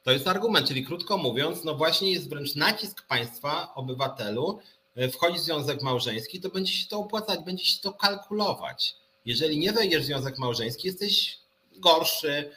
[0.02, 4.58] To jest argument, czyli krótko mówiąc, no właśnie jest wręcz nacisk państwa, obywatelu,
[4.94, 8.94] e, wchodzi w związek małżeński, to będzie się to opłacać, będzie się to kalkulować.
[9.24, 11.38] Jeżeli nie wejdziesz w związek małżeński, jesteś
[11.76, 12.50] gorszy,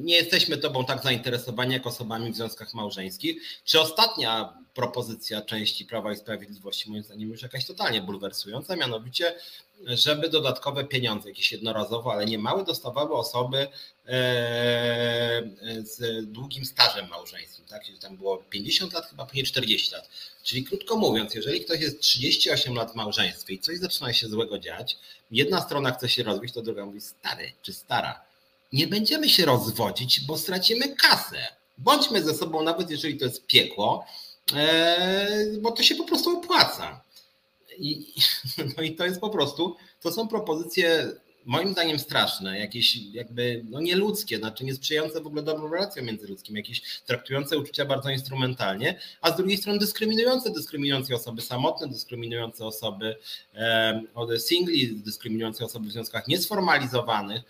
[0.00, 3.42] nie jesteśmy tobą tak zainteresowani jak osobami w związkach małżeńskich.
[3.64, 9.34] Czy ostatnia propozycja części Prawa i Sprawiedliwości, moim zdaniem już jakaś totalnie bulwersująca, mianowicie,
[9.86, 13.68] żeby dodatkowe pieniądze, jakieś jednorazowo, ale nie małe, dostawały osoby e,
[15.82, 17.84] z długim stażem małżeńskim, tak?
[17.84, 20.08] Czyli tam było 50 lat, chyba później 40 lat.
[20.42, 24.58] Czyli krótko mówiąc, jeżeli ktoś jest 38 lat w małżeństwie i coś zaczyna się złego
[24.58, 24.98] dziać,
[25.30, 28.30] jedna strona chce się rozbić, to druga mówi stary czy stara
[28.72, 31.46] nie będziemy się rozwodzić, bo stracimy kasę.
[31.78, 34.06] Bądźmy ze sobą, nawet jeżeli to jest piekło,
[35.60, 37.04] bo to się po prostu opłaca.
[37.78, 38.14] I,
[38.76, 41.12] no i to jest po prostu, to są propozycje
[41.44, 47.00] moim zdaniem straszne, jakieś jakby no nieludzkie, znaczy niesprzyjające w ogóle dobrym relacjom międzyludzkim, jakieś
[47.06, 53.16] traktujące uczucia bardzo instrumentalnie, a z drugiej strony dyskryminujące, dyskryminujące osoby samotne, dyskryminujące osoby
[53.54, 57.42] e, singli, dyskryminujące osoby w związkach niesformalizowanych,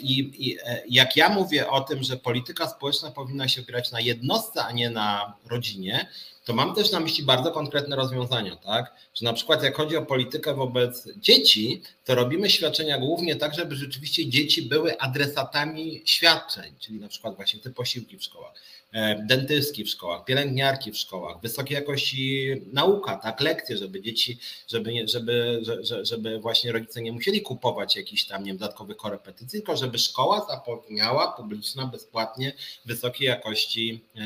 [0.00, 4.00] I, I, e, jak ja mówię o tym, że polityka społeczna powinna się opierać na
[4.00, 6.08] jednostce, a nie na rodzinie,
[6.44, 8.94] to mam też na myśli bardzo konkretne rozwiązania, tak?
[9.14, 13.76] Że na przykład jak chodzi o politykę wobec dzieci, to robimy świadczenia głównie tak, żeby
[13.76, 18.52] rzeczywiście dzieci były adresatami świadczeń, czyli na przykład właśnie te posiłki w szkołach
[18.85, 18.85] E,
[19.26, 25.62] dentystki w szkołach, pielęgniarki w szkołach, wysokiej jakości nauka, tak, lekcje, żeby dzieci, żeby, żeby,
[26.02, 30.46] żeby, właśnie rodzice nie musieli kupować jakichś tam nie wiem, dodatkowych korepetycji, tylko żeby szkoła
[30.48, 32.52] zapewniała publiczna bezpłatnie
[32.84, 34.22] wysokiej jakości e,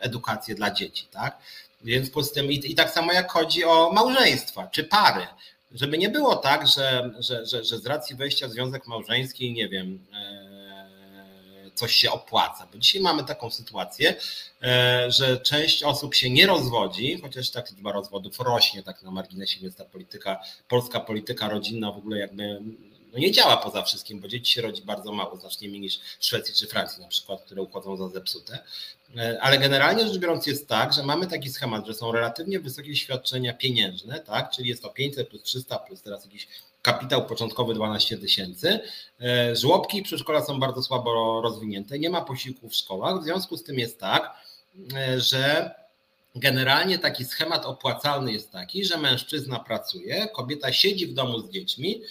[0.00, 1.38] edukację dla dzieci, tak.
[1.84, 5.26] Więc po tym, i, i tak samo jak chodzi o małżeństwa czy pary,
[5.72, 9.68] żeby nie było tak, że, że, że, że z racji wejścia w związek małżeński, nie
[9.68, 10.55] wiem, e,
[11.76, 12.68] coś się opłaca.
[12.72, 14.14] Bo dzisiaj mamy taką sytuację,
[14.62, 19.60] e, że część osób się nie rozwodzi, chociaż tak liczba rozwodów rośnie tak na marginesie,
[19.60, 22.60] więc ta polityka, polska polityka rodzinna w ogóle jakby
[23.12, 26.24] no nie działa poza wszystkim, bo dzieci się rodzi bardzo mało, znacznie mniej niż w
[26.24, 28.58] Szwecji czy Francji na przykład, które uchodzą za zepsute.
[29.16, 32.96] E, ale generalnie rzecz biorąc jest tak, że mamy taki schemat, że są relatywnie wysokie
[32.96, 36.48] świadczenia pieniężne, tak, czyli jest to 500 plus 300 plus teraz jakiś
[36.82, 38.80] kapitał początkowy 12 tysięcy.
[39.20, 43.56] E, żłobki i przedszkola są bardzo słabo rozwinięte, nie ma posiłków w szkołach, w związku
[43.56, 44.34] z tym jest tak,
[44.94, 45.74] e, że
[46.34, 52.02] generalnie taki schemat opłacalny jest taki, że mężczyzna pracuje, kobieta siedzi w domu z dziećmi,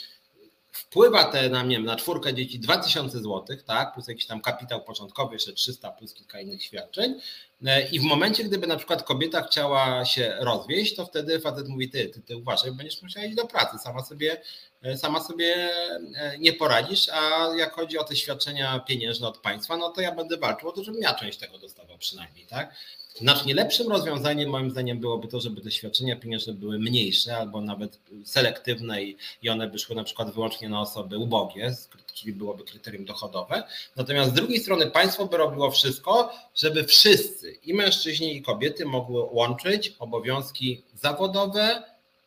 [0.75, 4.83] wpływa te na, nie wiem, na czwórkę dzieci 2000 zł, tak, plus jakiś tam kapitał
[4.83, 7.19] początkowy, jeszcze 300 plus kilka innych świadczeń.
[7.65, 11.89] E, I w momencie, gdyby na przykład kobieta chciała się rozwieść, to wtedy facet mówi,
[11.89, 14.41] ty, ty, ty uważaj, będziesz musiała iść do pracy, sama sobie,
[14.81, 15.69] e, sama sobie
[16.15, 20.11] e, nie poradzisz, a jak chodzi o te świadczenia pieniężne od państwa, no to ja
[20.11, 22.75] będę walczył o to, żebym ja część tego dostawał przynajmniej, tak?
[23.15, 27.99] Znacznie lepszym rozwiązaniem moim zdaniem byłoby to, żeby te świadczenia pieniężne były mniejsze albo nawet
[28.25, 31.75] selektywne i, one by szły na przykład wyłącznie na osoby ubogie,
[32.13, 33.63] czyli byłoby kryterium dochodowe.
[33.95, 39.21] Natomiast z drugiej strony państwo by robiło wszystko, żeby wszyscy, i mężczyźni, i kobiety, mogły
[39.31, 41.83] łączyć obowiązki zawodowe,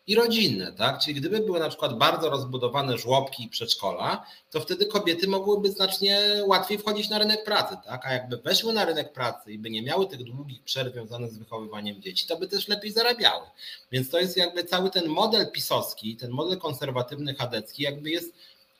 [0.08, 1.00] i rodzinne, tak?
[1.00, 6.42] Czyli gdyby były na przykład bardzo rozbudowane żłobki i przedszkola, to wtedy kobiety mogłyby znacznie
[6.46, 8.06] łatwiej wchodzić na rynek pracy, tak?
[8.06, 11.38] A jakby weszły na rynek pracy i by nie miały tych długich przerw związanych z
[11.38, 13.46] wychowywaniem dzieci, to by też lepiej zarabiały.
[13.92, 18.34] Więc to jest jakby cały ten model pisowski, ten model konserwatywny chadecki, jakby jest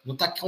[0.07, 0.47] no taką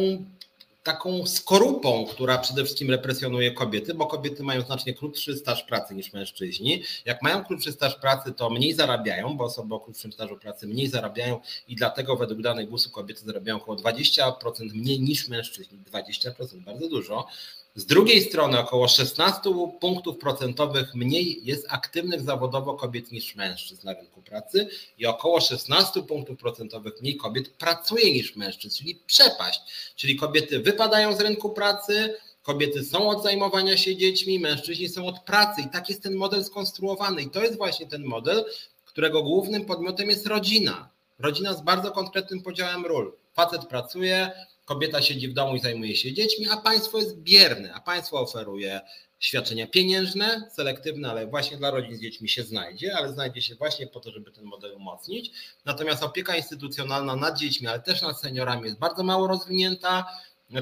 [0.83, 6.13] taką skorupą, która przede wszystkim represjonuje kobiety, bo kobiety mają znacznie krótszy staż pracy niż
[6.13, 6.83] mężczyźni.
[7.05, 10.89] Jak mają krótszy staż pracy, to mniej zarabiają, bo osoby o krótszym stażu pracy mniej
[10.89, 14.33] zarabiają i dlatego według danych GUS-u kobiety zarabiają około 20%
[14.75, 15.79] mniej niż mężczyźni.
[15.93, 17.27] 20% bardzo dużo.
[17.75, 23.93] Z drugiej strony około 16 punktów procentowych mniej jest aktywnych zawodowo kobiet niż mężczyzn na
[23.93, 24.69] rynku pracy
[24.99, 29.61] i około 16 punktów procentowych mniej kobiet pracuje niż mężczyzn, czyli przepaść.
[29.97, 35.21] Czyli kobiety wypadają z rynku pracy, kobiety są od zajmowania się dziećmi, mężczyźni są od
[35.21, 38.45] pracy i tak jest ten model skonstruowany i to jest właśnie ten model,
[38.85, 40.89] którego głównym podmiotem jest rodzina.
[41.19, 43.13] Rodzina z bardzo konkretnym podziałem ról.
[43.35, 44.31] Facet pracuje,
[44.71, 48.81] kobieta siedzi w domu i zajmuje się dziećmi, a państwo jest bierne, a państwo oferuje
[49.19, 53.87] świadczenia pieniężne, selektywne, ale właśnie dla rodzin z dziećmi się znajdzie, ale znajdzie się właśnie
[53.87, 55.33] po to, żeby ten model umocnić.
[55.65, 60.07] Natomiast opieka instytucjonalna nad dziećmi, ale też nad seniorami jest bardzo mało rozwinięta.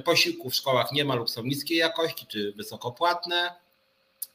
[0.05, 3.55] Posiłków w szkołach nie ma lub są niskiej jakości czy wysokopłatne.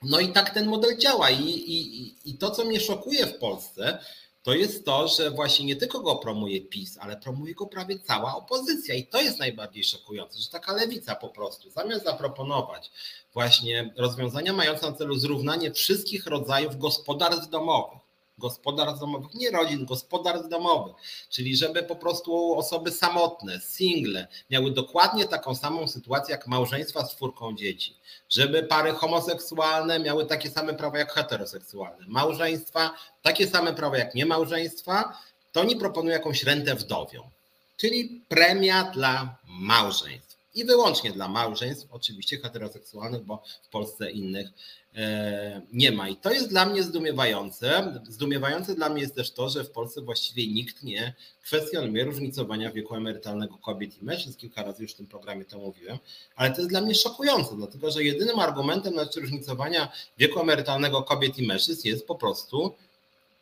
[0.01, 1.29] No i tak ten model działa.
[1.29, 3.99] I, i, i to, co mnie szokuje w Polsce,
[4.43, 8.35] to jest to, że właśnie nie tylko go promuje PiS, ale promuje go prawie cała
[8.35, 8.95] opozycja.
[8.95, 12.91] I to jest najbardziej szokujące, że taka lewica po prostu, zamiast zaproponować
[13.33, 18.02] właśnie rozwiązania mające na celu zrównanie wszystkich rodzajów gospodarstw domowych,
[18.37, 20.95] gospodarstw domowych, nie rodzin, gospodarstw domowych,
[21.29, 27.15] czyli żeby po prostu osoby samotne, single miały dokładnie taką samą sytuację jak małżeństwa z
[27.15, 27.95] czwórką dzieci,
[28.29, 35.17] żeby pary homoseksualne miały takie same prawa jak heteroseksualne, małżeństwa takie same prawa jak niemałżeństwa,
[35.51, 37.29] to oni proponują jakąś rentę wdowią,
[37.77, 44.49] czyli premia dla małżeństw i wyłącznie dla małżeństw, oczywiście heteroseksualnych, bo w Polsce innych
[44.95, 46.09] E, nie ma.
[46.09, 47.99] I to jest dla mnie zdumiewające.
[48.09, 51.13] Zdumiewające dla mnie jest też to, że w Polsce właściwie nikt nie
[51.43, 54.37] kwestionuje różnicowania wieku emerytalnego kobiet i mężczyzn.
[54.37, 55.97] Kilka razy już w tym programie to mówiłem,
[56.35, 61.37] ale to jest dla mnie szokujące, dlatego że jedynym argumentem na różnicowania wieku emerytalnego kobiet
[61.37, 62.75] i mężczyzn jest po prostu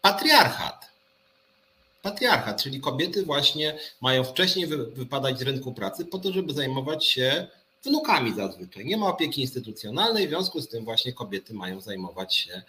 [0.02, 0.91] patriarchat.
[2.02, 7.48] Patriarchat, czyli kobiety właśnie mają wcześniej wypadać z rynku pracy po to, żeby zajmować się
[7.84, 8.86] wnukami zazwyczaj.
[8.86, 12.62] Nie ma opieki instytucjonalnej, w związku z tym właśnie kobiety mają zajmować się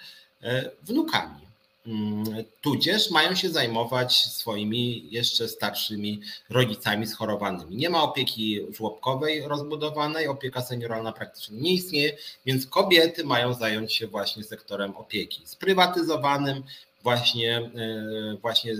[0.42, 1.52] e, wnukami.
[1.86, 2.24] Mm,
[2.60, 7.76] tudzież mają się zajmować swoimi jeszcze starszymi rodzicami schorowanymi.
[7.76, 14.06] Nie ma opieki żłobkowej rozbudowanej, opieka senioralna praktycznie nie istnieje, więc kobiety mają zająć się
[14.06, 16.62] właśnie sektorem opieki sprywatyzowanym,
[17.02, 18.76] właśnie, e, właśnie e,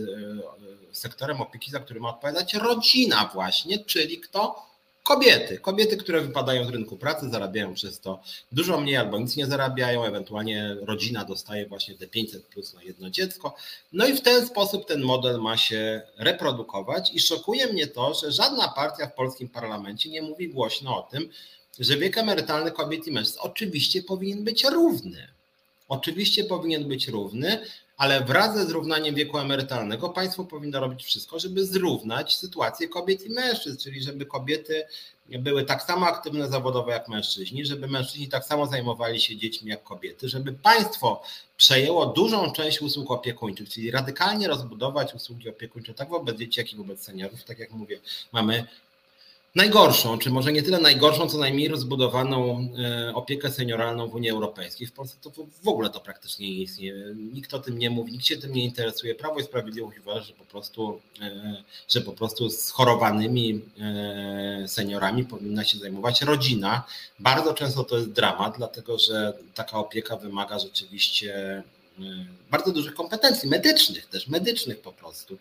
[0.93, 4.73] sektorem opieki, za który ma odpowiadać rodzina właśnie, czyli kto?
[5.03, 8.21] Kobiety, kobiety, które wypadają z rynku pracy, zarabiają przez to
[8.53, 13.11] dużo mniej albo nic nie zarabiają, ewentualnie rodzina dostaje właśnie te 500 plus na jedno
[13.11, 13.55] dziecko.
[13.93, 18.33] No i w ten sposób ten model ma się reprodukować i szokuje mnie to, że
[18.33, 21.29] żadna partia w polskim parlamencie nie mówi głośno o tym,
[21.79, 25.29] że wiek emerytalny kobiet i mężczyzn oczywiście powinien być równy.
[25.89, 27.59] Oczywiście powinien być równy,
[28.03, 33.31] ale wraz ze zrównaniem wieku emerytalnego państwo powinno robić wszystko, żeby zrównać sytuację kobiet i
[33.31, 34.85] mężczyzn, czyli żeby kobiety
[35.29, 39.83] były tak samo aktywne zawodowo jak mężczyźni, żeby mężczyźni tak samo zajmowali się dziećmi jak
[39.83, 41.23] kobiety, żeby państwo
[41.57, 46.77] przejęło dużą część usług opiekuńczych, czyli radykalnie rozbudować usługi opiekuńcze tak wobec dzieci, jak i
[46.77, 47.45] wobec seniorów.
[47.45, 48.01] Tak jak mówię,
[48.33, 48.67] mamy
[49.55, 54.87] najgorszą, czy może nie tyle najgorszą, co najmniej rozbudowaną e, opiekę senioralną w Unii Europejskiej.
[54.87, 55.31] W Polsce to
[55.63, 57.15] w ogóle to praktycznie nie istnieje.
[57.17, 59.15] Nikt o tym nie mówi, nikt się tym nie interesuje.
[59.15, 65.25] Prawo i Sprawiedliwość uważa, że po prostu, e, że po prostu z chorowanymi e, seniorami
[65.25, 66.85] powinna się zajmować rodzina.
[67.19, 71.63] Bardzo często to jest dramat, dlatego że taka opieka wymaga rzeczywiście
[72.51, 75.39] bardzo dużych kompetencji medycznych, też medycznych po prostu.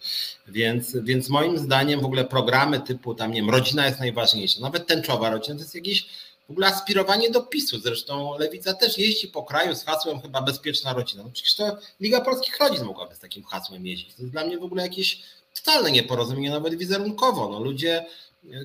[0.48, 4.88] Więc, więc moim zdaniem w ogóle programy typu tam, nie wiem, rodzina jest najważniejsza, nawet
[4.88, 6.06] tęczowa rodzina to jest jakieś
[6.48, 7.80] w ogóle aspirowanie do PiSu.
[7.80, 11.24] Zresztą Lewica też jeździ po kraju z hasłem chyba bezpieczna rodzina.
[11.24, 14.16] No przecież to Liga Polskich Rodzin mogłaby z takim hasłem jeździć.
[14.16, 15.22] To jest dla mnie w ogóle jakieś
[15.56, 17.50] totalne nieporozumienie, nawet wizerunkowo.
[17.50, 18.06] No ludzie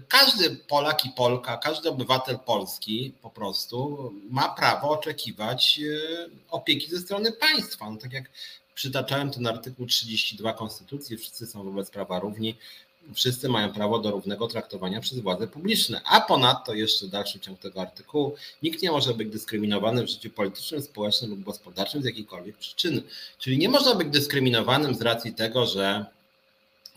[0.09, 6.99] każdy Polak i Polka, każdy obywatel Polski po prostu ma prawo oczekiwać e, opieki ze
[6.99, 7.91] strony państwa.
[7.91, 8.31] No tak jak
[8.75, 12.57] przytaczałem ten artykuł 32 Konstytucji, wszyscy są wobec prawa równi,
[13.15, 16.01] wszyscy mają prawo do równego traktowania przez władze publiczne.
[16.05, 20.83] A ponadto jeszcze dalszy ciąg tego artykułu, nikt nie może być dyskryminowany w życiu politycznym,
[20.83, 23.03] społecznym lub gospodarczym z jakiejkolwiek przyczyny.
[23.39, 26.07] Czyli nie można być dyskryminowanym z racji tego, że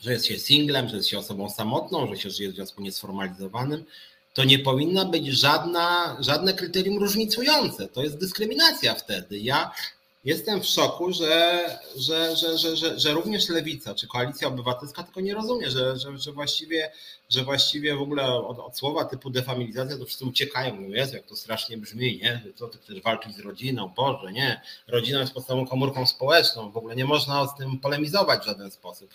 [0.02, 3.86] że jest się singlem, że jest się osobą samotną, że się żyje w związku niesformalizowanym,
[4.34, 7.88] to nie powinna być żadna, żadne kryterium różnicujące.
[7.88, 9.40] To jest dyskryminacja wtedy.
[9.40, 9.72] Ja
[10.24, 11.64] jestem w szoku, że,
[11.96, 16.18] że, że, że, że, że również lewica czy koalicja obywatelska tylko nie rozumie, że, że,
[16.18, 16.92] że właściwie
[17.30, 20.76] że właściwie w ogóle od, od, słowa typu defamilizacja to wszyscy uciekają.
[20.76, 22.44] Mówią, Jezu, jak to strasznie brzmi, nie?
[22.56, 23.94] Co ty chcesz walczyć z rodziną?
[23.96, 24.62] Boże, nie.
[24.88, 29.10] Rodzina jest podstawową komórką społeczną, w ogóle nie można z tym polemizować w żaden sposób.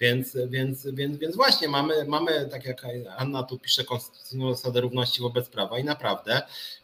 [0.00, 2.86] Więc, więc, więc, więc właśnie mamy, mamy, tak jak
[3.16, 6.42] Anna tu pisze, konstytucyjną zasadę równości wobec prawa i naprawdę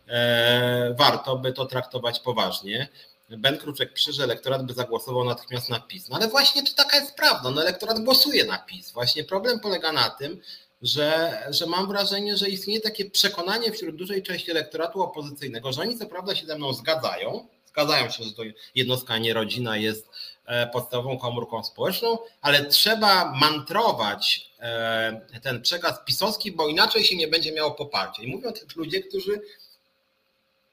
[0.09, 2.89] e, warto by to traktować poważnie.
[3.37, 6.09] Ben Kruczek pisze, że elektorat by zagłosował natychmiast na PiS.
[6.09, 8.93] No ale właśnie to taka jest prawda, no elektorat głosuje na PiS.
[8.93, 10.41] Właśnie problem polega na tym,
[10.83, 15.99] że, że mam wrażenie, że istnieje takie przekonanie wśród dużej części elektoratu opozycyjnego, że oni
[15.99, 18.43] co prawda się ze mną zgadzają, zgadzają się, że to
[18.75, 20.09] jednostka, nie rodzina jest
[20.47, 27.29] e, podstawową komórką społeczną, ale trzeba mantrować e, ten przekaz pisowski, bo inaczej się nie
[27.29, 28.23] będzie miało poparcia.
[28.23, 29.41] I mówią to ludzie, którzy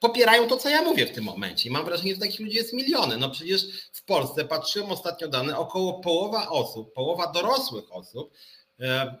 [0.02, 1.68] popierają to, co ja mówię w tym momencie.
[1.68, 3.16] I mam wrażenie, że takich ludzi jest miliony.
[3.16, 3.62] No przecież
[3.92, 8.32] w Polsce, patrzyłem ostatnio dane, około połowa osób, połowa dorosłych osób
[8.80, 9.16] e,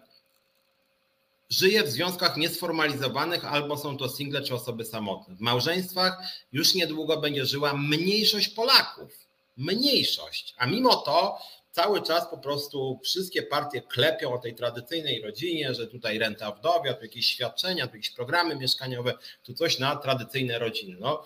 [1.50, 5.34] żyje w związkach niesformalizowanych albo są to single czy osoby samotne.
[5.34, 6.18] W małżeństwach
[6.52, 9.28] już niedługo będzie żyła mniejszość Polaków.
[9.56, 10.54] Mniejszość.
[10.58, 11.38] A mimo to
[11.72, 16.94] cały czas po prostu wszystkie partie klepią o tej tradycyjnej rodzinie, że tutaj renta wdowia,
[16.94, 20.96] tu jakieś świadczenia, tu jakieś programy mieszkaniowe, tu coś na tradycyjne rodziny.
[21.00, 21.24] No,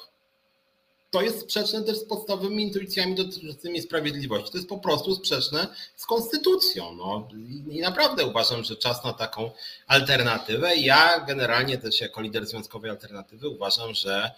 [1.10, 4.52] to jest sprzeczne też z podstawowymi intuicjami dotyczącymi sprawiedliwości.
[4.52, 5.66] To jest po prostu sprzeczne
[5.96, 6.94] z konstytucją.
[6.94, 7.28] No.
[7.70, 9.50] I naprawdę uważam, że czas na taką
[9.86, 10.76] alternatywę.
[10.76, 14.30] Ja generalnie też jako lider związkowej alternatywy uważam, że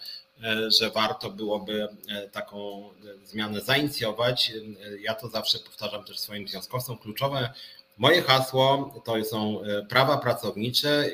[0.81, 2.89] że warto byłoby e, taką
[3.25, 4.51] zmianę zainicjować.
[4.51, 6.99] E, ja to zawsze powtarzam też swoim związkowcom.
[6.99, 7.53] Kluczowe
[7.99, 11.11] moje hasło to są prawa pracownicze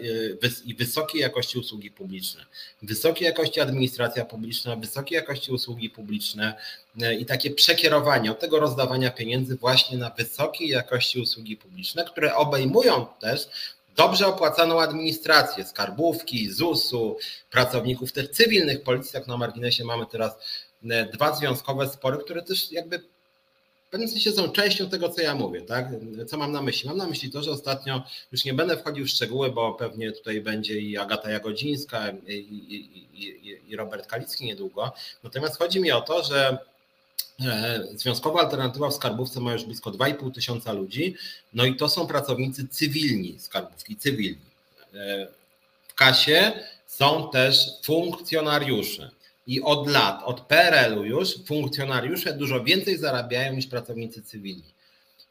[0.64, 2.44] i wysokiej jakości usługi publiczne.
[2.82, 6.54] Wysokiej jakości administracja publiczna, wysokiej jakości usługi publiczne
[7.18, 13.06] i takie przekierowanie od tego rozdawania pieniędzy właśnie na wysokiej jakości usługi publiczne, które obejmują
[13.20, 13.48] też
[13.96, 17.16] dobrze opłacaną administrację, skarbówki, ZUS-u,
[17.50, 20.32] pracowników też cywilnych policji, tak na marginesie mamy teraz
[20.90, 25.34] e, dwa związkowe spory, które też jakby w pewnym sensie są częścią tego, co ja
[25.34, 25.86] mówię, tak?
[26.26, 26.88] Co mam na myśli?
[26.88, 28.02] Mam na myśli to, że ostatnio,
[28.32, 32.74] już nie będę wchodził w szczegóły, bo pewnie tutaj będzie i Agata Jagodzińska, i, i,
[33.24, 34.92] i, i Robert Kalicki niedługo.
[35.24, 36.58] Natomiast chodzi mi o to, że
[37.94, 41.16] Związkowa Alternatywa w Skarbówce ma już blisko 2,5 tysiąca ludzi,
[41.52, 44.46] no i to są pracownicy cywilni skarbówki, cywilni.
[44.94, 45.28] E,
[45.88, 46.52] w kasie
[46.86, 49.10] są też funkcjonariusze.
[49.46, 54.74] I od lat, od PRL-u już funkcjonariusze dużo więcej zarabiają niż pracownicy cywilni.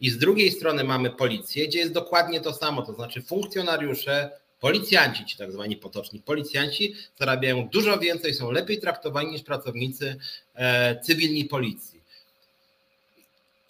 [0.01, 4.31] I z drugiej strony mamy policję, gdzie jest dokładnie to samo, to znaczy funkcjonariusze,
[4.63, 10.15] policjanci, ci tak zwani potoczni policjanci, zarabiają dużo więcej, są lepiej traktowani niż pracownicy
[10.55, 12.01] e, cywilni policji.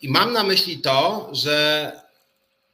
[0.02, 1.92] I mam na myśli to, że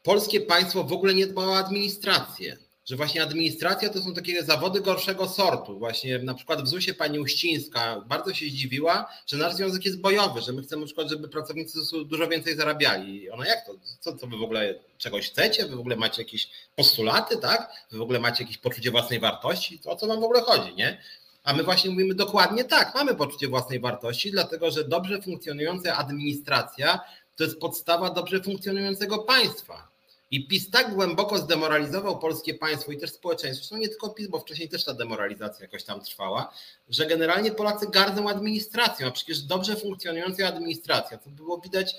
[0.03, 2.57] polskie państwo w ogóle nie dba o administrację.
[2.89, 5.79] Że właśnie administracja to są takie zawody gorszego sortu.
[5.79, 10.41] Właśnie na przykład w ZUS-ie pani Uścińska bardzo się zdziwiła, że nasz związek jest bojowy,
[10.41, 13.23] że my chcemy na przykład, żeby pracownicy ZUS-u dużo więcej zarabiali.
[13.23, 13.73] I ona jak to?
[13.99, 15.65] Co, co wy w ogóle czegoś chcecie?
[15.65, 17.71] Wy w ogóle macie jakieś postulaty, tak?
[17.91, 19.79] Wy w ogóle macie jakieś poczucie własnej wartości?
[19.79, 21.01] To o co wam w ogóle chodzi, nie?
[21.43, 26.99] A my właśnie mówimy dokładnie tak, mamy poczucie własnej wartości, dlatego że dobrze funkcjonująca administracja
[27.35, 29.89] to jest podstawa dobrze funkcjonującego państwa.
[30.31, 34.39] I PiS tak głęboko zdemoralizował polskie państwo i też społeczeństwo, zresztą nie tylko PiS, bo
[34.39, 36.53] wcześniej też ta demoralizacja jakoś tam trwała,
[36.89, 41.95] że generalnie Polacy gardzą administracją, a przecież dobrze funkcjonująca administracja, to było widać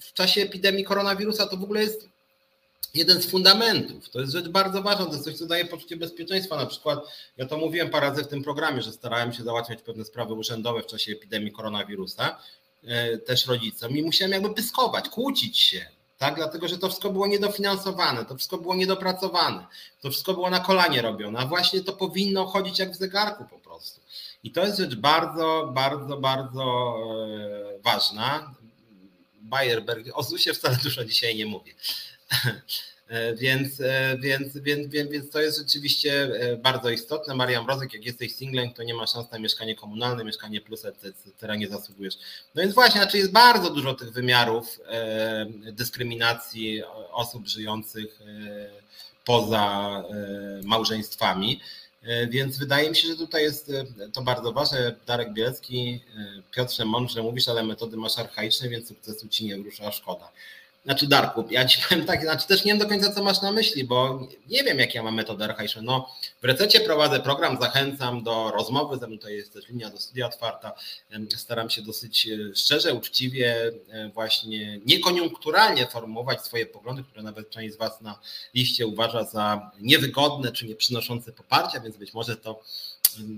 [0.00, 2.08] w czasie epidemii koronawirusa, to w ogóle jest
[2.94, 4.10] jeden z fundamentów.
[4.10, 6.56] To jest rzecz bardzo ważna, to jest coś, co daje poczucie bezpieczeństwa.
[6.56, 6.98] Na przykład,
[7.36, 10.82] ja to mówiłem parę razy w tym programie, że starałem się załatwiać pewne sprawy urzędowe
[10.82, 12.38] w czasie epidemii koronawirusa
[12.86, 15.86] E, też rodzicom i musiałem jakby pyskować, kłócić się,
[16.22, 16.34] tak?
[16.34, 19.66] Dlatego, że to wszystko było niedofinansowane, to wszystko było niedopracowane,
[20.00, 23.58] to wszystko było na kolanie robione, a właśnie to powinno chodzić jak w zegarku po
[23.58, 24.00] prostu.
[24.44, 26.96] I to jest rzecz bardzo, bardzo, bardzo
[27.76, 28.54] e, ważna.
[29.40, 31.74] Bayerberg, o ZUSie wcale dużo dzisiaj nie mówię.
[33.12, 37.34] E, więc, e, więc, więc, więc, więc to jest rzeczywiście e, bardzo istotne.
[37.34, 41.58] Marian Mrozek, jak jesteś singlem, to nie ma szans na mieszkanie komunalne, mieszkanie plus, etc.
[41.58, 42.14] nie zasługujesz.
[42.54, 44.80] No więc właśnie, znaczy jest bardzo dużo tych wymiarów
[45.72, 46.82] dyskryminacji
[47.12, 48.20] osób żyjących
[49.24, 50.04] poza
[50.64, 51.60] małżeństwami.
[52.28, 53.72] Więc wydaje mi się, że tutaj jest
[54.12, 54.94] to bardzo ważne.
[55.06, 56.00] Darek Bielecki,
[56.50, 60.32] Piotrze, mądrze mówisz, ale metody masz archaiczne, więc sukcesu ci nie wrusza, szkoda.
[60.84, 63.52] Znaczy Darku, ja ci powiem tak, znaczy też nie wiem do końca co masz na
[63.52, 65.82] myśli, bo nie wiem jak ja mam metodę archaiczną.
[65.82, 66.08] No,
[66.42, 70.26] w rececie prowadzę program, zachęcam do rozmowy, ze mną to jest też linia do studia
[70.26, 70.72] otwarta.
[71.36, 77.74] Staram się dosyć e, szczerze, uczciwie, e, właśnie niekoniunkturalnie formułować swoje poglądy, które nawet część
[77.74, 78.18] z Was na
[78.54, 82.60] liście uważa za niewygodne czy nie przynoszące poparcia, więc być może to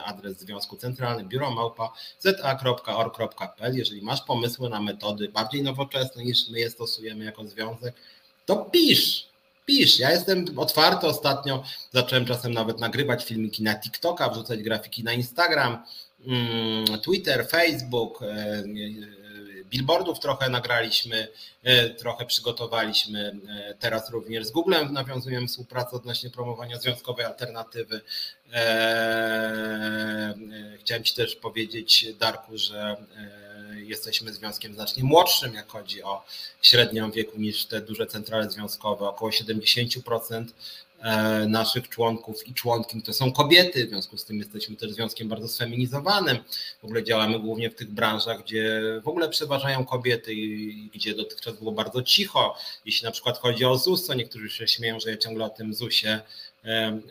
[0.05, 6.69] adres Związku Centralny biuro małpa.za.org.pl Jeżeli masz pomysły na metody bardziej nowoczesne niż my je
[6.69, 7.95] stosujemy jako związek,
[8.45, 9.34] to pisz
[9.65, 9.99] pisz.
[9.99, 11.63] Ja jestem otwarty ostatnio.
[11.91, 15.83] Zacząłem czasem nawet nagrywać filmiki na TikToka, wrzucać grafiki na Instagram,
[16.27, 18.21] mm, Twitter, Facebook.
[18.21, 18.63] E, e,
[19.69, 21.27] billboardów trochę nagraliśmy,
[21.63, 23.39] e, trochę przygotowaliśmy.
[23.79, 28.01] Teraz również z Googlem nawiązujemy współpracę odnośnie promowania związkowej alternatywy.
[30.79, 32.95] Chciałem Ci też powiedzieć, Darku, że
[33.73, 36.23] jesteśmy związkiem znacznie młodszym, jak chodzi o
[36.61, 40.45] średnią wieku niż te duże centrale związkowe, około 70%
[40.99, 45.29] e, naszych członków i członkiń to są kobiety, w związku z tym jesteśmy też związkiem
[45.29, 46.37] bardzo sfeminizowanym.
[46.81, 51.55] W ogóle działamy głównie w tych branżach, gdzie w ogóle przeważają kobiety i gdzie dotychczas
[51.55, 52.57] było bardzo cicho.
[52.85, 55.73] Jeśli na przykład chodzi o ZUS, to niektórzy się śmieją, że ja ciągle o tym
[55.73, 56.21] ZUSie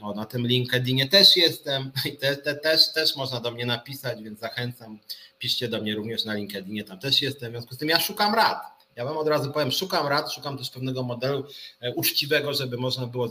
[0.02, 4.22] o, na tym LinkedInie też jestem i te, te, też, też można do mnie napisać,
[4.22, 4.98] więc zachęcam,
[5.44, 7.48] piszcie do mnie również na LinkedInie, tam też jestem.
[7.48, 8.58] W związku z tym ja szukam rad.
[8.96, 11.44] Ja Wam od razu powiem, szukam rad, szukam też pewnego modelu
[11.80, 13.28] e, uczciwego, żeby można było,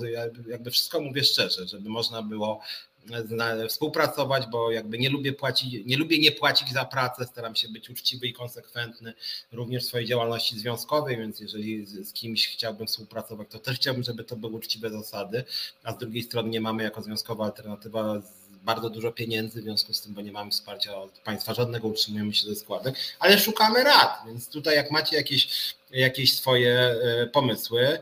[0.47, 2.61] jakby wszystko mówię szczerze, żeby można było
[3.69, 7.89] współpracować, bo jakby nie lubię płacić, nie lubię nie płacić za pracę, staram się być
[7.89, 9.13] uczciwy i konsekwentny
[9.51, 14.23] również w swojej działalności związkowej, więc jeżeli z kimś chciałbym współpracować, to też chciałbym, żeby
[14.23, 15.43] to były uczciwe zasady,
[15.83, 18.21] a z drugiej strony nie mamy jako związkowa alternatywa
[18.63, 22.33] bardzo dużo pieniędzy, w związku z tym, bo nie mamy wsparcia od państwa żadnego, utrzymujemy
[22.33, 27.99] się ze składek, ale szukamy rad, więc tutaj jak macie jakieś, jakieś swoje e, pomysły,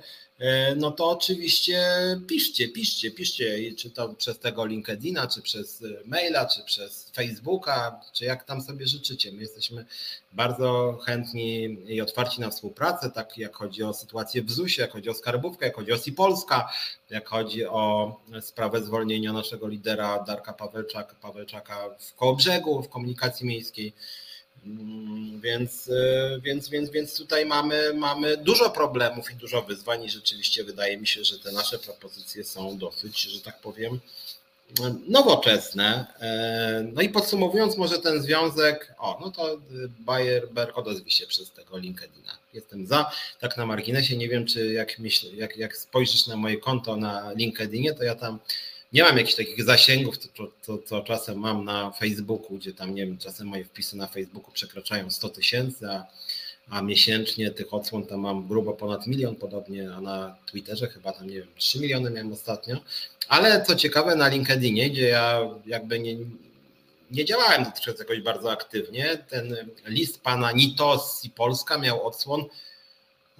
[0.75, 1.81] no to oczywiście
[2.27, 8.25] piszcie, piszcie, piszcie, czy to przez tego LinkedIna, czy przez maila, czy przez Facebooka, czy
[8.25, 9.31] jak tam sobie życzycie.
[9.31, 9.85] My jesteśmy
[10.33, 15.09] bardzo chętni i otwarci na współpracę, tak jak chodzi o sytuację w ZUS-ie, jak chodzi
[15.09, 16.69] o skarbówkę, jak chodzi o SIPolska,
[17.09, 23.93] jak chodzi o sprawę zwolnienia naszego lidera Darka Pawelczaka, Pawelczaka w Kołobrzegu, w komunikacji miejskiej.
[24.65, 30.09] Mm, więc, e, więc, więc, więc tutaj mamy, mamy dużo problemów i dużo wyzwań i
[30.09, 33.99] rzeczywiście wydaje mi się, że te nasze propozycje są dosyć, że tak powiem,
[35.07, 36.05] nowoczesne.
[36.19, 39.57] E, no i podsumowując może ten związek, o, no to
[39.99, 42.37] Bayer odezwij się przez tego LinkedIna.
[42.53, 43.11] Jestem za.
[43.39, 47.31] Tak na marginesie, nie wiem, czy jak, myśl, jak, jak spojrzysz na moje konto na
[47.33, 48.39] LinkedInie, to ja tam
[48.93, 50.15] nie mam jakichś takich zasięgów,
[50.65, 54.51] to, to, czasem mam na Facebooku, gdzie tam, nie wiem, czasem moje wpisy na Facebooku
[54.51, 56.05] przekraczają 100 tysięcy, a,
[56.69, 61.27] a miesięcznie tych odsłon tam mam grubo ponad milion, podobnie, a na Twitterze chyba tam,
[61.27, 62.77] nie wiem, 3 miliony miałem ostatnio.
[63.27, 66.15] Ale co ciekawe, na LinkedInie, gdzie ja jakby nie,
[67.11, 69.55] nie działałem dotychczas jakoś bardzo aktywnie, ten
[69.85, 72.45] list pana Nitos i Polska miał odsłon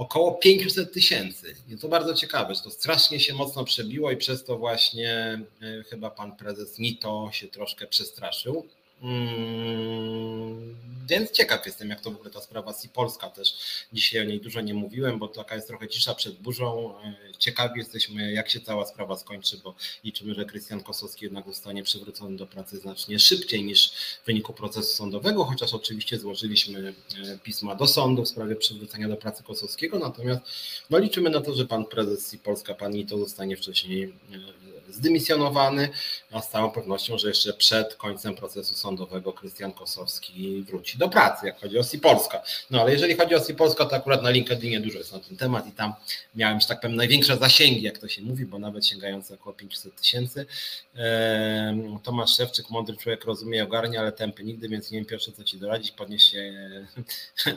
[0.02, 1.56] około 500 tysięcy.
[1.70, 5.84] I to bardzo ciekawe, że to strasznie się mocno przebiło i przez to właśnie e,
[5.84, 8.68] chyba pan prezes Nito się troszkę przestraszył.
[9.02, 10.76] Mm,
[11.12, 13.54] więc ciekaw jestem, jak to w ogóle ta sprawa si Polska też.
[13.94, 17.00] Dzisiaj o niej dużo nie mówiłem, bo taka jest trochę cisza przed burzą.
[17.04, 21.84] E, ciekawi jesteśmy, jak się cała sprawa skończy, bo liczymy, że Krystian Kosowski jednak zostanie
[21.84, 23.92] przywrócony do pracy znacznie szybciej niż
[24.24, 26.94] w wyniku procesu sądowego, chociaż oczywiście złożyliśmy
[27.34, 30.42] e, pisma do sądu w sprawie przywrócenia do pracy Kosowskiego, natomiast
[30.90, 34.14] no, liczymy na to, że pan prezes si Polska, pan Nito zostanie wcześniej e,
[34.94, 35.90] zdymisjonowany,
[36.32, 38.91] a z całą pewnością, że jeszcze przed końcem procesu sądowego
[39.36, 42.44] Krystian Kosowski wróci do pracy, jak chodzi o Sipolska.
[42.72, 45.68] No ale jeżeli chodzi o Sipolska, to akurat na LinkedInie dużo jest na ten temat
[45.68, 45.94] i tam
[46.36, 49.96] miałem, że tak powiem, największe zasięgi, jak to się mówi, bo nawet sięgające około 500
[49.96, 50.46] tysięcy.
[52.04, 55.58] Tomasz Szewczyk, mądry człowiek, rozumie, ogarnia, ale tępy nigdy, więc nie wiem pierwsze, co ci
[55.58, 56.36] doradzić, podnieść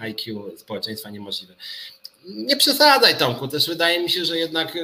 [0.00, 1.54] IQ społeczeństwa niemożliwe.
[2.26, 4.78] Nie przesadzaj Tomku, też wydaje mi się, że jednak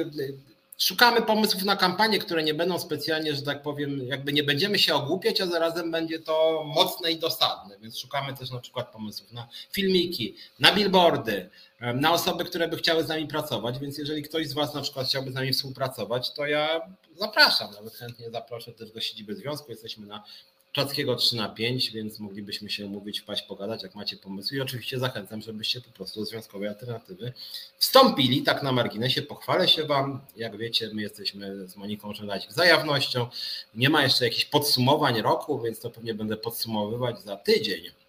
[0.81, 4.95] Szukamy pomysłów na kampanie, które nie będą specjalnie, że tak powiem, jakby nie będziemy się
[4.95, 7.79] ogłupiać, a zarazem będzie to mocne i dosadne.
[7.79, 11.49] Więc szukamy też na przykład pomysłów na filmiki, na billboardy,
[11.79, 13.79] na osoby, które by chciały z nami pracować.
[13.79, 16.81] Więc jeżeli ktoś z Was na przykład chciałby z nami współpracować, to ja
[17.15, 17.71] zapraszam.
[17.71, 19.71] Nawet chętnie zaproszę też do siedziby związku.
[19.71, 20.23] Jesteśmy na
[20.71, 24.57] Czackiego 3 na 5, więc moglibyśmy się umówić, wpaść, pogadać, jak macie pomysły.
[24.57, 27.33] I oczywiście zachęcam, żebyście po prostu do Związkowej Alternatywy
[27.77, 29.21] wstąpili, tak na marginesie.
[29.21, 30.21] Pochwalę się Wam.
[30.35, 32.63] Jak wiecie, my jesteśmy z Moniką Żeladzik za.
[33.75, 38.00] Nie ma jeszcze jakichś podsumowań roku, więc to pewnie będę podsumowywać za tydzień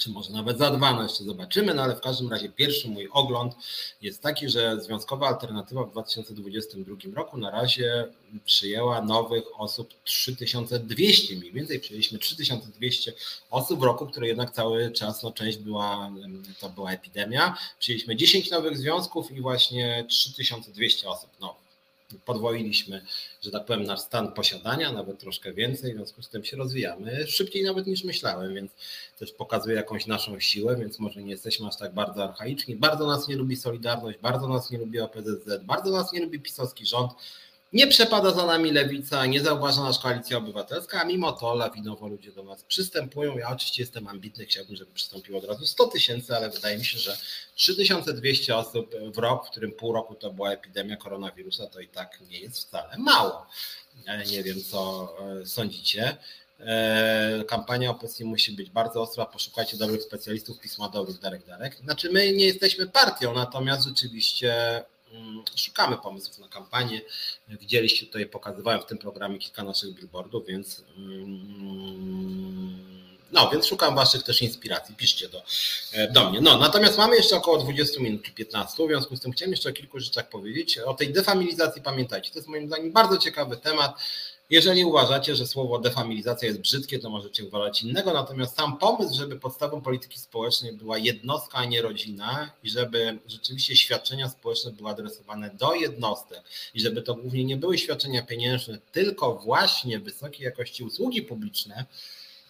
[0.00, 3.08] czy może nawet za dwa, no jeszcze zobaczymy, no ale w każdym razie pierwszy mój
[3.12, 3.54] ogląd
[4.02, 8.06] jest taki, że Związkowa Alternatywa w 2022 roku na razie
[8.44, 13.12] przyjęła nowych osób 3200, mniej więcej przyjęliśmy 3200
[13.50, 16.10] osób w roku, które jednak cały czas, no część była,
[16.60, 21.59] to była epidemia, przyjęliśmy 10 nowych związków i właśnie 3200 osób nowych
[22.24, 23.04] podwoiliśmy,
[23.42, 27.26] że tak powiem, nasz stan posiadania, nawet troszkę więcej, w związku z tym się rozwijamy
[27.26, 28.70] szybciej nawet niż myślałem, więc
[29.18, 32.76] też pokazuje jakąś naszą siłę, więc może nie jesteśmy aż tak bardzo archaiczni.
[32.76, 36.86] Bardzo nas nie lubi Solidarność, bardzo nas nie lubi OPZZ, bardzo nas nie lubi pisowski
[36.86, 37.12] rząd,
[37.72, 42.32] nie przepada za nami lewica, nie zauważa nas koalicja obywatelska, a mimo to lawinowo ludzie
[42.32, 43.38] do nas przystępują.
[43.38, 46.98] Ja oczywiście jestem ambitny, chciałbym, żeby przystąpiło od razu 100 tysięcy, ale wydaje mi się,
[46.98, 47.16] że
[47.54, 52.20] 3200 osób w rok, w którym pół roku to była epidemia koronawirusa, to i tak
[52.30, 53.46] nie jest wcale mało.
[54.30, 56.16] Nie wiem, co e, sądzicie.
[56.60, 61.76] E, kampania opozycji musi być bardzo ostra, poszukajcie dobrych specjalistów, pisma dobrych, Darek Darek.
[61.76, 64.82] Znaczy my nie jesteśmy partią, natomiast rzeczywiście
[65.56, 67.00] szukamy pomysłów na kampanię.
[67.48, 72.90] Widzieliście tutaj, pokazywałem w tym programie kilka naszych billboardów, więc mm,
[73.32, 74.94] no, więc szukam Waszych też inspiracji.
[74.94, 75.42] Piszcie do,
[75.92, 76.40] e, do mnie.
[76.40, 79.68] No, natomiast mamy jeszcze około 20 minut czy 15, w związku z tym chciałem jeszcze
[79.68, 80.78] o kilku rzeczach powiedzieć.
[80.78, 83.94] O tej defamilizacji pamiętajcie, to jest moim zdaniem bardzo ciekawy temat.
[84.50, 88.12] Jeżeli uważacie, że słowo defamilizacja jest brzydkie, to możecie uważać innego.
[88.12, 93.76] Natomiast sam pomysł, żeby podstawą polityki społecznej była jednostka, a nie rodzina i żeby rzeczywiście
[93.76, 96.42] świadczenia społeczne były adresowane do jednostek
[96.74, 101.84] i żeby to głównie nie były świadczenia pieniężne, tylko właśnie wysokiej jakości usługi publiczne,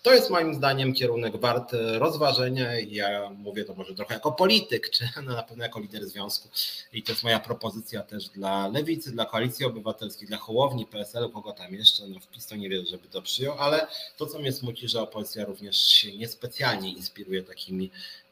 [0.02, 2.80] to jest moim zdaniem kierunek wart rozważenia.
[2.80, 6.48] Ja mówię to może trochę jako polityk, czy no na pewno jako lider związku.
[6.92, 11.52] I to jest moja propozycja też dla Lewicy, dla Koalicji Obywatelskiej, dla Hołowni, PSL-u, kogo
[11.52, 12.08] tam jeszcze.
[12.08, 13.86] No wpis to nie wiem, żeby to przyjął, ale
[14.16, 17.90] to, co mnie smuci, że opozycja również się niespecjalnie inspiruje takimi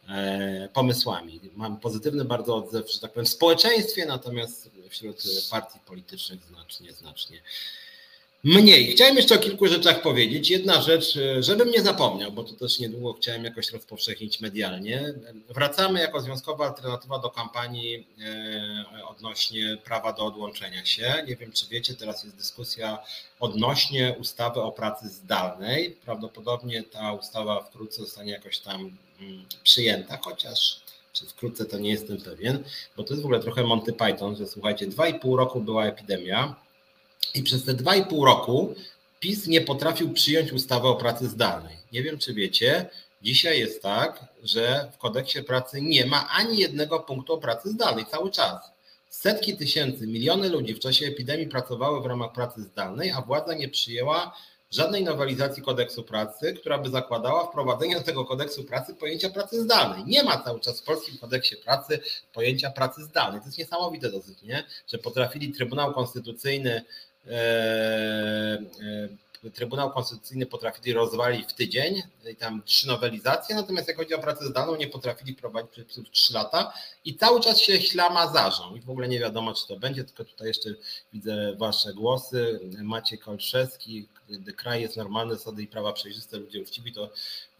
[0.08, 1.40] e, pomysłami.
[1.56, 7.42] Mam pozytywny bardzo odzew, że tak powiem, w społeczeństwie, natomiast wśród partii politycznych znacznie, znacznie
[8.44, 8.92] Mniej.
[8.92, 10.50] Chciałem jeszcze o kilku rzeczach powiedzieć.
[10.50, 15.14] Jedna rzecz, e, żebym nie zapomniał, bo to też niedługo chciałem jakoś rozpowszechnić medialnie.
[15.48, 21.24] Wracamy jako związkowa alternatywa do kampanii e, odnośnie prawa do odłączenia się.
[21.28, 22.98] Nie wiem, czy wiecie, teraz jest dyskusja
[23.40, 25.90] odnośnie ustawy o pracy zdalnej.
[25.90, 30.80] Prawdopodobnie ta ustawa wkrótce zostanie jakoś tam mm, przyjęta, chociaż
[31.12, 32.64] czy wkrótce to nie jestem pewien,
[32.96, 35.86] bo to jest w ogóle trochę Monty Python, że słuchajcie, dwa i pół roku była
[35.86, 36.67] epidemia
[37.34, 38.74] i przez te dwa i pół roku
[39.20, 41.76] PiS nie potrafił przyjąć ustawy o pracy zdalnej.
[41.92, 42.90] Nie wiem, czy wiecie,
[43.22, 48.06] dzisiaj jest tak, że w kodeksie pracy nie ma ani jednego punktu o pracy zdalnej
[48.06, 48.70] cały czas.
[49.10, 53.68] Setki tysięcy, miliony ludzi w czasie epidemii pracowały w ramach pracy zdalnej, a władza nie
[53.68, 54.34] przyjęła
[54.70, 60.04] żadnej nowelizacji kodeksu pracy, która by zakładała wprowadzenie do tego kodeksu pracy pojęcia pracy zdalnej.
[60.04, 62.00] Nie ma cały czas w polskim kodeksie pracy
[62.32, 63.40] pojęcia pracy zdalnej.
[63.40, 64.64] To jest niesamowite dosyć, nie?
[64.92, 66.84] że potrafili Trybunał Konstytucyjny
[69.54, 72.02] Trybunał Konstytucyjny potrafili rozwalić w tydzień,
[72.32, 76.34] i tam trzy nowelizacje, natomiast jak chodzi o pracę zdalną, nie potrafili prowadzić przepisów trzy
[76.34, 76.72] lata
[77.04, 80.24] i cały czas się ślama zarzą i w ogóle nie wiadomo, czy to będzie, tylko
[80.24, 80.70] tutaj jeszcze
[81.12, 82.60] widzę wasze głosy.
[82.82, 87.10] Maciej Kolszewski, gdy kraj jest normalny, zasady i prawa przejrzyste, ludzie uczciwi, to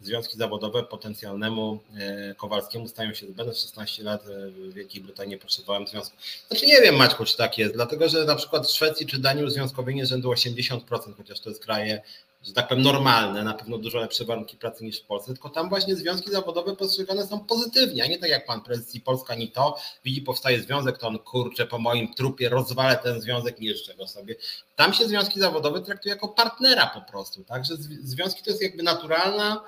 [0.00, 3.54] związki zawodowe potencjalnemu e, Kowalskiemu stają się zbędne.
[3.54, 6.16] 16 lat e, w Wielkiej Brytanii potrzebowałem związku.
[6.48, 9.44] Znaczy nie wiem Maćku, czy tak jest, dlatego że na przykład w Szwecji czy Danii
[9.44, 10.80] uzwiązkowienie rzędu 80%,
[11.16, 12.02] chociaż to jest kraje
[12.42, 15.68] że tak powiem, normalne, na pewno dużo lepsze warunki pracy niż w Polsce, tylko tam
[15.68, 19.78] właśnie związki zawodowe postrzegane są pozytywnie, a nie tak jak pan prezes Polska ni to,
[20.04, 24.06] widzi powstaje związek, to on kurczę po moim trupie rozwalę ten związek, nie życzę go
[24.06, 24.34] sobie.
[24.76, 29.64] Tam się związki zawodowe traktuje jako partnera po prostu, także związki to jest jakby naturalna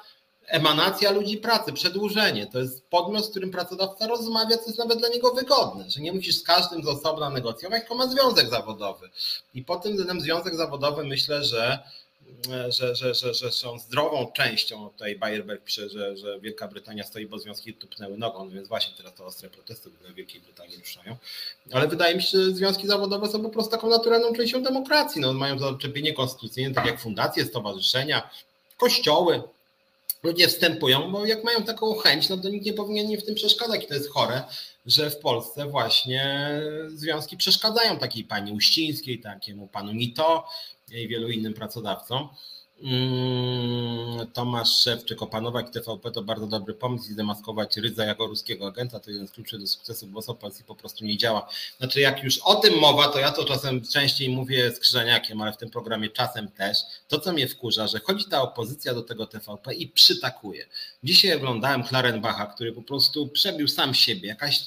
[0.51, 2.47] emanacja ludzi pracy, przedłużenie.
[2.47, 6.13] To jest podmiot, z którym pracodawca rozmawia, co jest nawet dla niego wygodne, że nie
[6.13, 9.11] musisz z każdym z osobna negocjować, tylko ma związek zawodowy.
[9.55, 11.79] I po tym względem związek zawodowy myślę, że
[12.69, 17.27] że, że, że, że są zdrową częścią, tutaj Bayerberg pisze, że, że Wielka Brytania stoi,
[17.27, 21.17] bo związki tupnęły nogą, no więc właśnie teraz to ostre protesty w Wielkiej Brytanii ruszają.
[21.73, 25.21] Ale wydaje mi się, że związki zawodowe są po prostu taką naturalną częścią demokracji.
[25.21, 28.31] No, mają zaczepienie konstytucyjne, tak jak fundacje, stowarzyszenia,
[28.77, 29.43] kościoły.
[30.23, 33.35] Ludzie wstępują, bo jak mają taką chęć, no to nikt nie powinien im w tym
[33.35, 33.85] przeszkadzać.
[33.85, 34.43] I to jest chore,
[34.87, 36.51] że w Polsce właśnie
[36.89, 40.45] związki przeszkadzają takiej pani Uścińskiej, takiemu panu Nito,
[40.93, 42.29] i wielu innym pracodawcom.
[42.83, 49.01] Mm, Tomasz Szewczyk, opanować TVP to bardzo dobry pomysł i zdemaskować Rydza jako ruskiego agenta
[49.01, 51.49] to jeden z kluczy do sukcesu, bo Polski po prostu nie działa.
[51.79, 55.53] Znaczy jak już o tym mowa, to ja to czasem częściej mówię z Krzyżaniakiem, ale
[55.53, 56.79] w tym programie czasem też.
[57.09, 60.67] To co mnie wkurza, że chodzi ta opozycja do tego TVP i przytakuje.
[61.03, 64.67] Dzisiaj oglądałem Klarenbacha, który po prostu przebił sam siebie, jakaś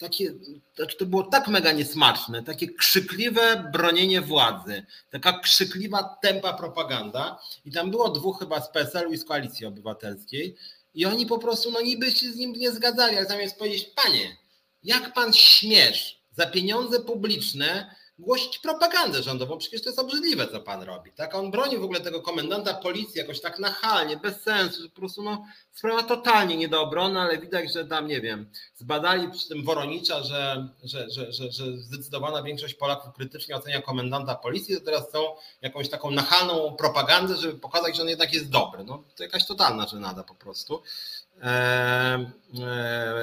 [0.00, 0.34] takie,
[0.76, 7.72] znaczy to było tak mega niesmaczne, takie krzykliwe bronienie władzy, taka krzykliwa tempa propaganda i
[7.72, 10.56] tam było dwóch chyba z PSL-u i z Koalicji Obywatelskiej
[10.94, 14.36] i oni po prostu no niby się z nim nie zgadzali, ale zamiast powiedzieć, panie,
[14.82, 19.58] jak pan śmiesz za pieniądze publiczne głosić propagandę rządową.
[19.58, 21.12] Przecież to jest obrzydliwe, co pan robi.
[21.12, 21.34] Tak?
[21.34, 25.44] On broni w ogóle tego komendanta policji jakoś tak nachalnie, bez sensu, po prostu no,
[25.72, 30.22] sprawa totalnie nie do obrony, ale widać, że tam, nie wiem, zbadali przy tym Woronicza,
[30.22, 35.24] że, że, że, że, że zdecydowana większość Polaków krytycznie ocenia komendanta policji, to teraz chcą
[35.62, 38.84] jakąś taką nachalną propagandę, żeby pokazać, że on jednak jest dobry.
[38.84, 40.82] No, to jakaś totalna żenada po prostu.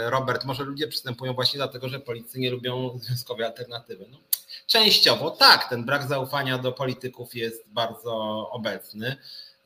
[0.05, 4.05] Robert, może ludzie przystępują właśnie dlatego, że policy nie lubią związkowej alternatywy.
[4.11, 4.17] No,
[4.67, 8.13] Częściowo tak, ten brak zaufania do polityków jest bardzo
[8.51, 9.15] obecny.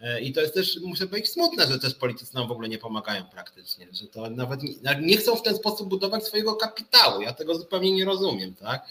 [0.01, 2.77] E, I to jest też, muszę powiedzieć, smutne, że też politycy nam w ogóle nie
[2.77, 7.21] pomagają praktycznie, że to nawet nie, nie chcą w ten sposób budować swojego kapitału.
[7.21, 8.85] Ja tego zupełnie nie rozumiem, tak?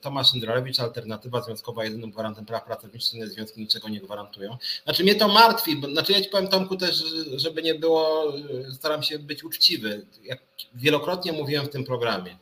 [0.00, 4.56] Tomasz Indrolewicz, Alternatywa Związkowa jedynym gwarantem praw pracowniczych, związki niczego nie gwarantują.
[4.84, 7.04] Znaczy mnie to martwi, bo, znaczy ja ci powiem Tomku też,
[7.36, 8.32] żeby nie było,
[8.74, 10.06] staram się być uczciwy.
[10.22, 10.40] Jak
[10.74, 12.36] wielokrotnie mówiłem w tym programie,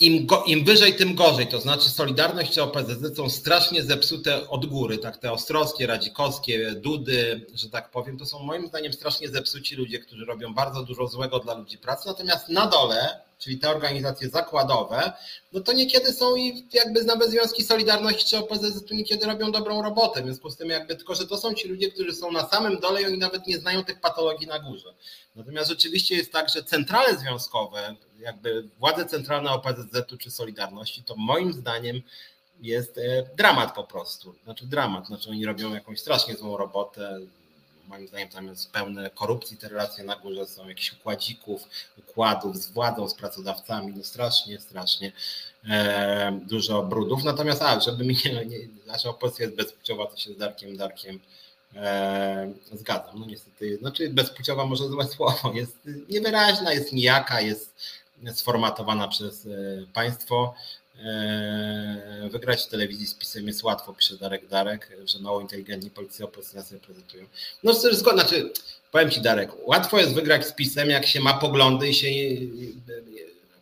[0.00, 1.46] im, go, im wyżej, tym gorzej.
[1.46, 4.98] To znaczy Solidarność czy OPZZ są strasznie zepsute od góry.
[4.98, 9.98] Tak, te Ostrowskie, Radzikowskie, Dudy, że tak powiem, to są moim zdaniem strasznie zepsuci ludzie,
[9.98, 12.08] którzy robią bardzo dużo złego dla ludzi pracy.
[12.08, 15.12] Natomiast na dole, czyli te organizacje zakładowe,
[15.52, 19.82] no to niekiedy są i jakby nawet związki Solidarności czy OPZZ tu niekiedy robią dobrą
[19.82, 20.22] robotę.
[20.22, 22.80] W związku z tym jakby tylko, że to są ci ludzie, którzy są na samym
[22.80, 24.94] dole i oni nawet nie znają tych patologii na górze.
[25.36, 31.52] Natomiast rzeczywiście jest tak, że centrale związkowe, jakby władze centralne OPZZ-u czy Solidarności, to moim
[31.52, 32.02] zdaniem
[32.60, 34.34] jest e, dramat po prostu.
[34.44, 37.20] Znaczy dramat, znaczy oni robią jakąś strasznie złą robotę.
[37.88, 41.68] Moim zdaniem tam jest pełne korupcji, te relacje na górze są jakichś układzików,
[41.98, 45.12] układów z władzą, z pracodawcami, no strasznie, strasznie
[45.68, 47.24] e, dużo brudów.
[47.24, 51.20] Natomiast, a, żeby mi nie, nie nasza opozycja jest bezpłciowa, to się z Darkiem Darkiem
[51.76, 55.76] E, zgadzam, no niestety, znaczy bezpłciowa może złe słowo, jest
[56.08, 57.74] niewyraźna, jest nijaka, jest
[58.32, 59.50] sformatowana przez e,
[59.92, 60.54] państwo.
[61.04, 66.24] E, wygrać w telewizji z pisem jest łatwo, pisze Darek Darek, że mało inteligentni policji
[66.24, 67.26] opozycja sobie prezentują.
[67.62, 68.52] No zgoda, znaczy
[68.92, 72.08] powiem Ci Darek, łatwo jest wygrać z pisem, jak się ma poglądy i się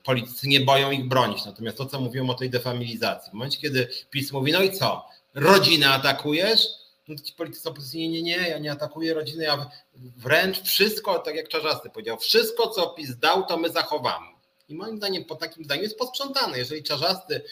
[0.04, 1.44] politycy nie boją ich bronić.
[1.44, 5.06] Natomiast to, co mówiłem o tej defamilizacji, w momencie, kiedy PiS mówi, no i co,
[5.34, 6.66] rodzinę atakujesz,
[7.08, 9.70] no to ci politycy opozycji, nie, nie, nie, ja nie atakuję rodziny, ja
[10.16, 14.35] wręcz wszystko, tak jak Czarzasty powiedział, wszystko co PiS dał, to my zachowamy.
[14.68, 16.58] I moim zdaniem po takim zdaniu jest posprzątane.
[16.58, 17.42] Jeżeli Czarzasty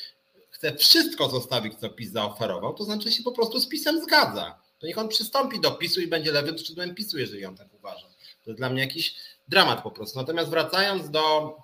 [0.51, 4.59] chce wszystko zostawić, co PiS zaoferował, to znaczy się po prostu z PiSem zgadza.
[4.79, 8.07] To niech on przystąpi do PiSu i będzie lewym skrzydłem PiSu, jeżeli on tak uważa.
[8.45, 9.17] To jest dla mnie jakiś
[9.49, 10.19] dramat po prostu.
[10.19, 11.57] Natomiast wracając do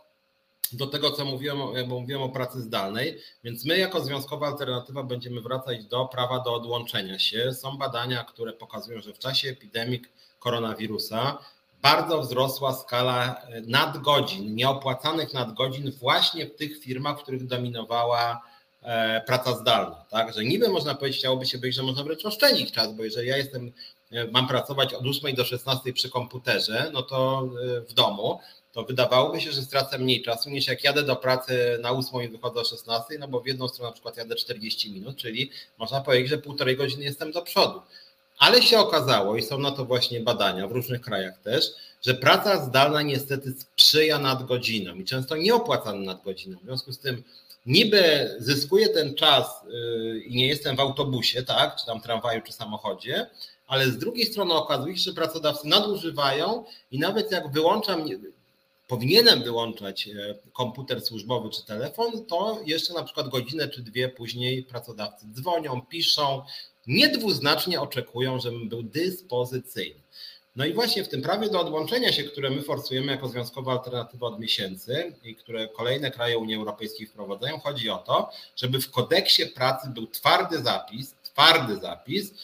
[0.72, 1.58] do tego, co mówiłem,
[1.88, 6.54] bo mówiłem o pracy zdalnej, więc my jako Związkowa Alternatywa będziemy wracać do prawa do
[6.54, 7.52] odłączenia się.
[7.54, 10.02] Są badania, które pokazują, że w czasie epidemii
[10.38, 11.38] koronawirusa
[11.82, 18.42] bardzo wzrosła skala nadgodzin, nieopłacanych nadgodzin właśnie w tych firmach, w których dominowała
[18.82, 20.04] e, praca zdalna.
[20.10, 20.34] Tak?
[20.34, 23.36] Że niby można powiedzieć, chciałoby się być, że można wręcz oszczędzić czas, bo jeżeli ja
[23.36, 23.72] jestem,
[24.12, 28.38] e, mam pracować od 8 do 16 przy komputerze, no to e, w domu,
[28.72, 32.28] to wydawałoby się, że stracę mniej czasu niż jak jadę do pracy na 8 i
[32.28, 36.00] wychodzę o 16, no bo w jedną stronę na przykład jadę 40 minut, czyli można
[36.00, 37.82] powiedzieć, że półtorej godziny jestem do przodu.
[38.40, 41.64] Ale się okazało, i są na to właśnie badania w różnych krajach też,
[42.02, 46.60] że praca zdalna niestety sprzyja nadgodzinom i często nieopłacanym nadgodzinom.
[46.60, 47.22] W związku z tym
[47.66, 52.52] niby zyskuję ten czas yy, i nie jestem w autobusie, tak, czy tam tramwaju, czy
[52.52, 53.26] samochodzie,
[53.66, 58.08] ale z drugiej strony okazuje się, że pracodawcy nadużywają i nawet jak wyłączam
[58.90, 64.62] powinienem wyłączać e, komputer służbowy czy telefon, to jeszcze na przykład godzinę czy dwie później
[64.62, 66.42] pracodawcy dzwonią, piszą,
[66.90, 70.00] niedwuznacznie oczekują, żebym był dyspozycyjny.
[70.56, 74.26] No i właśnie w tym prawie do odłączenia się, które my forsujemy jako związkowa alternatywa
[74.26, 79.46] od miesięcy i które kolejne kraje Unii Europejskiej wprowadzają, chodzi o to, żeby w kodeksie
[79.46, 82.34] pracy był twardy zapis, twardy zapis,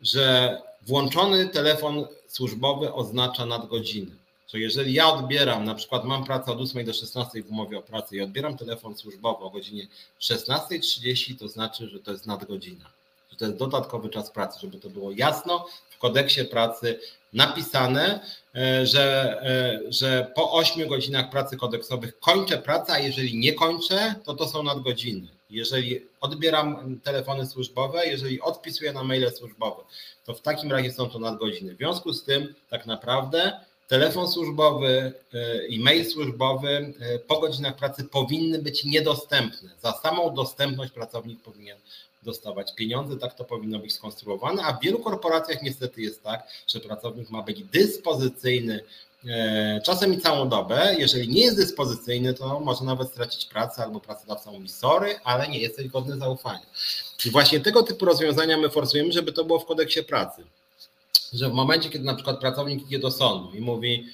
[0.00, 4.24] że włączony telefon służbowy oznacza nadgodziny
[4.54, 7.82] że jeżeli ja odbieram, na przykład mam pracę od 8 do 16 w umowie o
[7.82, 9.86] pracę i odbieram telefon służbowy o godzinie
[10.20, 12.90] 16.30, to znaczy, że to jest nadgodzina,
[13.34, 17.00] że to jest dodatkowy czas pracy, żeby to było jasno w kodeksie pracy
[17.32, 18.20] napisane,
[18.54, 24.14] e, że, e, że po 8 godzinach pracy kodeksowych kończę pracę, a jeżeli nie kończę,
[24.24, 25.28] to to są nadgodziny.
[25.50, 29.82] Jeżeli odbieram telefony służbowe, jeżeli odpisuję na maile służbowe,
[30.24, 31.74] to w takim razie są to nadgodziny.
[31.74, 37.76] W związku z tym tak naprawdę telefon służbowy e, i mail służbowy e, po godzinach
[37.76, 39.70] pracy powinny być niedostępne.
[39.82, 41.78] Za samą dostępność pracownik powinien
[42.24, 46.80] dostawać pieniądze, tak to powinno być skonstruowane, a w wielu korporacjach niestety jest tak, że
[46.80, 48.84] pracownik ma być dyspozycyjny
[49.26, 50.94] e, czasem i całą dobę.
[50.98, 55.58] Jeżeli nie jest dyspozycyjny, to może nawet stracić pracę albo pracodawca mówi sorry, ale nie
[55.58, 56.66] jesteś godny zaufania.
[57.26, 60.44] I właśnie tego typu rozwiązania my forsujemy, żeby to było w kodeksie pracy
[61.34, 64.06] że w momencie, kiedy na przykład pracownik idzie do sądu i mówi,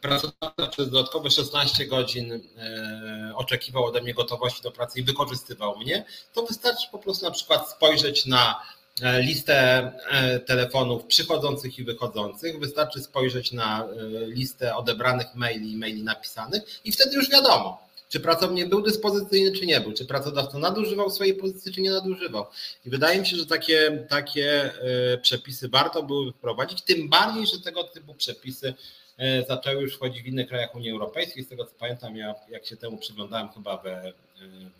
[0.00, 6.04] pracodawca przez dodatkowe 16 godzin e, oczekiwał ode mnie gotowości do pracy i wykorzystywał mnie,
[6.34, 8.62] to wystarczy po prostu na przykład spojrzeć na
[9.02, 13.86] e, listę e, telefonów przychodzących i wychodzących, wystarczy spojrzeć na e,
[14.26, 19.66] listę odebranych maili i maili napisanych i wtedy już wiadomo, Czy pracownik był dyspozycyjny, czy
[19.66, 19.92] nie był?
[19.92, 22.46] Czy pracodawca nadużywał swojej pozycji, czy nie nadużywał?
[22.86, 24.72] I wydaje mi się, że takie, takie
[25.12, 28.74] e, przepisy warto były wprowadzić, tym bardziej, że tego typu przepisy
[29.18, 31.44] e, zaczęły już wchodzić w innych krajach Unii Europejskiej.
[31.44, 34.12] Z tego co pamiętam, ja jak się temu przyglądałem chyba we e,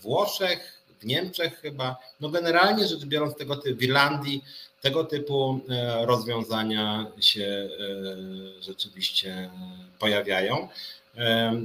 [0.01, 4.45] Włoszech, w Niemczech chyba, no generalnie rzecz biorąc tego typu, w Irlandii
[4.81, 5.61] tego typu
[6.05, 7.69] rozwiązania się
[8.61, 9.51] rzeczywiście
[9.99, 10.69] pojawiają.
[11.17, 11.65] E,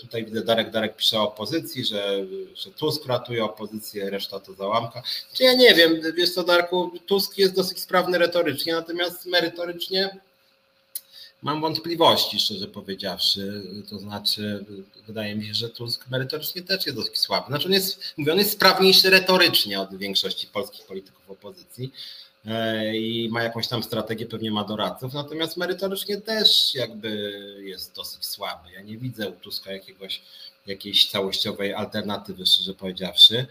[0.00, 5.02] tutaj widzę Darek Darek pisze o opozycji, że, że Tusk ratuje opozycję, reszta to załamka.
[5.34, 10.18] Czy ja nie wiem, wiesz co Darku, Tusk jest dosyć sprawny retorycznie, natomiast merytorycznie
[11.42, 13.62] mam wątpliwości, szczerze powiedziawszy.
[13.90, 14.64] To znaczy,
[15.06, 17.46] wydaje mi się, że Tusk merytorycznie też jest dosyć słaby.
[17.46, 21.92] Znaczy on jest, mówię, on jest sprawniejszy retorycznie od większości polskich polityków opozycji.
[22.46, 27.10] E, i ma jakąś tam strategię, pewnie ma doradców, natomiast merytorycznie też jakby
[27.62, 28.70] jest dosyć słaby.
[28.72, 30.22] Ja nie widzę u Tuska jakiegoś,
[30.66, 33.46] jakiejś całościowej alternatywy, szczerze powiedziawszy.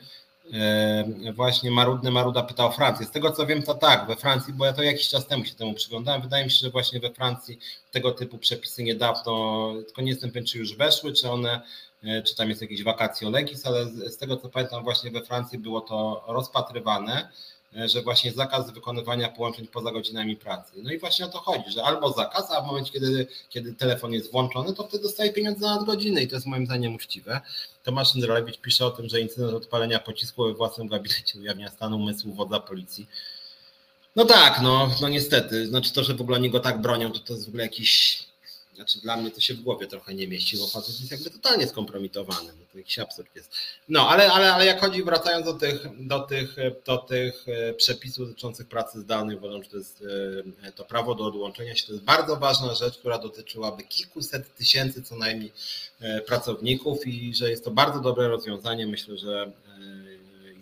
[0.54, 3.06] E, właśnie Marudny Maruda pytał o Francję.
[3.06, 5.56] Z tego co wiem, to tak, we Francji, bo ja to jakiś czas temu się
[5.56, 7.60] temu przyglądałem, wydaje mi się, że właśnie we Francji
[7.92, 11.62] tego typu przepisy niedawno, tylko nie jestem pewien, czy już weszły, czy one,
[12.04, 15.60] e, czy tam jest jakieś wakacje legis, ale z tego co pamiętam, właśnie we Francji
[15.60, 17.30] było to rozpatrywane
[17.86, 20.72] że właśnie zakaz wykonywania połączeń poza godzinami pracy.
[20.84, 24.14] No i właśnie o to chodzi, że albo zakaz, a w momencie, kiedy, kiedy telefon
[24.14, 27.42] jest włączony, to wtedy dostaje pieniądze za nadgodziny i to jest moim zdaniem uczciwe.
[27.84, 32.34] Tomasz Jędrolewicz pisze o tym, że incydent odpalenia pocisku we własnym gabinecie ujawnia stan umysłu
[32.34, 33.08] wodza policji.
[34.16, 35.68] No tak, no, no niestety.
[35.68, 38.24] Znaczy to, że w ogóle oni go tak bronią, to to jest w ogóle jakiś
[38.78, 41.68] znaczy dla mnie to się w głowie trochę nie mieści, bo facet jest jakby totalnie
[41.68, 42.48] skompromitowany.
[42.60, 43.52] No to jakiś absurd jest.
[43.90, 46.56] No, ale, ale, ale jak chodzi, wracając do tych, do tych,
[46.86, 50.04] do tych e, przepisów dotyczących pracy zdalnej, uważam, że to jest
[50.64, 55.04] e, to prawo do odłączenia się, to jest bardzo ważna rzecz, która dotyczyłaby kilkuset tysięcy
[55.04, 55.52] co najmniej
[56.00, 58.88] e, pracowników i że jest to bardzo dobre rozwiązanie.
[58.88, 59.52] Myślę, że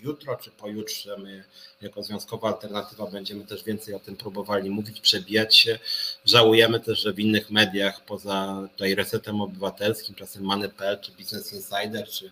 [0.06, 1.44] jutro czy pojutrze my
[1.82, 5.80] jako związkowa alternatywa będziemy też więcej o tym próbowali mówić, przebijać się.
[6.26, 12.08] Żałujemy też, że w innych mediach poza tutaj Resetem Obywatelskim, czasem Many.pl czy Business Insider
[12.08, 12.32] czy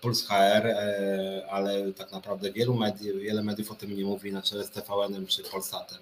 [0.00, 4.42] Puls HR, e, ale tak naprawdę wielu mediów, wiele mediów o tym nie mówi na
[4.42, 5.98] czele z TVN-em czy Polsatem.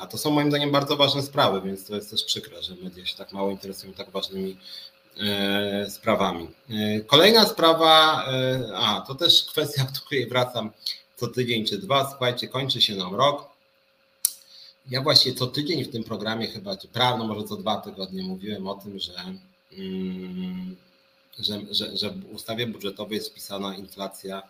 [0.00, 3.06] A to są moim zdaniem bardzo ważne sprawy, więc to jest też przykre, że media
[3.06, 4.56] się tak mało interesują tak ważnymi
[5.88, 6.48] sprawami.
[6.70, 10.70] E, kolejna sprawa, e, a to też kwestia, do której wracam
[11.16, 12.10] co tydzień czy dwa.
[12.10, 13.48] Słuchajcie, kończy się nam rok.
[14.90, 18.68] Ja właśnie co tydzień w tym programie chyba, czy prawno może co dwa tygodnie mówiłem
[18.68, 19.12] o tym, że,
[19.72, 20.76] mm,
[21.38, 24.42] że, że, że w ustawie budżetowej jest wpisana inflacja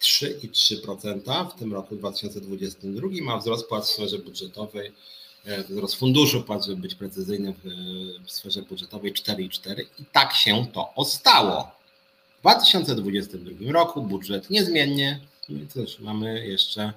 [0.00, 4.92] 3,3% w tym roku 2022, a wzrost płac w sferze budżetowej
[5.68, 7.54] wzrost funduszu płac, żeby być precyzyjnym
[8.26, 11.72] w sferze budżetowej 4,4 i tak się to ostało.
[12.38, 16.92] W 2022 roku budżet niezmiennie, no i cóż, mamy jeszcze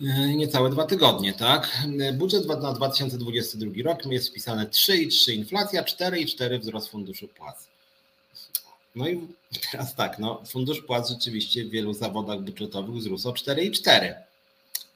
[0.00, 1.86] e, niecałe dwa tygodnie, tak?
[2.14, 7.68] Budżet na 2022 rok jest wpisane 3,3 inflacja, 4,4 wzrost funduszu płac.
[8.94, 9.28] No i
[9.72, 14.14] teraz tak, no, fundusz płac rzeczywiście w wielu zawodach budżetowych wzrósł o 4,4.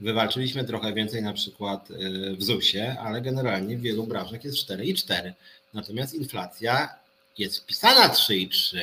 [0.00, 5.32] Wywalczyliśmy trochę więcej na przykład y, w ZUS-ie, ale generalnie w wielu branżach jest 4,4.
[5.74, 6.94] Natomiast inflacja
[7.38, 8.78] jest wpisana 3,3,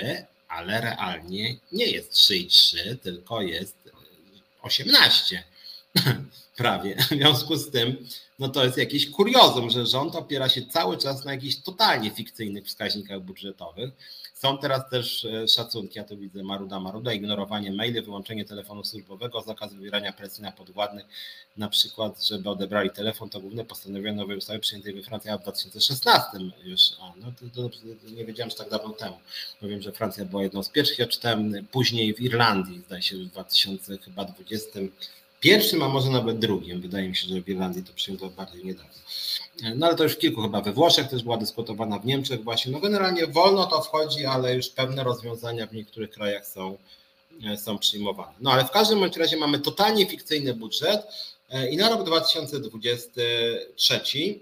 [0.47, 3.75] ale realnie nie jest 3,3, tylko jest
[4.61, 5.43] 18
[6.57, 6.95] prawie.
[6.95, 8.07] W związku z tym,
[8.39, 12.65] no to jest jakiś kuriozum, że rząd opiera się cały czas na jakichś totalnie fikcyjnych
[12.65, 13.91] wskaźnikach budżetowych
[14.37, 19.41] są teraz też e, szacunki, ja tu widzę Maruda Maruda, ignorowanie maili, wyłączenie telefonu służbowego,
[19.41, 21.05] zakaz wywierania presji na podwładnych,
[21.57, 26.27] na przykład, żeby odebrali telefon, to główne postanowienie nowej ustawy przyjętej we Francji w 2016
[26.63, 27.69] już, a no to, to,
[28.11, 29.17] nie wiedziałem, że tak dawno temu,
[29.61, 33.17] bo wiem, że Francja była jedną z pierwszych, ja czytałem później w Irlandii, zdaje się
[33.17, 34.79] w 2020
[35.39, 36.81] pierwszym, a może nawet drugim.
[36.81, 38.93] Wydaje mi się, że w Irlandii to przyjęto bardziej niedawno.
[39.75, 42.71] No ale to już w kilku chyba we Włoszech też była dyskutowana, w Niemczech właśnie.
[42.71, 46.77] No generalnie wolno to wchodzi, ale już pewne rozwiązania w niektórych krajach są,
[47.45, 48.33] e, są przyjmowane.
[48.39, 51.07] No ale w każdym bądź razie mamy totalnie fikcyjny budżet
[51.49, 54.39] e, i na rok 2023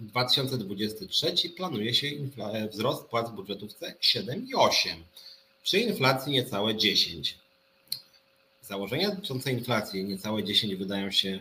[0.00, 4.88] 2023 planuje się e, wzrost płac budżetówce 7,8
[5.62, 7.38] przy inflacji niecałe 10.
[8.68, 11.38] Założenia dotyczące inflacji niecałe 10 wydają się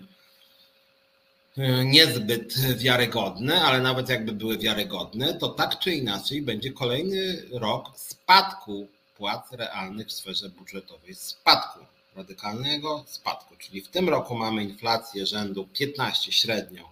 [1.58, 7.99] e, niezbyt wiarygodne, ale nawet jakby były wiarygodne, to tak czy inaczej będzie kolejny rok
[7.99, 8.88] spadku
[9.18, 11.16] płac realnych w sferze budżetowej.
[11.16, 11.80] Spadku,
[12.16, 13.56] radykalnego spadku.
[13.58, 16.91] Czyli w tym roku mamy inflację rzędu 15 średnio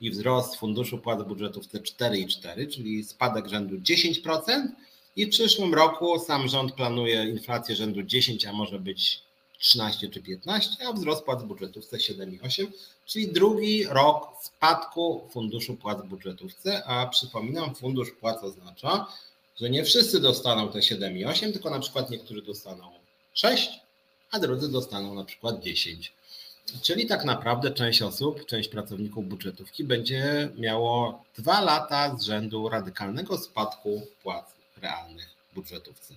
[0.00, 4.68] i wzrost funduszu płac budżetów te 4,4, czyli spadek rzędu 10%,
[5.16, 9.24] I w przyszłym roku sam rząd planuje inflację rzędu 10, a może być
[9.58, 12.66] 13 czy 15, a wzrost płac budżetówce 7,8,
[13.06, 19.06] czyli drugi rok spadku funduszu płac budżetówce, a przypominam, fundusz płac oznacza,
[19.60, 22.90] że nie wszyscy dostaną te 7,8, tylko na przykład niektórzy dostaną
[23.34, 23.70] 6,
[24.30, 26.12] a drudzy dostaną na przykład 10.
[26.82, 33.38] Czyli tak naprawdę część osób, część pracowników budżetówki będzie miało dwa lata z rzędu radykalnego
[33.38, 34.44] spadku płac
[34.76, 36.14] realnych w budżetówce.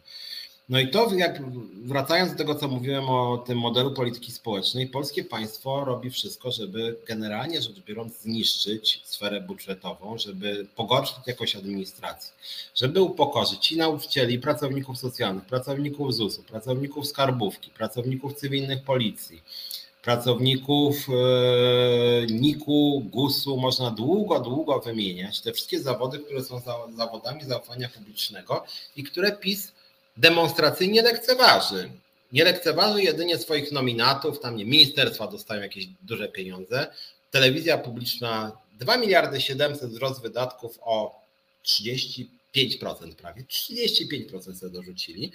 [0.70, 1.42] No i to, jak
[1.86, 6.98] wracając do tego, co mówiłem o tym modelu polityki społecznej, polskie państwo robi wszystko, żeby
[7.08, 12.32] generalnie rzecz biorąc zniszczyć sferę budżetową, żeby pogorszyć jakość administracji,
[12.76, 19.42] żeby upokorzyć i nauczycieli, i pracowników socjalnych, pracowników ZUS-u, pracowników skarbówki, pracowników cywilnych policji,
[20.02, 26.62] pracowników e, NIK-u, GUS-u, można długo, długo wymieniać te wszystkie zawody, które są
[26.98, 28.64] zawodami zaufania publicznego
[28.96, 29.77] i które PiS
[30.18, 31.90] demonstracyjnie lekceważy.
[32.32, 36.88] Nie lekceważy jedynie swoich nominatów, tam nie, ministerstwa dostają jakieś duże pieniądze.
[37.32, 41.22] Telewizja publiczna 2 miliardy 700 wzrost wydatków o
[41.66, 42.28] 35%
[43.18, 45.32] prawie, 35% sobie dorzucili.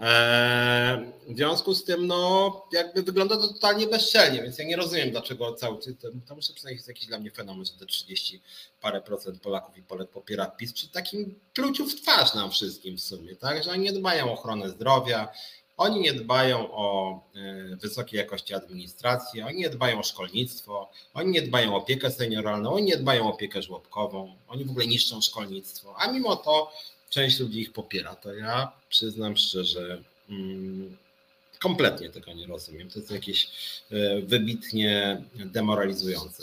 [0.00, 5.10] Eee, w związku z tym, no, jakby wygląda to totalnie bezczelnie, więc ja nie rozumiem,
[5.10, 8.42] dlaczego cały to, to muszę przynajmniej jest jakiś dla mnie fenomen, że te 30
[8.80, 13.00] parę procent Polaków i Polek popiera PiS, czy takim pluciu w twarz nam wszystkim w
[13.00, 15.28] sumie, tak, że oni nie dbają o ochronę zdrowia,
[15.76, 21.42] oni nie dbają o e, wysokiej jakości administracji, oni nie dbają o szkolnictwo, oni nie
[21.42, 25.94] dbają o opiekę senioralną, oni nie dbają o opiekę żłobkową, oni w ogóle niszczą szkolnictwo,
[25.98, 26.72] a mimo to
[27.16, 28.14] część ludzi ich popiera.
[28.14, 30.96] To ja przyznam szczerze, mm,
[31.58, 32.90] kompletnie tego nie rozumiem.
[32.90, 33.48] To jest jakieś
[33.90, 36.42] e, wybitnie demoralizujące.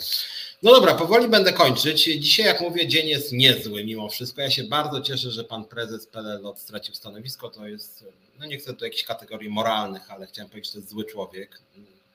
[0.62, 2.04] No dobra, powoli będę kończyć.
[2.04, 4.40] Dzisiaj, jak mówię, dzień jest niezły mimo wszystko.
[4.40, 7.50] Ja się bardzo cieszę, że pan prezes PLL stracił stanowisko.
[7.50, 8.04] To jest,
[8.38, 11.60] no nie chcę tu jakichś kategorii moralnych, ale chciałem powiedzieć, że to jest zły człowiek.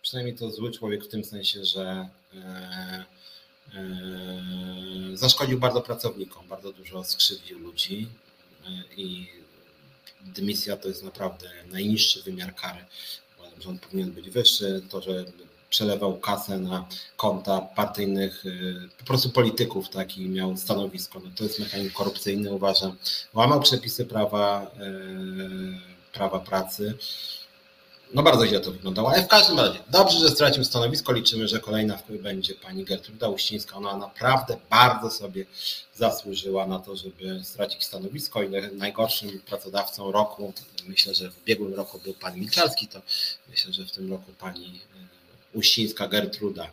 [0.02, 3.06] Przynajmniej to zły człowiek w tym sensie, że e,
[3.76, 3.98] e,
[5.14, 8.08] zaszkodził bardzo pracownikom, bardzo dużo skrzywdził ludzi
[8.98, 9.28] i
[10.22, 12.86] dymisja to jest naprawdę najniższy wymiar kary.
[13.40, 14.82] Uważam, że on powinien być wyższy.
[14.90, 15.26] To, że
[15.70, 16.88] przelewał kasę na
[17.18, 22.52] konta partyjnych y, po prostu polityków, tak, i miał stanowisko, no to jest mechanizm korupcyjny,
[22.52, 22.98] uważam.
[23.34, 24.72] Łamał przepisy prawa,
[26.12, 26.98] y, prawa pracy
[28.14, 31.14] no bardzo źle to wyglądało, ale w każdym razie dobrze, że stracił stanowisko.
[31.14, 33.76] Liczymy, że kolejna będzie pani Gertruda Uścińska.
[33.76, 35.46] Ona naprawdę bardzo sobie
[35.96, 40.54] zasłużyła na to, żeby stracić stanowisko i najgorszym pracodawcą roku,
[40.88, 43.02] myślę, że w ubiegłym roku był pan Milczarski, to
[43.50, 44.82] myślę, że w tym roku pani
[45.54, 46.72] e, Uścińska Gertruda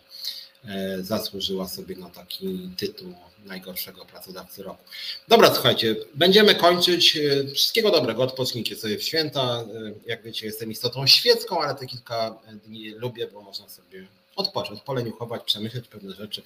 [1.00, 3.14] zasłużyła sobie na taki tytuł
[3.44, 4.84] najgorszego pracodawcy roku.
[5.28, 7.18] Dobra, słuchajcie, będziemy kończyć.
[7.54, 9.64] Wszystkiego dobrego, odpocznijcie sobie w święta.
[10.06, 14.06] Jak wiecie, jestem istotą świecką, ale te kilka dni lubię, bo można sobie
[14.36, 16.42] odpocząć, poleniuchować, przemyśleć pewne rzeczy,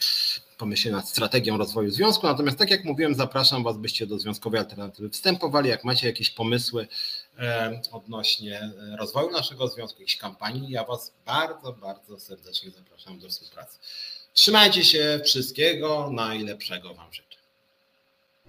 [0.59, 2.27] pomyśleć nad strategią rozwoju związku.
[2.27, 5.69] Natomiast tak jak mówiłem, zapraszam Was, byście do Związkowej Alternatywy wstępowali.
[5.69, 6.87] Jak macie jakieś pomysły e,
[7.93, 13.79] odnośnie rozwoju naszego związku, jakiejś kampanii, ja Was bardzo, bardzo serdecznie zapraszam do współpracy.
[14.33, 17.30] Trzymajcie się, wszystkiego najlepszego Wam życzę.